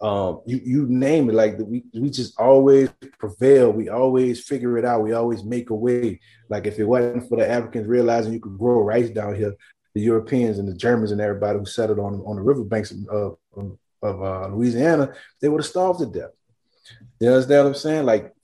um, 0.00 0.42
you 0.44 0.60
you 0.62 0.86
name 0.86 1.30
it. 1.30 1.34
Like 1.34 1.56
we 1.58 1.84
we 1.94 2.10
just 2.10 2.38
always 2.38 2.90
prevail. 3.18 3.70
We 3.70 3.88
always 3.88 4.44
figure 4.44 4.76
it 4.76 4.84
out. 4.84 5.02
We 5.02 5.12
always 5.12 5.44
make 5.44 5.70
a 5.70 5.74
way. 5.74 6.20
Like 6.50 6.66
if 6.66 6.78
it 6.78 6.84
wasn't 6.84 7.28
for 7.28 7.38
the 7.38 7.48
Africans 7.48 7.86
realizing 7.86 8.34
you 8.34 8.40
could 8.40 8.58
grow 8.58 8.82
rice 8.82 9.10
down 9.10 9.34
here, 9.34 9.54
the 9.94 10.02
Europeans 10.02 10.58
and 10.58 10.68
the 10.68 10.74
Germans 10.74 11.12
and 11.12 11.20
everybody 11.20 11.58
who 11.58 11.64
settled 11.64 11.98
on 12.00 12.22
on 12.26 12.36
the 12.36 12.42
riverbanks 12.42 12.92
of 13.10 13.38
of, 14.02 14.22
uh, 14.22 14.48
Louisiana, 14.48 15.14
they 15.40 15.48
would 15.48 15.62
have 15.62 15.66
starved 15.66 16.00
to 16.00 16.06
death. 16.06 16.32
You 17.18 17.28
understand 17.28 17.64
what 17.64 17.68
I'm 17.68 17.74
saying? 17.74 18.04
Like, 18.04 18.34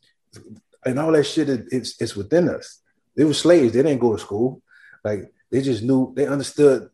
and 0.86 0.98
all 0.98 1.12
that 1.12 1.24
shit, 1.24 1.50
it's 1.50 2.00
it's 2.00 2.16
within 2.16 2.48
us. 2.48 2.80
They 3.20 3.26
were 3.26 3.34
slaves. 3.34 3.74
They 3.74 3.82
didn't 3.82 4.00
go 4.00 4.16
to 4.16 4.18
school. 4.18 4.62
Like 5.04 5.30
they 5.50 5.60
just 5.60 5.82
knew. 5.82 6.14
They 6.16 6.26
understood 6.26 6.88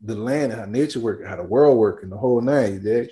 the 0.00 0.14
land 0.14 0.50
and 0.52 0.60
how 0.62 0.64
nature 0.64 1.00
worked, 1.00 1.26
how 1.26 1.36
the 1.36 1.42
world 1.42 1.76
worked, 1.76 2.02
and 2.02 2.10
the 2.10 2.16
whole 2.16 2.40
nine. 2.40 2.80
You 2.82 3.08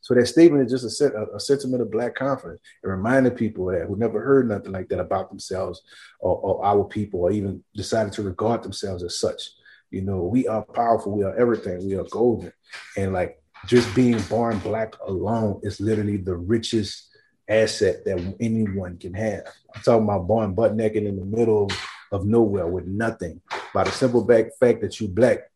so 0.00 0.14
that 0.14 0.26
statement 0.26 0.64
is 0.64 0.80
just 0.80 1.00
a, 1.00 1.12
a, 1.16 1.34
a 1.34 1.40
sentiment 1.40 1.82
of 1.82 1.90
black 1.90 2.14
confidence 2.14 2.60
It 2.80 2.86
reminded 2.86 3.36
people 3.36 3.66
that 3.66 3.88
who 3.88 3.96
never 3.96 4.20
heard 4.20 4.48
nothing 4.48 4.70
like 4.70 4.88
that 4.90 5.00
about 5.00 5.30
themselves 5.30 5.82
or, 6.20 6.36
or 6.36 6.64
our 6.64 6.84
people, 6.84 7.22
or 7.22 7.32
even 7.32 7.64
decided 7.74 8.12
to 8.12 8.22
regard 8.22 8.62
themselves 8.62 9.02
as 9.02 9.18
such. 9.18 9.42
You 9.90 10.02
know, 10.02 10.22
we 10.22 10.46
are 10.46 10.62
powerful. 10.62 11.10
We 11.10 11.24
are 11.24 11.34
everything. 11.34 11.84
We 11.84 11.96
are 11.96 12.04
golden. 12.04 12.52
And 12.96 13.12
like 13.12 13.42
just 13.66 13.92
being 13.96 14.20
born 14.30 14.60
black 14.60 14.94
alone 15.04 15.58
is 15.64 15.80
literally 15.80 16.18
the 16.18 16.36
richest 16.36 17.13
asset 17.48 18.04
that 18.04 18.36
anyone 18.40 18.98
can 18.98 19.14
have. 19.14 19.44
I'm 19.74 19.82
talking 19.82 20.04
about 20.04 20.26
born 20.26 20.54
butt 20.54 20.74
naked 20.74 21.04
in 21.04 21.16
the 21.16 21.24
middle 21.24 21.70
of 22.10 22.26
nowhere 22.26 22.66
with 22.66 22.86
nothing. 22.86 23.40
By 23.72 23.84
the 23.84 23.90
simple 23.90 24.26
fact 24.26 24.80
that 24.80 25.00
you 25.00 25.08
black, 25.08 25.50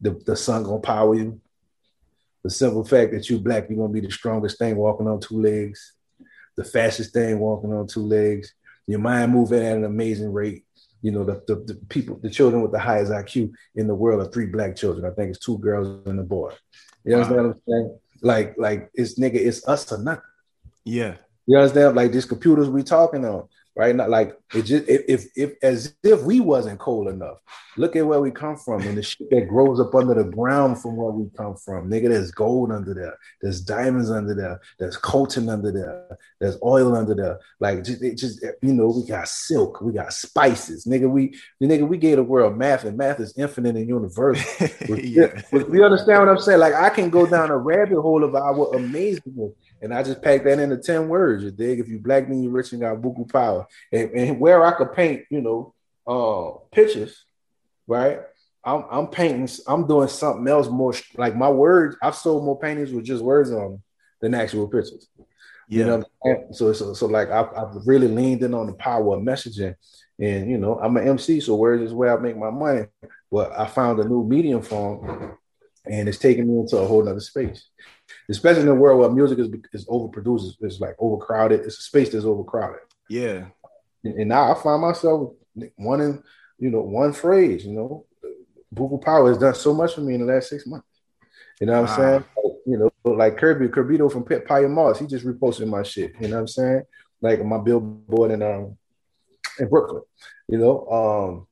the, 0.00 0.10
the 0.24 0.36
sun 0.36 0.64
gonna 0.64 0.80
power 0.80 1.14
you, 1.14 1.40
the 2.42 2.50
simple 2.50 2.84
fact 2.84 3.12
that 3.12 3.28
you're 3.28 3.40
black, 3.40 3.68
you're 3.68 3.78
gonna 3.78 3.92
be 3.92 4.00
the 4.00 4.10
strongest 4.10 4.58
thing 4.58 4.76
walking 4.76 5.08
on 5.08 5.20
two 5.20 5.40
legs, 5.40 5.94
the 6.56 6.64
fastest 6.64 7.12
thing 7.12 7.38
walking 7.38 7.72
on 7.72 7.86
two 7.86 8.02
legs. 8.02 8.54
Your 8.86 9.00
mind 9.00 9.32
moving 9.32 9.62
at 9.62 9.76
an 9.76 9.84
amazing 9.84 10.32
rate. 10.32 10.64
You 11.02 11.12
know, 11.12 11.24
the, 11.24 11.42
the, 11.46 11.56
the 11.56 11.74
people, 11.88 12.18
the 12.20 12.30
children 12.30 12.62
with 12.62 12.72
the 12.72 12.78
highest 12.78 13.12
IQ 13.12 13.52
in 13.76 13.86
the 13.86 13.94
world 13.94 14.26
are 14.26 14.30
three 14.30 14.46
black 14.46 14.74
children. 14.74 15.04
I 15.04 15.14
think 15.14 15.30
it's 15.30 15.38
two 15.38 15.58
girls 15.58 16.06
and 16.06 16.18
a 16.18 16.22
boy. 16.22 16.52
You 17.04 17.12
know 17.12 17.20
what 17.20 17.38
I'm 17.38 17.54
saying? 17.68 17.98
Like, 18.22 18.54
like 18.58 18.90
it's 18.94 19.18
nigga, 19.18 19.34
it's 19.34 19.66
us 19.68 19.92
or 19.92 20.02
nothing. 20.02 20.22
Yeah. 20.84 21.16
You 21.48 21.56
understand? 21.56 21.96
Like 21.96 22.12
these 22.12 22.26
computers 22.26 22.68
we 22.68 22.82
talking 22.82 23.24
on 23.24 23.48
right? 23.78 23.94
Not 23.94 24.10
like 24.10 24.36
it 24.52 24.62
just 24.62 24.88
if, 24.88 25.02
if 25.08 25.26
if 25.36 25.52
as 25.62 25.94
if 26.02 26.22
we 26.24 26.40
wasn't 26.40 26.80
cold 26.80 27.08
enough. 27.08 27.38
Look 27.76 27.94
at 27.94 28.04
where 28.04 28.20
we 28.20 28.32
come 28.32 28.56
from 28.56 28.82
and 28.82 28.98
the 28.98 29.04
shit 29.04 29.30
that 29.30 29.48
grows 29.48 29.78
up 29.78 29.94
under 29.94 30.12
the 30.12 30.24
ground 30.24 30.82
from 30.82 30.96
where 30.96 31.12
we 31.12 31.30
come 31.36 31.54
from. 31.54 31.88
Nigga, 31.88 32.08
there's 32.08 32.32
gold 32.32 32.72
under 32.72 32.92
there, 32.92 33.16
there's 33.40 33.60
diamonds 33.60 34.10
under 34.10 34.34
there, 34.34 34.60
there's 34.80 34.98
coltan 34.98 35.48
under 35.48 35.70
there, 35.70 36.18
there's 36.40 36.58
oil 36.64 36.96
under 36.96 37.14
there. 37.14 37.38
Like 37.60 37.84
just, 37.84 38.02
it 38.02 38.16
just 38.16 38.44
you 38.62 38.74
know, 38.74 38.88
we 38.88 39.06
got 39.08 39.28
silk, 39.28 39.80
we 39.80 39.92
got 39.92 40.12
spices. 40.12 40.86
Nigga, 40.86 41.08
we 41.08 41.38
the 41.60 41.68
nigga 41.68 41.86
we 41.86 41.98
gave 41.98 42.16
the 42.16 42.24
world 42.24 42.58
math, 42.58 42.84
and 42.84 42.98
math 42.98 43.20
is 43.20 43.32
infinite 43.38 43.76
and 43.76 43.88
universal. 43.88 44.68
yeah. 44.88 45.40
You 45.52 45.84
understand 45.84 46.18
what 46.18 46.28
I'm 46.28 46.40
saying? 46.40 46.58
Like 46.58 46.74
I 46.74 46.90
can 46.90 47.10
go 47.10 47.26
down 47.26 47.50
a 47.50 47.56
rabbit 47.56 48.00
hole 48.00 48.24
of 48.24 48.34
our 48.34 48.74
amazement 48.74 49.54
and 49.80 49.94
I 49.94 50.02
just 50.02 50.22
packed 50.22 50.44
that 50.44 50.58
into 50.58 50.76
10 50.76 51.08
words. 51.08 51.44
You 51.44 51.50
dig? 51.50 51.80
If 51.80 51.88
you 51.88 51.98
black, 51.98 52.28
then 52.28 52.42
you 52.42 52.50
rich 52.50 52.72
and 52.72 52.80
got 52.80 53.00
beaucoup 53.00 53.30
power. 53.32 53.66
And, 53.92 54.10
and, 54.10 54.40
where 54.40 54.64
I 54.64 54.72
could 54.72 54.92
paint, 54.92 55.24
you 55.30 55.40
know, 55.40 55.74
uh 56.06 56.58
pictures, 56.72 57.24
right? 57.86 58.20
I'm, 58.64 58.84
I'm 58.90 59.06
painting, 59.06 59.48
I'm 59.66 59.86
doing 59.86 60.08
something 60.08 60.46
else 60.48 60.68
more 60.68 60.94
like 61.16 61.36
my 61.36 61.48
words. 61.48 61.96
I've 62.02 62.14
sold 62.14 62.44
more 62.44 62.58
paintings 62.58 62.92
with 62.92 63.04
just 63.04 63.22
words 63.22 63.50
on 63.50 63.72
them 63.72 63.82
than 64.20 64.34
actual 64.34 64.68
pictures. 64.68 65.08
Yeah. 65.68 65.78
You 65.78 65.84
know, 65.84 66.48
so 66.52 66.72
so 66.72 66.94
so 66.94 67.06
like 67.06 67.30
I've, 67.30 67.52
I've 67.54 67.86
really 67.86 68.08
leaned 68.08 68.42
in 68.42 68.54
on 68.54 68.66
the 68.66 68.72
power 68.72 69.16
of 69.16 69.22
messaging, 69.22 69.74
and 70.18 70.50
you 70.50 70.56
know, 70.56 70.78
I'm 70.78 70.96
an 70.96 71.06
MC, 71.06 71.40
so 71.40 71.56
words 71.56 71.82
is 71.82 71.92
where 71.92 72.16
I 72.16 72.20
make 72.20 72.38
my 72.38 72.50
money. 72.50 72.86
But 73.30 73.52
I 73.52 73.66
found 73.66 74.00
a 74.00 74.08
new 74.08 74.24
medium 74.24 74.62
form, 74.62 75.36
and 75.84 76.08
it's 76.08 76.16
taking 76.16 76.48
me 76.48 76.60
into 76.60 76.78
a 76.78 76.86
whole 76.86 77.04
nother 77.04 77.20
space 77.20 77.68
especially 78.28 78.62
in 78.62 78.68
a 78.68 78.74
world 78.74 79.00
where 79.00 79.10
music 79.10 79.38
is 79.38 79.48
is 79.72 79.86
overproduced, 79.86 80.56
it's 80.60 80.80
like 80.80 80.96
overcrowded. 80.98 81.60
It's 81.60 81.78
a 81.78 81.82
space 81.82 82.10
that's 82.10 82.24
overcrowded. 82.24 82.80
Yeah. 83.08 83.46
And, 84.04 84.14
and 84.14 84.28
now 84.28 84.52
I 84.52 84.60
find 84.60 84.82
myself 84.82 85.32
one 85.76 86.00
in, 86.00 86.22
you 86.58 86.70
know, 86.70 86.82
one 86.82 87.12
phrase, 87.12 87.64
you 87.64 87.72
know, 87.72 88.06
Beaucoup 88.74 89.02
Power 89.02 89.28
has 89.28 89.38
done 89.38 89.54
so 89.54 89.72
much 89.74 89.94
for 89.94 90.02
me 90.02 90.14
in 90.14 90.26
the 90.26 90.32
last 90.32 90.50
six 90.50 90.66
months. 90.66 90.86
You 91.60 91.66
know 91.66 91.80
what 91.80 91.88
wow. 91.88 91.94
I'm 91.94 92.00
saying? 92.00 92.24
You 92.66 92.78
know, 92.78 92.92
like 93.04 93.38
Kerby, 93.38 93.68
Kirbito 93.68 94.12
from 94.12 94.24
Pit 94.24 94.46
Paya 94.46 94.70
Moss, 94.70 94.98
he 94.98 95.06
just 95.06 95.26
reposted 95.26 95.68
my 95.68 95.82
shit. 95.82 96.12
You 96.20 96.28
know 96.28 96.36
what 96.36 96.40
I'm 96.42 96.48
saying? 96.48 96.82
Like 97.20 97.44
my 97.44 97.58
billboard 97.58 98.30
in 98.30 98.42
um 98.42 98.76
in 99.58 99.68
Brooklyn. 99.68 100.02
You 100.48 100.58
know, 100.58 100.86
um, 100.88 101.46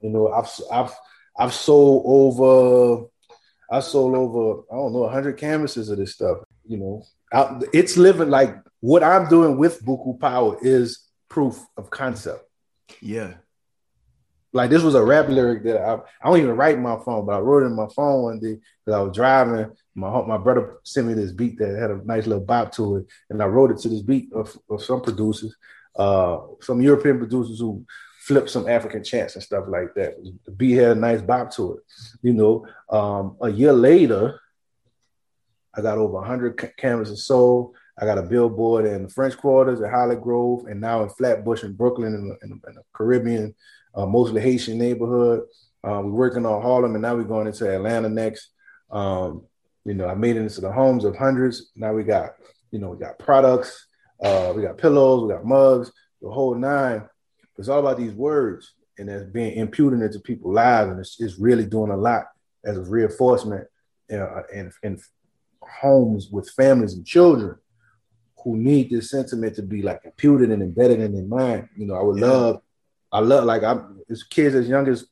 you 0.00 0.10
know, 0.10 0.32
I've 0.32 0.48
I've 0.72 0.94
I've 1.36 1.52
sold 1.52 2.04
over 2.06 3.06
I 3.72 3.80
sold 3.80 4.14
over, 4.14 4.64
I 4.70 4.76
don't 4.76 4.92
know, 4.92 5.00
100 5.00 5.38
canvases 5.38 5.88
of 5.88 5.96
this 5.96 6.12
stuff. 6.12 6.38
you 6.66 6.76
know, 6.76 7.04
out, 7.32 7.64
it's 7.72 7.96
living 7.96 8.28
like 8.28 8.54
what 8.80 9.02
I'm 9.02 9.28
doing 9.28 9.56
with 9.56 9.82
Beaucoup 9.82 10.20
Power 10.20 10.58
is 10.60 11.08
proof 11.30 11.58
of 11.78 11.88
concept. 11.88 12.44
Yeah. 13.00 13.34
Like 14.52 14.68
this 14.68 14.82
was 14.82 14.94
a 14.94 15.02
rap 15.02 15.28
lyric 15.28 15.64
that 15.64 15.80
I, 15.80 15.94
I 15.94 16.28
don't 16.28 16.38
even 16.38 16.54
write 16.56 16.74
in 16.76 16.82
my 16.82 16.98
phone, 17.02 17.24
but 17.24 17.34
I 17.34 17.38
wrote 17.38 17.62
it 17.62 17.68
in 17.68 17.74
my 17.74 17.88
phone 17.96 18.24
one 18.24 18.40
day 18.40 18.58
because 18.84 18.98
I 18.98 19.00
was 19.00 19.16
driving. 19.16 19.70
My 19.94 20.20
my 20.26 20.36
brother 20.36 20.76
sent 20.84 21.06
me 21.06 21.14
this 21.14 21.32
beat 21.32 21.58
that 21.58 21.78
had 21.78 21.90
a 21.90 22.04
nice 22.04 22.26
little 22.26 22.44
bop 22.44 22.72
to 22.72 22.96
it, 22.96 23.06
and 23.30 23.42
I 23.42 23.46
wrote 23.46 23.70
it 23.70 23.78
to 23.78 23.88
this 23.88 24.02
beat 24.02 24.30
of, 24.34 24.54
of 24.68 24.84
some 24.84 25.00
producers, 25.00 25.56
uh, 25.96 26.38
some 26.60 26.82
European 26.82 27.16
producers 27.16 27.60
who 27.60 27.86
flip 28.26 28.48
some 28.48 28.68
African 28.68 29.02
chants 29.02 29.34
and 29.34 29.42
stuff 29.42 29.64
like 29.66 29.94
that. 29.94 30.14
The 30.44 30.52
beat 30.52 30.74
had 30.74 30.96
a 30.96 31.00
nice 31.00 31.20
bop 31.20 31.50
to 31.54 31.74
it. 31.74 31.82
You 32.22 32.32
know, 32.32 32.66
um, 32.88 33.36
a 33.40 33.50
year 33.50 33.72
later, 33.72 34.40
I 35.74 35.82
got 35.82 35.98
over 35.98 36.14
100 36.14 36.76
canvases 36.76 37.26
sold. 37.26 37.74
I 37.98 38.04
got 38.04 38.18
a 38.18 38.22
billboard 38.22 38.86
in 38.86 39.02
the 39.02 39.08
French 39.08 39.36
Quarters 39.36 39.80
at 39.80 39.90
Hollygrove, 39.90 40.70
and 40.70 40.80
now 40.80 41.02
in 41.02 41.08
Flatbush 41.08 41.64
in 41.64 41.72
Brooklyn, 41.72 42.14
in, 42.14 42.36
in, 42.42 42.60
in 42.68 42.74
the 42.76 42.82
Caribbean, 42.94 43.54
uh, 43.94 44.06
mostly 44.06 44.40
Haitian 44.40 44.78
neighborhood. 44.78 45.40
Uh, 45.84 46.00
we're 46.04 46.10
working 46.10 46.46
on 46.46 46.62
Harlem, 46.62 46.94
and 46.94 47.02
now 47.02 47.16
we're 47.16 47.24
going 47.24 47.48
into 47.48 47.74
Atlanta 47.74 48.08
next. 48.08 48.50
Um, 48.90 49.42
you 49.84 49.94
know, 49.94 50.06
I 50.06 50.14
made 50.14 50.36
it 50.36 50.42
into 50.42 50.60
the 50.60 50.70
homes 50.70 51.04
of 51.04 51.16
hundreds. 51.16 51.72
Now 51.74 51.92
we 51.92 52.04
got, 52.04 52.34
you 52.70 52.78
know, 52.78 52.90
we 52.90 52.98
got 52.98 53.18
products, 53.18 53.86
uh, 54.22 54.52
we 54.54 54.62
got 54.62 54.78
pillows, 54.78 55.24
we 55.24 55.34
got 55.34 55.44
mugs, 55.44 55.90
the 56.20 56.30
whole 56.30 56.54
nine. 56.54 57.08
It's 57.58 57.68
all 57.68 57.80
about 57.80 57.98
these 57.98 58.12
words, 58.12 58.72
and 58.98 59.08
it's 59.08 59.30
being 59.30 59.56
imputed 59.56 60.00
into 60.00 60.20
people's 60.20 60.54
lives, 60.54 60.90
and 60.90 61.00
it's, 61.00 61.20
it's 61.20 61.38
really 61.38 61.66
doing 61.66 61.90
a 61.90 61.96
lot 61.96 62.26
as 62.64 62.76
a 62.76 62.82
reinforcement 62.82 63.66
uh, 64.12 64.42
and, 64.54 64.72
and 64.82 65.00
homes 65.62 66.28
with 66.30 66.50
families 66.50 66.94
and 66.94 67.06
children 67.06 67.56
who 68.42 68.56
need 68.56 68.90
this 68.90 69.10
sentiment 69.10 69.54
to 69.56 69.62
be 69.62 69.82
like 69.82 70.00
imputed 70.04 70.50
and 70.50 70.62
embedded 70.62 71.00
in 71.00 71.14
their 71.14 71.24
mind. 71.24 71.68
You 71.76 71.86
know, 71.86 71.94
I 71.94 72.02
would 72.02 72.18
yeah. 72.18 72.26
love, 72.26 72.62
I 73.12 73.20
love 73.20 73.44
like 73.44 73.62
I'm 73.62 74.00
as 74.10 74.22
kids 74.24 74.54
as 74.54 74.68
young 74.68 74.88
as 74.88 75.06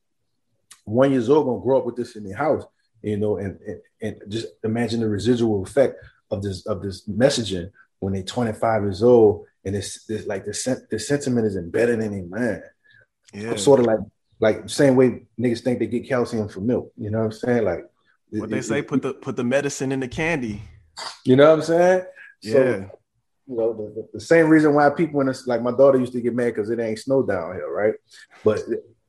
one 0.84 1.12
years 1.12 1.30
old 1.30 1.46
gonna 1.46 1.60
grow 1.60 1.78
up 1.78 1.86
with 1.86 1.96
this 1.96 2.16
in 2.16 2.24
their 2.24 2.36
house, 2.36 2.64
you 3.02 3.16
know, 3.16 3.38
and, 3.38 3.58
and 3.66 3.80
and 4.02 4.22
just 4.28 4.46
imagine 4.64 5.00
the 5.00 5.08
residual 5.08 5.62
effect 5.62 5.96
of 6.30 6.42
this 6.42 6.66
of 6.66 6.82
this 6.82 7.06
messaging 7.08 7.70
when 8.00 8.14
they're 8.14 8.22
25 8.22 8.82
years 8.82 9.02
old 9.02 9.46
and 9.64 9.76
it's, 9.76 10.08
it's 10.10 10.26
like 10.26 10.44
the, 10.44 10.54
sen- 10.54 10.86
the 10.90 10.98
sentiment 10.98 11.46
is 11.46 11.56
embedded 11.56 12.00
in 12.00 12.10
their 12.12 12.40
mind. 12.40 12.62
Yeah. 13.32 13.56
Sort 13.56 13.80
of 13.80 13.86
like 13.86 14.00
like 14.40 14.68
same 14.68 14.96
way 14.96 15.22
niggas 15.38 15.60
think 15.60 15.78
they 15.78 15.86
get 15.86 16.08
calcium 16.08 16.48
from 16.48 16.66
milk. 16.66 16.92
You 16.96 17.10
know 17.10 17.18
what 17.18 17.24
I'm 17.26 17.32
saying? 17.32 17.64
Like 17.64 17.84
what 18.30 18.44
it, 18.44 18.50
they 18.50 18.62
say, 18.62 18.78
it, 18.80 18.88
put 18.88 19.02
the 19.02 19.14
put 19.14 19.36
the 19.36 19.44
medicine 19.44 19.92
in 19.92 20.00
the 20.00 20.08
candy. 20.08 20.62
You 21.24 21.36
know 21.36 21.50
what 21.50 21.58
I'm 21.58 21.62
saying? 21.62 22.02
Yeah. 22.42 22.52
So, 22.52 22.90
you 23.46 23.56
know, 23.56 23.72
the, 23.74 24.08
the, 24.14 24.20
same 24.20 24.48
reason 24.48 24.74
why 24.74 24.88
people 24.90 25.20
in 25.20 25.28
it's 25.28 25.46
like 25.46 25.62
my 25.62 25.72
daughter 25.72 25.98
used 25.98 26.12
to 26.12 26.20
get 26.20 26.34
mad 26.34 26.54
because 26.54 26.70
it 26.70 26.78
ain't 26.78 26.98
snow 26.98 27.22
down 27.22 27.54
here, 27.54 27.70
right? 27.70 27.94
But 28.44 28.60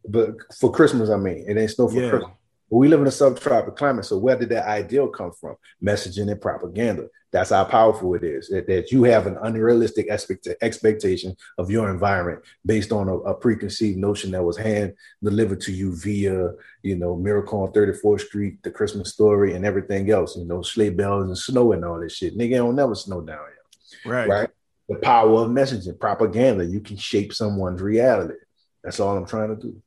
but 0.07 0.31
for 0.59 0.71
Christmas, 0.71 1.09
I 1.09 1.17
mean, 1.17 1.45
it 1.47 1.57
ain't 1.57 1.71
snow 1.71 1.87
for 1.87 2.01
yeah. 2.01 2.09
Christmas. 2.09 2.31
But 2.71 2.77
we 2.77 2.87
live 2.87 3.01
in 3.01 3.07
a 3.07 3.11
subtropical 3.11 3.73
climate, 3.73 4.05
so 4.05 4.17
where 4.17 4.37
did 4.37 4.47
that 4.49 4.65
ideal 4.65 5.09
come 5.09 5.33
from? 5.33 5.57
Messaging 5.83 6.31
and 6.31 6.39
propaganda. 6.39 7.09
That's 7.29 7.49
how 7.49 7.65
powerful 7.65 8.13
it 8.15 8.23
is. 8.23 8.47
That, 8.47 8.65
that 8.67 8.93
you 8.93 9.03
have 9.03 9.27
an 9.27 9.37
unrealistic 9.41 10.07
expect- 10.09 10.47
expectation 10.61 11.35
of 11.57 11.69
your 11.69 11.89
environment 11.89 12.43
based 12.65 12.93
on 12.93 13.09
a, 13.09 13.17
a, 13.17 13.33
preconceived 13.33 13.97
notion 13.97 14.31
that 14.31 14.43
was 14.43 14.57
hand 14.57 14.93
delivered 15.21 15.59
to 15.61 15.73
you 15.73 15.95
via, 15.97 16.51
you 16.81 16.95
know, 16.95 17.17
Miracle 17.17 17.61
on 17.63 17.73
34th 17.73 18.21
Street, 18.21 18.63
The 18.63 18.71
Christmas 18.71 19.11
Story, 19.11 19.53
and 19.53 19.65
everything 19.65 20.09
else. 20.09 20.37
You 20.37 20.45
know, 20.45 20.61
sleigh 20.61 20.91
bells 20.91 21.25
and 21.25 21.37
snow 21.37 21.73
and 21.73 21.83
all 21.83 21.99
this 21.99 22.15
shit. 22.15 22.37
Nigga 22.37 22.55
don't 22.55 22.75
never 22.75 22.95
snow 22.95 23.19
down 23.19 23.39
here. 23.39 24.13
Right. 24.13 24.29
Right. 24.29 24.49
The 24.87 24.95
power 24.95 25.41
of 25.41 25.49
messaging, 25.49 25.99
propaganda. 25.99 26.65
You 26.65 26.79
can 26.79 26.95
shape 26.95 27.33
someone's 27.33 27.81
reality. 27.81 28.35
That's 28.81 28.99
all 29.01 29.17
I'm 29.17 29.25
trying 29.25 29.55
to 29.55 29.61
do. 29.61 29.81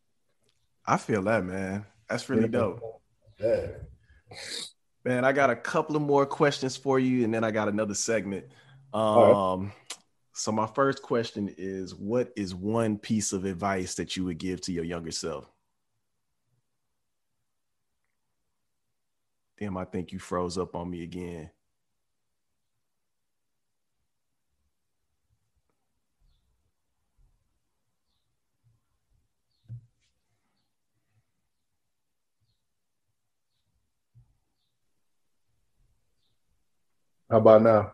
I 0.87 0.99
feel 0.99 1.23
that, 1.23 1.45
man. 1.45 1.87
That's 2.09 2.29
really 2.29 2.49
dope. 2.49 2.81
Yeah. 3.41 3.67
Man, 5.05 5.25
I 5.25 5.33
got 5.33 5.51
a 5.51 5.57
couple 5.57 5.97
of 5.97 6.03
more 6.03 6.25
questions 6.25 6.77
for 6.77 6.99
you, 6.99 7.25
and 7.25 7.35
then 7.35 7.45
I 7.45 7.51
got 7.51 7.69
another 7.69 7.95
segment. 7.95 8.47
Um, 8.93 9.65
right. 9.65 9.97
so 10.33 10.53
my 10.53 10.67
first 10.67 11.03
question 11.03 11.53
is 11.59 11.95
what 11.95 12.33
is 12.37 12.55
one 12.55 12.97
piece 12.97 13.33
of 13.33 13.45
advice 13.45 13.97
that 13.97 14.17
you 14.17 14.25
would 14.25 14.39
give 14.39 14.61
to 14.63 14.73
your 14.73 14.85
younger 14.85 15.11
self? 15.11 15.51
Damn, 19.59 19.77
I 19.77 19.85
think 19.85 20.13
you 20.13 20.19
froze 20.19 20.59
up 20.59 20.75
on 20.75 20.91
me 20.91 21.03
again. 21.03 21.51
How 37.35 37.39
about 37.39 37.63
now? 37.63 37.93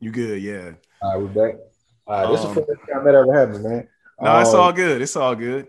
You 0.00 0.10
good? 0.10 0.40
Yeah. 0.40 0.70
All 1.02 1.12
right, 1.12 1.34
we're 1.34 1.48
back. 1.50 1.60
All 2.06 2.22
right, 2.22 2.32
this 2.32 2.40
um, 2.42 2.48
is 2.48 2.54
the 2.54 2.64
first 2.64 2.80
time 2.90 3.04
that 3.04 3.14
ever 3.14 3.34
happened, 3.34 3.64
man. 3.64 3.88
No, 4.18 4.30
um, 4.30 4.40
it's 4.40 4.54
all 4.54 4.72
good. 4.72 5.02
It's 5.02 5.14
all 5.14 5.34
good. 5.34 5.68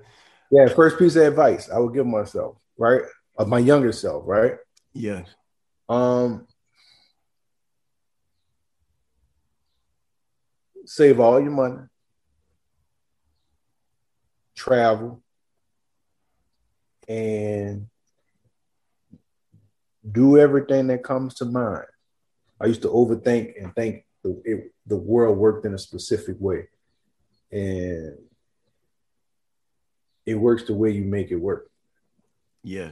Yeah, 0.50 0.70
first 0.70 0.98
piece 0.98 1.18
of 1.18 1.24
advice 1.24 1.70
I 1.70 1.80
would 1.80 1.94
give 1.94 2.08
myself, 2.08 2.56
right? 2.78 3.02
Of 3.38 3.50
my 3.50 3.60
younger 3.60 3.92
self, 3.92 4.24
right? 4.26 4.54
Yeah. 4.94 5.24
Um 5.90 6.48
save 10.86 11.20
all 11.20 11.42
your 11.42 11.52
money, 11.52 11.82
travel, 14.56 15.22
and 17.10 17.88
do 20.10 20.38
everything 20.38 20.88
that 20.88 21.04
comes 21.04 21.36
to 21.36 21.44
mind. 21.44 21.84
I 22.60 22.66
used 22.66 22.82
to 22.84 22.90
overthink 22.90 23.62
and 23.62 23.74
think 23.76 24.06
the, 24.24 24.42
it, 24.46 24.72
the 24.86 24.98
world 24.98 25.38
worked 25.38 25.66
in 25.66 25.74
a 25.74 25.78
specific 25.78 26.38
way. 26.40 26.68
And 27.52 28.18
it 30.26 30.36
works 30.36 30.64
the 30.64 30.74
way 30.74 30.92
you 30.92 31.06
make 31.06 31.32
it 31.32 31.36
work. 31.36 31.70
Yeah. 32.64 32.92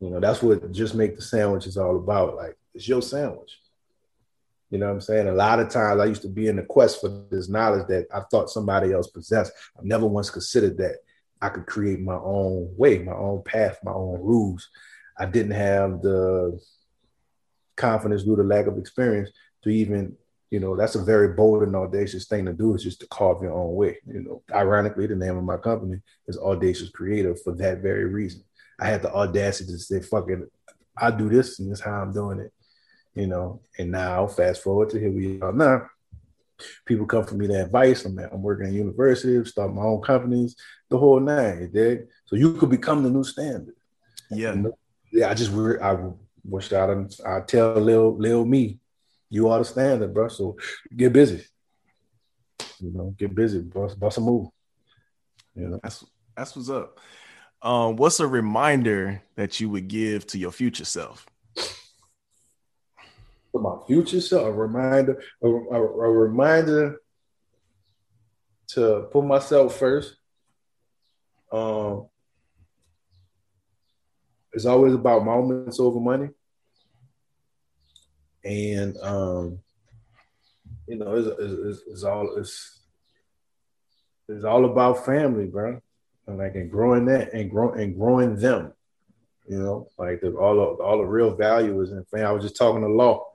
You 0.00 0.10
know, 0.10 0.20
that's 0.20 0.42
what 0.42 0.70
just 0.72 0.94
make 0.94 1.16
the 1.16 1.22
sandwich 1.22 1.66
is 1.66 1.76
all 1.76 1.96
about. 1.96 2.36
Like, 2.36 2.56
it's 2.74 2.86
your 2.86 3.02
sandwich. 3.02 3.58
You 4.70 4.78
know 4.78 4.86
what 4.86 4.92
I'm 4.92 5.00
saying? 5.00 5.26
A 5.28 5.32
lot 5.32 5.60
of 5.60 5.70
times 5.70 6.00
I 6.00 6.04
used 6.04 6.22
to 6.22 6.28
be 6.28 6.46
in 6.46 6.56
the 6.56 6.62
quest 6.62 7.00
for 7.00 7.08
this 7.30 7.48
knowledge 7.48 7.86
that 7.88 8.06
I 8.14 8.20
thought 8.30 8.50
somebody 8.50 8.92
else 8.92 9.08
possessed. 9.08 9.52
I've 9.76 9.84
never 9.84 10.06
once 10.06 10.30
considered 10.30 10.76
that 10.78 10.96
I 11.40 11.48
could 11.48 11.66
create 11.66 12.00
my 12.00 12.16
own 12.16 12.74
way, 12.76 12.98
my 12.98 13.14
own 13.14 13.42
path, 13.42 13.78
my 13.82 13.92
own 13.92 14.20
rules. 14.20 14.68
I 15.18 15.24
didn't 15.24 15.52
have 15.52 16.02
the 16.02 16.60
confidence 17.78 18.24
due 18.24 18.36
to 18.36 18.42
lack 18.42 18.66
of 18.66 18.78
experience 18.78 19.30
to 19.62 19.70
even 19.70 20.16
you 20.50 20.60
know 20.60 20.76
that's 20.76 20.94
a 20.94 21.02
very 21.02 21.34
bold 21.34 21.62
and 21.62 21.76
audacious 21.76 22.26
thing 22.26 22.44
to 22.46 22.52
do 22.52 22.74
is 22.74 22.82
just 22.82 23.00
to 23.00 23.06
carve 23.08 23.42
your 23.42 23.52
own 23.52 23.74
way. 23.74 23.98
You 24.06 24.22
know 24.22 24.42
ironically 24.52 25.06
the 25.06 25.16
name 25.16 25.36
of 25.36 25.44
my 25.44 25.56
company 25.56 26.00
is 26.26 26.38
audacious 26.38 26.90
creative 26.90 27.40
for 27.42 27.54
that 27.56 27.78
very 27.78 28.04
reason. 28.04 28.42
I 28.80 28.88
had 28.88 29.02
the 29.02 29.12
audacity 29.12 29.72
to 29.72 29.78
say 29.78 30.00
fuck 30.00 30.30
it 30.30 30.40
i 31.00 31.12
do 31.12 31.28
this 31.28 31.60
and 31.60 31.70
this 31.70 31.78
is 31.78 31.84
how 31.84 32.02
i'm 32.02 32.12
doing 32.12 32.40
it 32.40 32.52
you 33.18 33.26
know? 33.26 33.60
And 33.78 33.90
now 33.90 34.26
fast 34.26 34.62
forward 34.62 34.90
to 34.90 34.98
here 34.98 35.10
we 35.10 35.40
are 35.40 35.52
now. 35.52 35.88
People 36.86 37.06
come 37.06 37.24
for 37.24 37.34
me 37.34 37.46
to 37.48 37.64
advice. 37.64 38.04
I'm, 38.04 38.18
I'm 38.18 38.42
working 38.42 38.68
in 38.68 38.74
universities 38.74 39.50
start 39.50 39.74
my 39.74 39.82
own 39.82 40.00
companies 40.02 40.56
the 40.88 40.98
whole 40.98 41.20
nine 41.20 41.60
you 41.60 41.68
dig? 41.68 42.06
so 42.24 42.36
you 42.36 42.54
could 42.54 42.70
become 42.70 43.02
the 43.02 43.10
new 43.10 43.24
standard. 43.24 43.74
Yeah. 44.30 44.54
Yeah 45.12 45.30
i 45.30 45.34
just 45.34 45.52
i 45.52 45.96
Wish 46.44 46.72
I 46.72 47.04
I 47.26 47.40
tell 47.40 47.74
Lil 47.74 48.16
Lil 48.16 48.44
me, 48.44 48.78
you 49.30 49.48
are 49.48 49.58
the 49.58 49.64
standard, 49.64 50.14
bro. 50.14 50.28
So 50.28 50.56
get 50.94 51.12
busy. 51.12 51.44
You 52.80 52.92
know, 52.92 53.14
get 53.18 53.34
busy, 53.34 53.60
bust 53.60 53.98
bust 53.98 54.18
a 54.18 54.20
move. 54.20 54.48
You 55.54 55.68
know, 55.68 55.80
that's 55.82 56.04
that's 56.36 56.56
what's 56.56 56.70
up. 56.70 56.98
Um, 57.60 57.96
what's 57.96 58.20
a 58.20 58.26
reminder 58.26 59.20
that 59.34 59.58
you 59.58 59.68
would 59.70 59.88
give 59.88 60.26
to 60.28 60.38
your 60.38 60.52
future 60.52 60.84
self? 60.84 61.26
For 63.50 63.60
my 63.60 63.84
future 63.86 64.20
self, 64.20 64.46
a 64.46 64.52
reminder, 64.52 65.20
a, 65.42 65.48
a, 65.48 65.82
a 65.82 66.10
reminder 66.10 67.00
to 68.68 69.08
put 69.10 69.24
myself 69.24 69.76
first. 69.76 70.14
Um, 71.50 72.06
it's 74.52 74.66
always 74.66 74.94
about 74.94 75.24
moments 75.24 75.80
over 75.80 75.98
money 75.98 76.28
and 78.44 78.96
um, 78.98 79.58
you 80.86 80.96
know, 80.96 81.14
it's, 81.14 81.28
it's, 81.38 81.82
it's 81.88 82.04
all 82.04 82.36
it's 82.36 82.80
it's 84.28 84.44
all 84.44 84.64
about 84.64 85.04
family, 85.04 85.46
bro. 85.46 85.80
And 86.26 86.38
like 86.38 86.54
and 86.54 86.70
growing 86.70 87.06
that 87.06 87.32
and 87.32 87.50
grow 87.50 87.72
and 87.72 87.96
growing 87.96 88.36
them. 88.36 88.72
You 89.48 89.58
know, 89.58 89.88
like 89.96 90.20
the, 90.20 90.32
all 90.32 90.60
of, 90.60 90.80
all 90.80 90.98
the 90.98 91.04
real 91.04 91.34
value 91.34 91.80
is 91.80 91.90
in 91.90 92.04
family. 92.04 92.26
I 92.26 92.32
was 92.32 92.42
just 92.42 92.56
talking 92.56 92.82
to 92.82 92.88
Law 92.88 93.28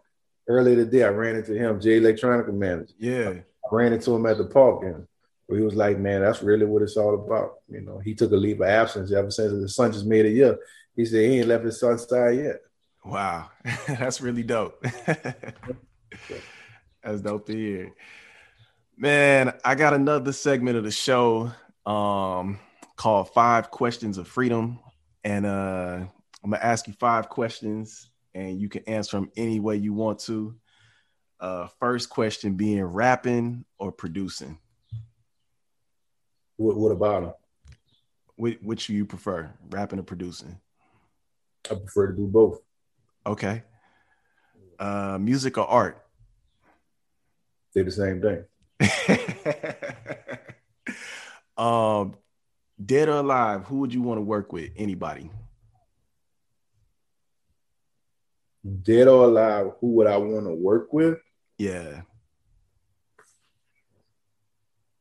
earlier 0.48 0.76
today, 0.76 1.04
I 1.04 1.10
ran 1.10 1.36
into 1.36 1.54
him, 1.54 1.80
Jay 1.80 2.00
Electronica 2.00 2.54
manager. 2.54 2.94
Yeah. 2.98 3.30
I 3.30 3.76
ran 3.76 3.94
into 3.94 4.14
him 4.16 4.26
at 4.26 4.38
the 4.38 4.46
park 4.46 4.84
and 4.84 5.08
he 5.50 5.64
was 5.64 5.76
like, 5.76 6.00
man, 6.00 6.22
that's 6.22 6.42
really 6.42 6.66
what 6.66 6.82
it's 6.82 6.98
all 6.98 7.14
about. 7.14 7.56
You 7.70 7.82
know, 7.82 8.00
he 8.00 8.16
took 8.16 8.32
a 8.32 8.36
leave 8.36 8.62
of 8.62 8.68
absence 8.68 9.12
ever 9.12 9.32
since 9.32 9.52
the 9.52 9.70
son 9.70 9.92
just 9.92 10.06
made 10.06 10.26
a 10.26 10.30
year. 10.30 10.58
He 10.96 11.06
said 11.06 11.30
he 11.30 11.40
ain't 11.40 11.48
left 11.48 11.66
his 11.66 11.80
son's 11.80 12.08
side 12.08 12.38
yet. 12.38 12.62
Wow. 13.06 13.50
that's 13.88 14.22
really 14.22 14.44
dope. 14.44 14.84
that's 17.04 17.22
dope 17.22 17.46
to 17.48 17.54
hear. 17.54 17.94
Man, 18.98 19.54
I 19.66 19.76
got 19.76 19.94
another 19.94 20.32
segment 20.32 20.78
of 20.78 20.84
the 20.84 20.92
show 20.92 21.52
um, 21.86 22.60
called 22.96 23.34
Five 23.34 23.72
Questions 23.72 24.18
of 24.18 24.28
Freedom. 24.28 24.80
And 25.24 25.46
uh, 25.46 26.06
I'm 26.44 26.50
going 26.50 26.60
to 26.60 26.66
ask 26.66 26.88
you 26.88 26.94
five 26.94 27.30
questions 27.30 28.10
and 28.34 28.60
you 28.60 28.70
can 28.70 28.84
answer 28.86 29.18
them 29.18 29.32
any 29.36 29.60
way 29.60 29.78
you 29.78 29.94
want 29.94 30.20
to. 30.20 30.56
Uh, 31.40 31.68
first 31.80 32.10
question 32.10 32.56
being 32.56 32.82
rapping 32.84 33.66
or 33.78 33.92
producing? 33.92 34.58
What, 36.58 36.78
what 36.78 36.92
about 36.92 37.22
them? 37.24 37.34
Which, 38.36 38.60
which 38.62 38.88
do 38.88 38.94
you 38.94 39.06
prefer, 39.06 39.52
rapping 39.70 40.00
or 40.00 40.04
producing? 40.04 40.60
I 41.70 41.76
prefer 41.76 42.08
to 42.08 42.16
do 42.16 42.28
both. 42.28 42.60
Okay. 43.26 43.64
Uh, 44.80 45.18
music 45.20 45.58
or 45.58 45.66
art? 45.66 46.06
They're 47.74 47.84
the 47.84 47.92
same 47.92 48.22
thing. 48.22 48.46
um, 51.58 52.16
dead 52.84 53.10
or 53.10 53.18
alive, 53.18 53.66
who 53.66 53.80
would 53.80 53.94
you 53.94 54.02
want 54.02 54.18
to 54.18 54.22
work 54.22 54.52
with? 54.52 54.72
Anybody? 54.76 55.30
Dead 58.84 59.08
or 59.08 59.26
alive, 59.26 59.72
who 59.80 59.94
would 59.94 60.08
I 60.08 60.18
want 60.18 60.46
to 60.46 60.54
work 60.54 60.94
with? 60.94 61.18
Yeah. 61.58 62.02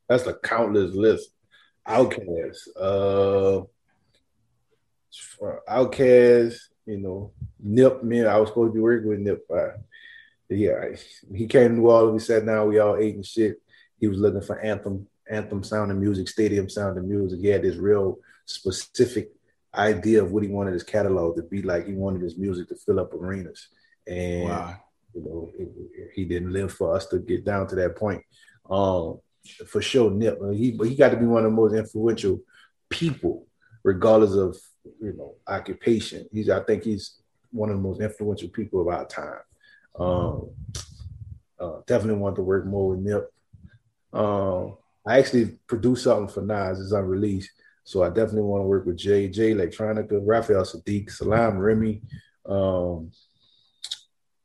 That's 0.09 0.27
a 0.27 0.35
countless 0.35 0.95
list. 0.95 1.31
Outkast. 1.87 2.68
Uh 2.79 3.62
Outkast, 5.68 6.57
you 6.87 6.99
know, 6.99 7.33
Nip, 7.61 8.03
man, 8.03 8.26
I 8.26 8.39
was 8.39 8.49
supposed 8.49 8.70
to 8.70 8.74
be 8.74 8.80
working 8.80 9.09
with 9.09 9.20
Nip. 9.20 9.45
Uh, 9.53 9.78
yeah, 10.49 10.85
he 11.35 11.47
came 11.47 11.68
to 11.68 11.74
New 11.74 11.89
Orleans. 11.89 12.22
We 12.22 12.35
sat 12.35 12.45
down, 12.45 12.68
we 12.68 12.78
all 12.78 12.97
ate 12.97 13.14
and 13.14 13.24
shit. 13.24 13.61
He 13.99 14.09
was 14.09 14.18
looking 14.18 14.43
for 14.43 14.59
anthem, 14.61 15.07
anthem 15.30 15.62
sounding 15.62 16.01
music, 16.01 16.28
stadium 16.28 16.68
sounding 16.68 17.09
music. 17.09 17.41
He 17.41 17.49
had 17.49 17.62
this 17.62 17.76
real 17.76 18.18
specific 18.45 19.30
idea 19.74 20.22
of 20.22 20.33
what 20.33 20.43
he 20.43 20.49
wanted 20.49 20.74
his 20.74 20.83
catalog 20.83 21.37
to 21.37 21.43
be 21.43 21.62
like. 21.62 21.87
He 21.87 21.95
wanted 21.95 22.22
his 22.22 22.37
music 22.37 22.68
to 22.68 22.74
fill 22.74 23.01
up 23.01 23.14
arenas, 23.14 23.68
and 24.07 24.49
wow. 24.49 24.76
you 25.14 25.22
know, 25.22 25.51
it, 25.59 25.68
it, 25.95 26.11
he 26.14 26.24
didn't 26.24 26.53
live 26.53 26.72
for 26.72 26.95
us 26.95 27.07
to 27.07 27.18
get 27.18 27.45
down 27.45 27.68
to 27.68 27.76
that 27.76 27.97
point. 27.97 28.22
Um, 28.68 29.20
for 29.66 29.80
sure, 29.80 30.11
Nip, 30.11 30.39
he 30.53 30.78
he 30.83 30.95
got 30.97 31.11
to 31.11 31.16
be 31.16 31.26
one 31.26 31.45
of 31.45 31.51
the 31.51 31.57
most 31.57 31.74
influential 31.74 32.41
people, 32.91 33.47
regardless 33.83 34.35
of 34.35 34.57
you 34.85 35.12
know 35.16 35.35
occupation. 35.47 36.26
He's 36.33 36.51
I 36.51 36.61
think 36.61 36.85
he's 36.85 37.18
one 37.51 37.70
of 37.70 37.76
the 37.76 37.83
most 37.83 38.01
influential 38.01 38.49
people 38.49 38.80
of 38.80 38.89
our 38.89 39.07
time. 39.07 39.41
Um, 39.99 40.51
uh, 41.61 41.80
definitely 41.87 42.20
want 42.20 42.37
to 42.37 42.43
work 42.43 42.66
more 42.66 42.91
with 42.91 43.01
Nip. 43.01 43.30
Um, 44.12 44.76
I 45.07 45.18
actually 45.18 45.59
produced 45.66 46.05
something 46.05 46.33
for 46.33 46.43
Nas, 46.43 46.80
it's 46.80 46.93
unreleased. 46.93 47.51
So 47.85 48.03
I 48.03 48.09
definitely 48.09 48.43
want 48.43 48.62
to 48.62 48.68
work 48.68 48.87
with 48.87 48.97
Jay, 48.97 49.28
Jay 49.28 49.53
Electronica, 49.53 50.20
Raphael 50.24 50.62
Saadiq, 50.62 51.11
Salaam 51.11 51.59
Remi. 51.59 52.01
Um, 52.47 53.11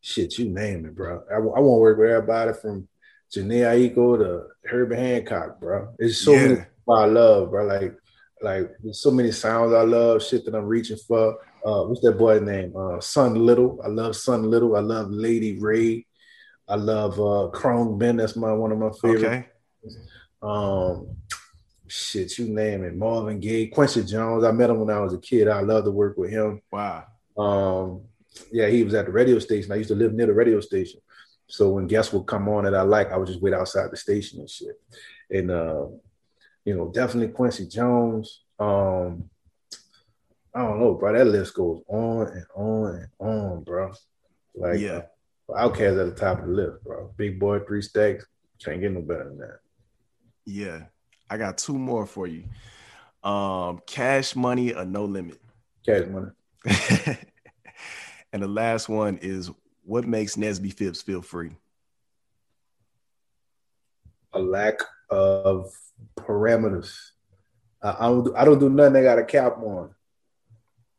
shit, 0.01 0.37
you 0.37 0.49
name 0.49 0.85
it, 0.85 0.95
bro. 0.95 1.23
I, 1.31 1.35
I 1.35 1.39
want 1.39 1.57
to 1.57 1.81
work 1.81 1.97
with 1.99 2.09
everybody 2.09 2.53
from 2.53 2.87
Jhené 3.31 3.93
Aiko 3.93 4.17
to 4.17 4.47
Herbie 4.67 4.95
Hancock, 4.95 5.59
bro. 5.59 5.93
It's 5.99 6.17
so 6.17 6.33
yeah. 6.33 6.47
many 6.47 6.61
I 6.89 7.05
love, 7.05 7.51
bro. 7.51 7.65
Like, 7.65 7.95
like 8.41 8.71
there's 8.83 9.01
so 9.01 9.11
many 9.11 9.31
sounds 9.31 9.73
I 9.73 9.81
love, 9.81 10.23
shit 10.23 10.45
that 10.45 10.55
I'm 10.55 10.65
reaching 10.65 10.97
for. 10.97 11.37
Uh, 11.65 11.83
what's 11.83 12.01
that 12.01 12.17
boy's 12.17 12.41
name? 12.41 12.75
Uh, 12.75 12.99
Son 12.99 13.35
Little. 13.45 13.79
I 13.83 13.87
love 13.87 14.15
Son 14.15 14.43
Little. 14.43 14.75
I 14.75 14.79
love 14.79 15.09
Lady 15.09 15.57
Wray. 15.59 16.05
I 16.67 16.75
love 16.75 17.13
uh 17.13 17.49
Khruangbin. 17.57 18.17
That's 18.17 18.35
my 18.35 18.51
one 18.51 18.71
of 18.71 18.77
my 18.77 18.91
favorite. 19.01 19.25
Okay. 19.25 19.45
Um, 20.41 21.17
shit, 21.87 22.37
you 22.37 22.47
name 22.49 22.83
it. 22.83 22.95
Marvin 22.95 23.39
Gaye, 23.39 23.67
Quincy 23.67 24.03
Jones. 24.03 24.43
I 24.43 24.51
met 24.51 24.69
him 24.69 24.79
when 24.79 24.95
I 24.95 24.99
was 24.99 25.13
a 25.13 25.19
kid. 25.19 25.47
I 25.47 25.61
love 25.61 25.85
to 25.85 25.91
work 25.91 26.17
with 26.17 26.29
him. 26.29 26.61
Wow. 26.71 27.05
Um, 27.37 28.01
yeah, 28.51 28.67
he 28.67 28.83
was 28.83 28.93
at 28.93 29.05
the 29.05 29.11
radio 29.11 29.39
station. 29.39 29.71
I 29.71 29.75
used 29.75 29.89
to 29.89 29.95
live 29.95 30.13
near 30.13 30.27
the 30.27 30.33
radio 30.33 30.59
station. 30.59 30.99
So 31.47 31.71
when 31.71 31.87
guests 31.87 32.11
would 32.13 32.27
come 32.27 32.49
on 32.49 32.65
that 32.65 32.75
I 32.75 32.81
like, 32.81 33.11
I 33.11 33.17
would 33.17 33.27
just 33.27 33.41
wait 33.41 33.53
outside 33.53 33.89
the 33.89 33.97
station 33.97 34.39
and 34.39 34.49
shit. 34.49 34.79
And 35.29 35.49
uh, 35.49 35.85
you 36.67 36.75
know, 36.75 36.91
definitely 36.93 37.33
Quincy 37.33 37.65
Jones. 37.65 38.41
Um, 38.59 39.29
I 40.53 40.63
don't 40.63 40.81
know, 40.81 40.95
bro. 40.95 41.17
That 41.17 41.23
list 41.23 41.53
goes 41.53 41.81
on 41.87 42.27
and 42.27 42.45
on 42.53 42.95
and 42.95 43.07
on, 43.19 43.63
bro. 43.63 43.93
Like, 44.53 44.77
yeah, 44.77 45.03
Outkast 45.49 45.97
at 45.97 46.13
the 46.13 46.19
top 46.19 46.39
of 46.39 46.47
the 46.47 46.51
list, 46.51 46.83
bro. 46.83 47.13
Big 47.15 47.39
Boi, 47.39 47.59
three 47.59 47.81
stacks. 47.81 48.25
Can't 48.61 48.81
get 48.81 48.91
no 48.91 49.01
better 49.01 49.29
than 49.29 49.37
that. 49.37 49.59
Yeah, 50.45 50.81
I 51.29 51.37
got 51.37 51.57
two 51.57 51.77
more 51.77 52.05
for 52.05 52.27
you. 52.27 52.43
Um, 53.23 53.79
cash 53.87 54.35
money 54.35 54.73
or 54.73 54.83
no 54.83 55.05
limit. 55.05 55.39
Cash 55.85 56.07
money. 56.07 56.31
and 58.33 58.43
the 58.43 58.47
last 58.47 58.89
one 58.89 59.19
is 59.21 59.49
what 59.85 60.05
makes 60.05 60.35
Nesby 60.35 60.73
Phips 60.73 61.01
feel 61.01 61.21
free? 61.21 61.51
A 64.33 64.39
lack 64.39 64.81
of 65.09 65.71
parameters. 66.15 66.93
I, 67.81 68.07
don't. 68.07 68.23
Do, 68.23 68.35
I 68.35 68.45
don't 68.45 68.59
do 68.59 68.69
nothing. 68.69 68.97
I 68.97 69.03
got 69.03 69.19
a 69.19 69.23
cap 69.23 69.57
on. 69.59 69.93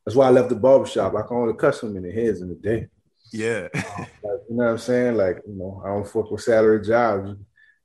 That's 0.05 0.17
why 0.17 0.27
I 0.27 0.31
left 0.31 0.49
the 0.49 0.55
barbershop. 0.57 1.15
I 1.15 1.23
can 1.23 1.37
only 1.37 1.53
in 1.53 2.03
the 2.03 2.13
heads 2.13 2.41
in 2.41 2.49
the 2.49 2.55
day. 2.55 2.89
Yeah. 3.33 3.69
like, 3.75 3.85
you 4.23 4.57
know 4.57 4.65
what 4.65 4.69
I'm 4.69 4.79
saying? 4.79 5.17
Like, 5.17 5.43
you 5.47 5.55
know, 5.55 5.83
I 5.85 5.89
don't 5.89 6.09
fuck 6.09 6.31
with 6.31 6.41
salary 6.41 6.85
jobs. 6.85 7.37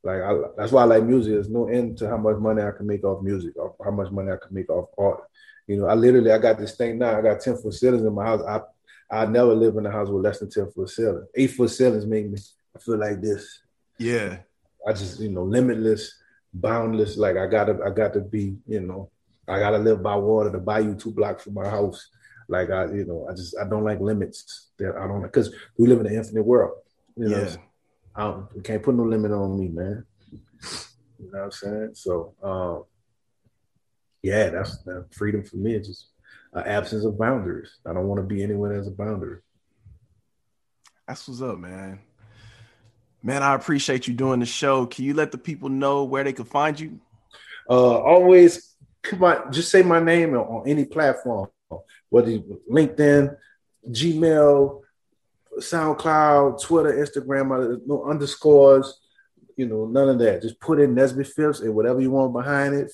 Like, 0.02 0.22
I, 0.22 0.34
that's 0.56 0.72
why 0.72 0.82
I 0.82 0.86
like 0.86 1.04
music. 1.04 1.34
There's 1.34 1.50
no 1.50 1.68
end 1.68 1.98
to 1.98 2.08
how 2.08 2.16
much 2.16 2.36
money 2.38 2.62
I 2.62 2.70
can 2.70 2.86
make 2.86 3.04
off 3.04 3.22
music, 3.22 3.54
or 3.56 3.74
how 3.84 3.90
much 3.90 4.10
money 4.10 4.30
I 4.30 4.36
can 4.36 4.54
make 4.54 4.70
off 4.70 4.88
art. 4.96 5.24
You 5.66 5.78
know, 5.78 5.86
I 5.86 5.94
literally, 5.94 6.30
I 6.30 6.38
got 6.38 6.58
this 6.58 6.76
thing 6.76 6.98
now. 6.98 7.18
I 7.18 7.22
got 7.22 7.40
10 7.40 7.56
foot 7.56 7.74
ceilings 7.74 8.04
in 8.04 8.14
my 8.14 8.24
house. 8.24 8.42
I 8.46 8.60
I 9.10 9.26
never 9.26 9.54
live 9.54 9.76
in 9.76 9.86
a 9.86 9.90
house 9.90 10.08
with 10.08 10.24
less 10.24 10.38
than 10.38 10.50
10 10.50 10.72
foot 10.72 10.90
ceilings. 10.90 11.28
Eight 11.34 11.50
foot 11.52 11.70
ceilings 11.70 12.06
make 12.06 12.28
me 12.28 12.38
I 12.74 12.80
feel 12.80 12.98
like 12.98 13.20
this. 13.20 13.60
Yeah. 13.98 14.38
I 14.86 14.92
just, 14.92 15.20
you 15.20 15.30
know, 15.30 15.44
limitless, 15.44 16.12
boundless. 16.52 17.16
Like 17.16 17.36
I 17.36 17.46
gotta, 17.46 17.78
I 17.84 17.90
got 17.90 18.12
to 18.14 18.20
be, 18.20 18.56
you 18.66 18.80
know, 18.80 19.10
I 19.48 19.58
gotta 19.58 19.78
live 19.78 20.02
by 20.02 20.16
water 20.16 20.50
to 20.50 20.58
buy 20.58 20.80
you 20.80 20.94
two 20.94 21.12
blocks 21.12 21.44
from 21.44 21.54
my 21.54 21.68
house. 21.68 22.08
Like 22.48 22.70
I, 22.70 22.86
you 22.86 23.04
know, 23.04 23.26
I 23.30 23.34
just 23.34 23.56
I 23.58 23.68
don't 23.68 23.84
like 23.84 24.00
limits. 24.00 24.70
That 24.78 24.96
I 24.96 25.06
don't 25.06 25.22
because 25.22 25.54
we 25.78 25.86
live 25.86 26.00
in 26.00 26.06
an 26.06 26.14
infinite 26.14 26.44
world. 26.44 26.78
You 27.16 27.28
know, 27.28 27.38
yeah. 27.38 27.56
I 28.16 28.42
can't 28.62 28.82
put 28.82 28.94
no 28.94 29.04
limit 29.04 29.32
on 29.32 29.58
me, 29.58 29.68
man. 29.68 30.04
You 31.18 31.30
know 31.32 31.38
what 31.38 31.44
I'm 31.44 31.50
saying? 31.52 31.90
So, 31.94 32.34
um, 32.42 32.84
yeah, 34.22 34.50
that's 34.50 34.78
that 34.84 35.06
freedom 35.12 35.42
for 35.42 35.56
me. 35.56 35.74
It's 35.74 35.88
just 35.88 36.08
an 36.52 36.64
absence 36.66 37.04
of 37.04 37.18
boundaries. 37.18 37.78
I 37.86 37.92
don't 37.92 38.06
want 38.06 38.20
to 38.20 38.26
be 38.26 38.42
anywhere 38.42 38.72
as 38.72 38.86
a 38.86 38.90
boundary. 38.90 39.40
That's 41.06 41.26
what's 41.28 41.42
up, 41.42 41.58
man. 41.58 42.00
Man, 43.24 43.42
I 43.42 43.54
appreciate 43.54 44.06
you 44.06 44.12
doing 44.12 44.38
the 44.38 44.46
show. 44.46 44.84
Can 44.84 45.06
you 45.06 45.14
let 45.14 45.32
the 45.32 45.38
people 45.38 45.70
know 45.70 46.04
where 46.04 46.22
they 46.22 46.34
can 46.34 46.44
find 46.44 46.78
you? 46.78 47.00
Uh, 47.68 47.98
always 47.98 48.76
come 49.02 49.24
on, 49.24 49.50
just 49.50 49.70
say 49.70 49.82
my 49.82 49.98
name 49.98 50.34
on 50.34 50.68
any 50.68 50.84
platform 50.84 51.48
whether 52.10 52.30
LinkedIn, 52.70 53.36
Gmail, 53.90 54.82
SoundCloud, 55.58 56.62
Twitter, 56.62 56.92
Instagram, 56.92 57.80
no 57.86 58.04
underscores, 58.04 59.00
you 59.56 59.66
know, 59.66 59.86
none 59.86 60.08
of 60.10 60.18
that. 60.20 60.42
Just 60.42 60.60
put 60.60 60.78
in 60.78 60.94
Nesby 60.94 61.26
Phips 61.26 61.60
and 61.60 61.74
whatever 61.74 62.00
you 62.00 62.10
want 62.10 62.32
behind 62.32 62.74
it. 62.74 62.92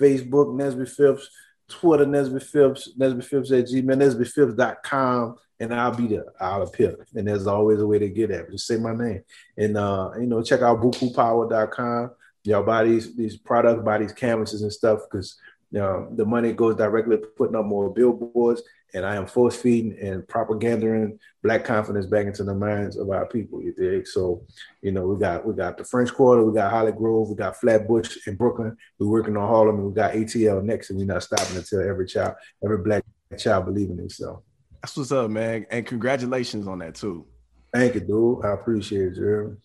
Facebook, 0.00 0.54
Nesby 0.54 0.88
Phips, 0.88 1.28
Twitter, 1.68 2.04
Nesby 2.06 2.42
Phips, 2.42 2.96
Nesby 2.96 3.24
Phips 3.24 3.50
at 3.50 3.64
Gmail, 3.64 3.96
NesbyPhips.com, 3.96 5.36
and 5.60 5.74
I'll 5.74 5.94
be 5.94 6.06
there. 6.06 6.32
I'll 6.40 6.62
appear. 6.62 7.06
And 7.14 7.28
there's 7.28 7.46
always 7.46 7.80
a 7.80 7.86
way 7.86 7.98
to 7.98 8.08
get 8.08 8.30
at 8.30 8.50
Just 8.50 8.66
say 8.66 8.78
my 8.78 8.94
name. 8.94 9.22
And, 9.56 9.76
uh, 9.76 10.10
you 10.18 10.26
know, 10.26 10.42
check 10.42 10.62
out 10.62 10.80
beaucouppower.com. 10.80 12.10
Y'all 12.44 12.62
buy 12.62 12.84
these, 12.84 13.14
these 13.14 13.36
products, 13.36 13.84
buy 13.84 13.98
these 13.98 14.14
canvases 14.14 14.62
and 14.62 14.72
stuff 14.72 15.00
because 15.08 15.38
um, 15.78 16.16
the 16.16 16.24
money 16.24 16.52
goes 16.52 16.74
directly 16.76 17.18
to 17.18 17.26
putting 17.36 17.54
up 17.54 17.66
more 17.66 17.92
billboards, 17.92 18.62
and 18.92 19.06
I 19.06 19.14
am 19.14 19.26
force 19.26 19.54
feeding 19.54 19.96
and 20.00 20.26
propaganding 20.26 21.18
black 21.44 21.64
confidence 21.64 22.06
back 22.06 22.26
into 22.26 22.42
the 22.42 22.54
minds 22.54 22.96
of 22.96 23.10
our 23.10 23.26
people. 23.26 23.62
You 23.62 23.72
dig? 23.74 24.08
So, 24.08 24.42
you 24.82 24.90
know, 24.90 25.06
we 25.06 25.20
got 25.20 25.46
we 25.46 25.54
got 25.54 25.78
the 25.78 25.84
French 25.84 26.12
Quarter, 26.12 26.44
we 26.44 26.54
got 26.54 26.72
Hollygrove, 26.72 27.28
we 27.28 27.36
got 27.36 27.56
Flatbush 27.56 28.26
in 28.26 28.34
Brooklyn. 28.34 28.76
We're 28.98 29.06
working 29.06 29.36
on 29.36 29.46
Harlem, 29.46 29.76
and 29.76 29.86
we 29.86 29.94
got 29.94 30.14
ATL 30.14 30.64
next, 30.64 30.90
and 30.90 30.98
we're 30.98 31.04
not 31.04 31.22
stopping 31.22 31.56
until 31.56 31.88
every 31.88 32.06
child, 32.06 32.34
every 32.64 32.78
black 32.78 33.04
child 33.38 33.66
believe 33.66 33.90
in 33.90 33.96
themselves. 33.96 34.42
That's 34.82 34.96
what's 34.96 35.12
up, 35.12 35.30
man, 35.30 35.66
and 35.70 35.84
congratulations 35.84 36.66
on 36.66 36.78
that 36.78 36.94
too. 36.94 37.26
Thank 37.72 37.94
you, 37.94 38.00
dude. 38.00 38.44
I 38.44 38.52
appreciate 38.52 39.14
you. 39.14 39.56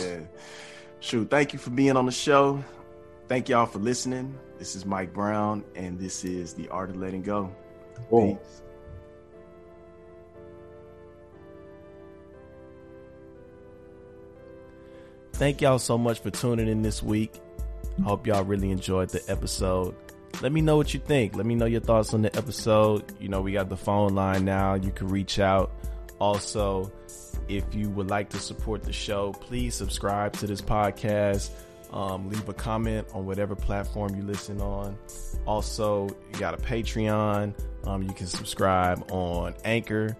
Yeah. 0.00 0.20
Shoot, 1.00 1.30
thank 1.30 1.52
you 1.52 1.58
for 1.58 1.70
being 1.70 1.96
on 1.96 2.06
the 2.06 2.12
show. 2.12 2.62
Thank 3.28 3.48
y'all 3.48 3.66
for 3.66 3.80
listening. 3.80 4.38
This 4.58 4.76
is 4.76 4.86
Mike 4.86 5.12
Brown, 5.12 5.64
and 5.74 5.98
this 5.98 6.24
is 6.24 6.54
The 6.54 6.68
Art 6.68 6.90
of 6.90 6.96
Letting 6.96 7.22
Go. 7.22 7.54
Boom. 8.08 8.36
Peace. 8.36 8.62
Thank 15.32 15.60
y'all 15.60 15.78
so 15.78 15.98
much 15.98 16.20
for 16.20 16.30
tuning 16.30 16.68
in 16.68 16.80
this 16.80 17.02
week. 17.02 17.34
I 17.98 18.02
hope 18.02 18.26
y'all 18.26 18.44
really 18.44 18.70
enjoyed 18.70 19.10
the 19.10 19.22
episode. 19.28 19.94
Let 20.42 20.52
me 20.52 20.60
know 20.60 20.76
what 20.76 20.92
you 20.92 21.00
think. 21.00 21.34
Let 21.34 21.46
me 21.46 21.54
know 21.54 21.66
your 21.66 21.80
thoughts 21.80 22.12
on 22.12 22.22
the 22.22 22.36
episode. 22.36 23.04
You 23.18 23.28
know, 23.28 23.40
we 23.40 23.52
got 23.52 23.68
the 23.68 23.76
phone 23.76 24.14
line 24.14 24.44
now. 24.44 24.74
You 24.74 24.90
can 24.90 25.08
reach 25.08 25.38
out. 25.38 25.72
Also, 26.18 26.92
if 27.48 27.74
you 27.74 27.88
would 27.90 28.08
like 28.10 28.30
to 28.30 28.38
support 28.38 28.82
the 28.82 28.92
show, 28.92 29.32
please 29.32 29.74
subscribe 29.74 30.34
to 30.34 30.46
this 30.46 30.60
podcast. 30.60 31.50
Um, 31.92 32.28
leave 32.28 32.48
a 32.48 32.54
comment 32.54 33.06
on 33.14 33.26
whatever 33.26 33.54
platform 33.54 34.14
you 34.14 34.22
listen 34.22 34.60
on. 34.60 34.98
Also, 35.46 36.08
you 36.32 36.38
got 36.38 36.54
a 36.54 36.58
Patreon. 36.58 37.54
Um, 37.86 38.02
you 38.02 38.12
can 38.12 38.26
subscribe 38.26 39.10
on 39.12 39.54
Anchor. 39.64 40.16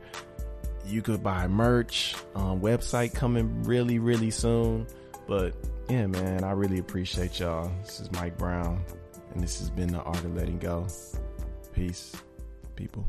You 0.86 1.02
could 1.02 1.22
buy 1.22 1.46
merch. 1.48 2.14
Um, 2.34 2.60
website 2.60 3.12
coming 3.14 3.64
really, 3.64 3.98
really 3.98 4.30
soon. 4.30 4.86
But 5.26 5.54
yeah, 5.88 6.06
man, 6.06 6.44
I 6.44 6.52
really 6.52 6.78
appreciate 6.78 7.40
y'all. 7.40 7.70
This 7.82 8.00
is 8.00 8.12
Mike 8.12 8.38
Brown, 8.38 8.84
and 9.36 9.44
this 9.44 9.58
has 9.58 9.68
been 9.68 9.88
the 9.88 10.00
art 10.00 10.24
of 10.24 10.34
letting 10.34 10.58
go. 10.58 10.86
Peace, 11.74 12.16
people. 12.74 13.06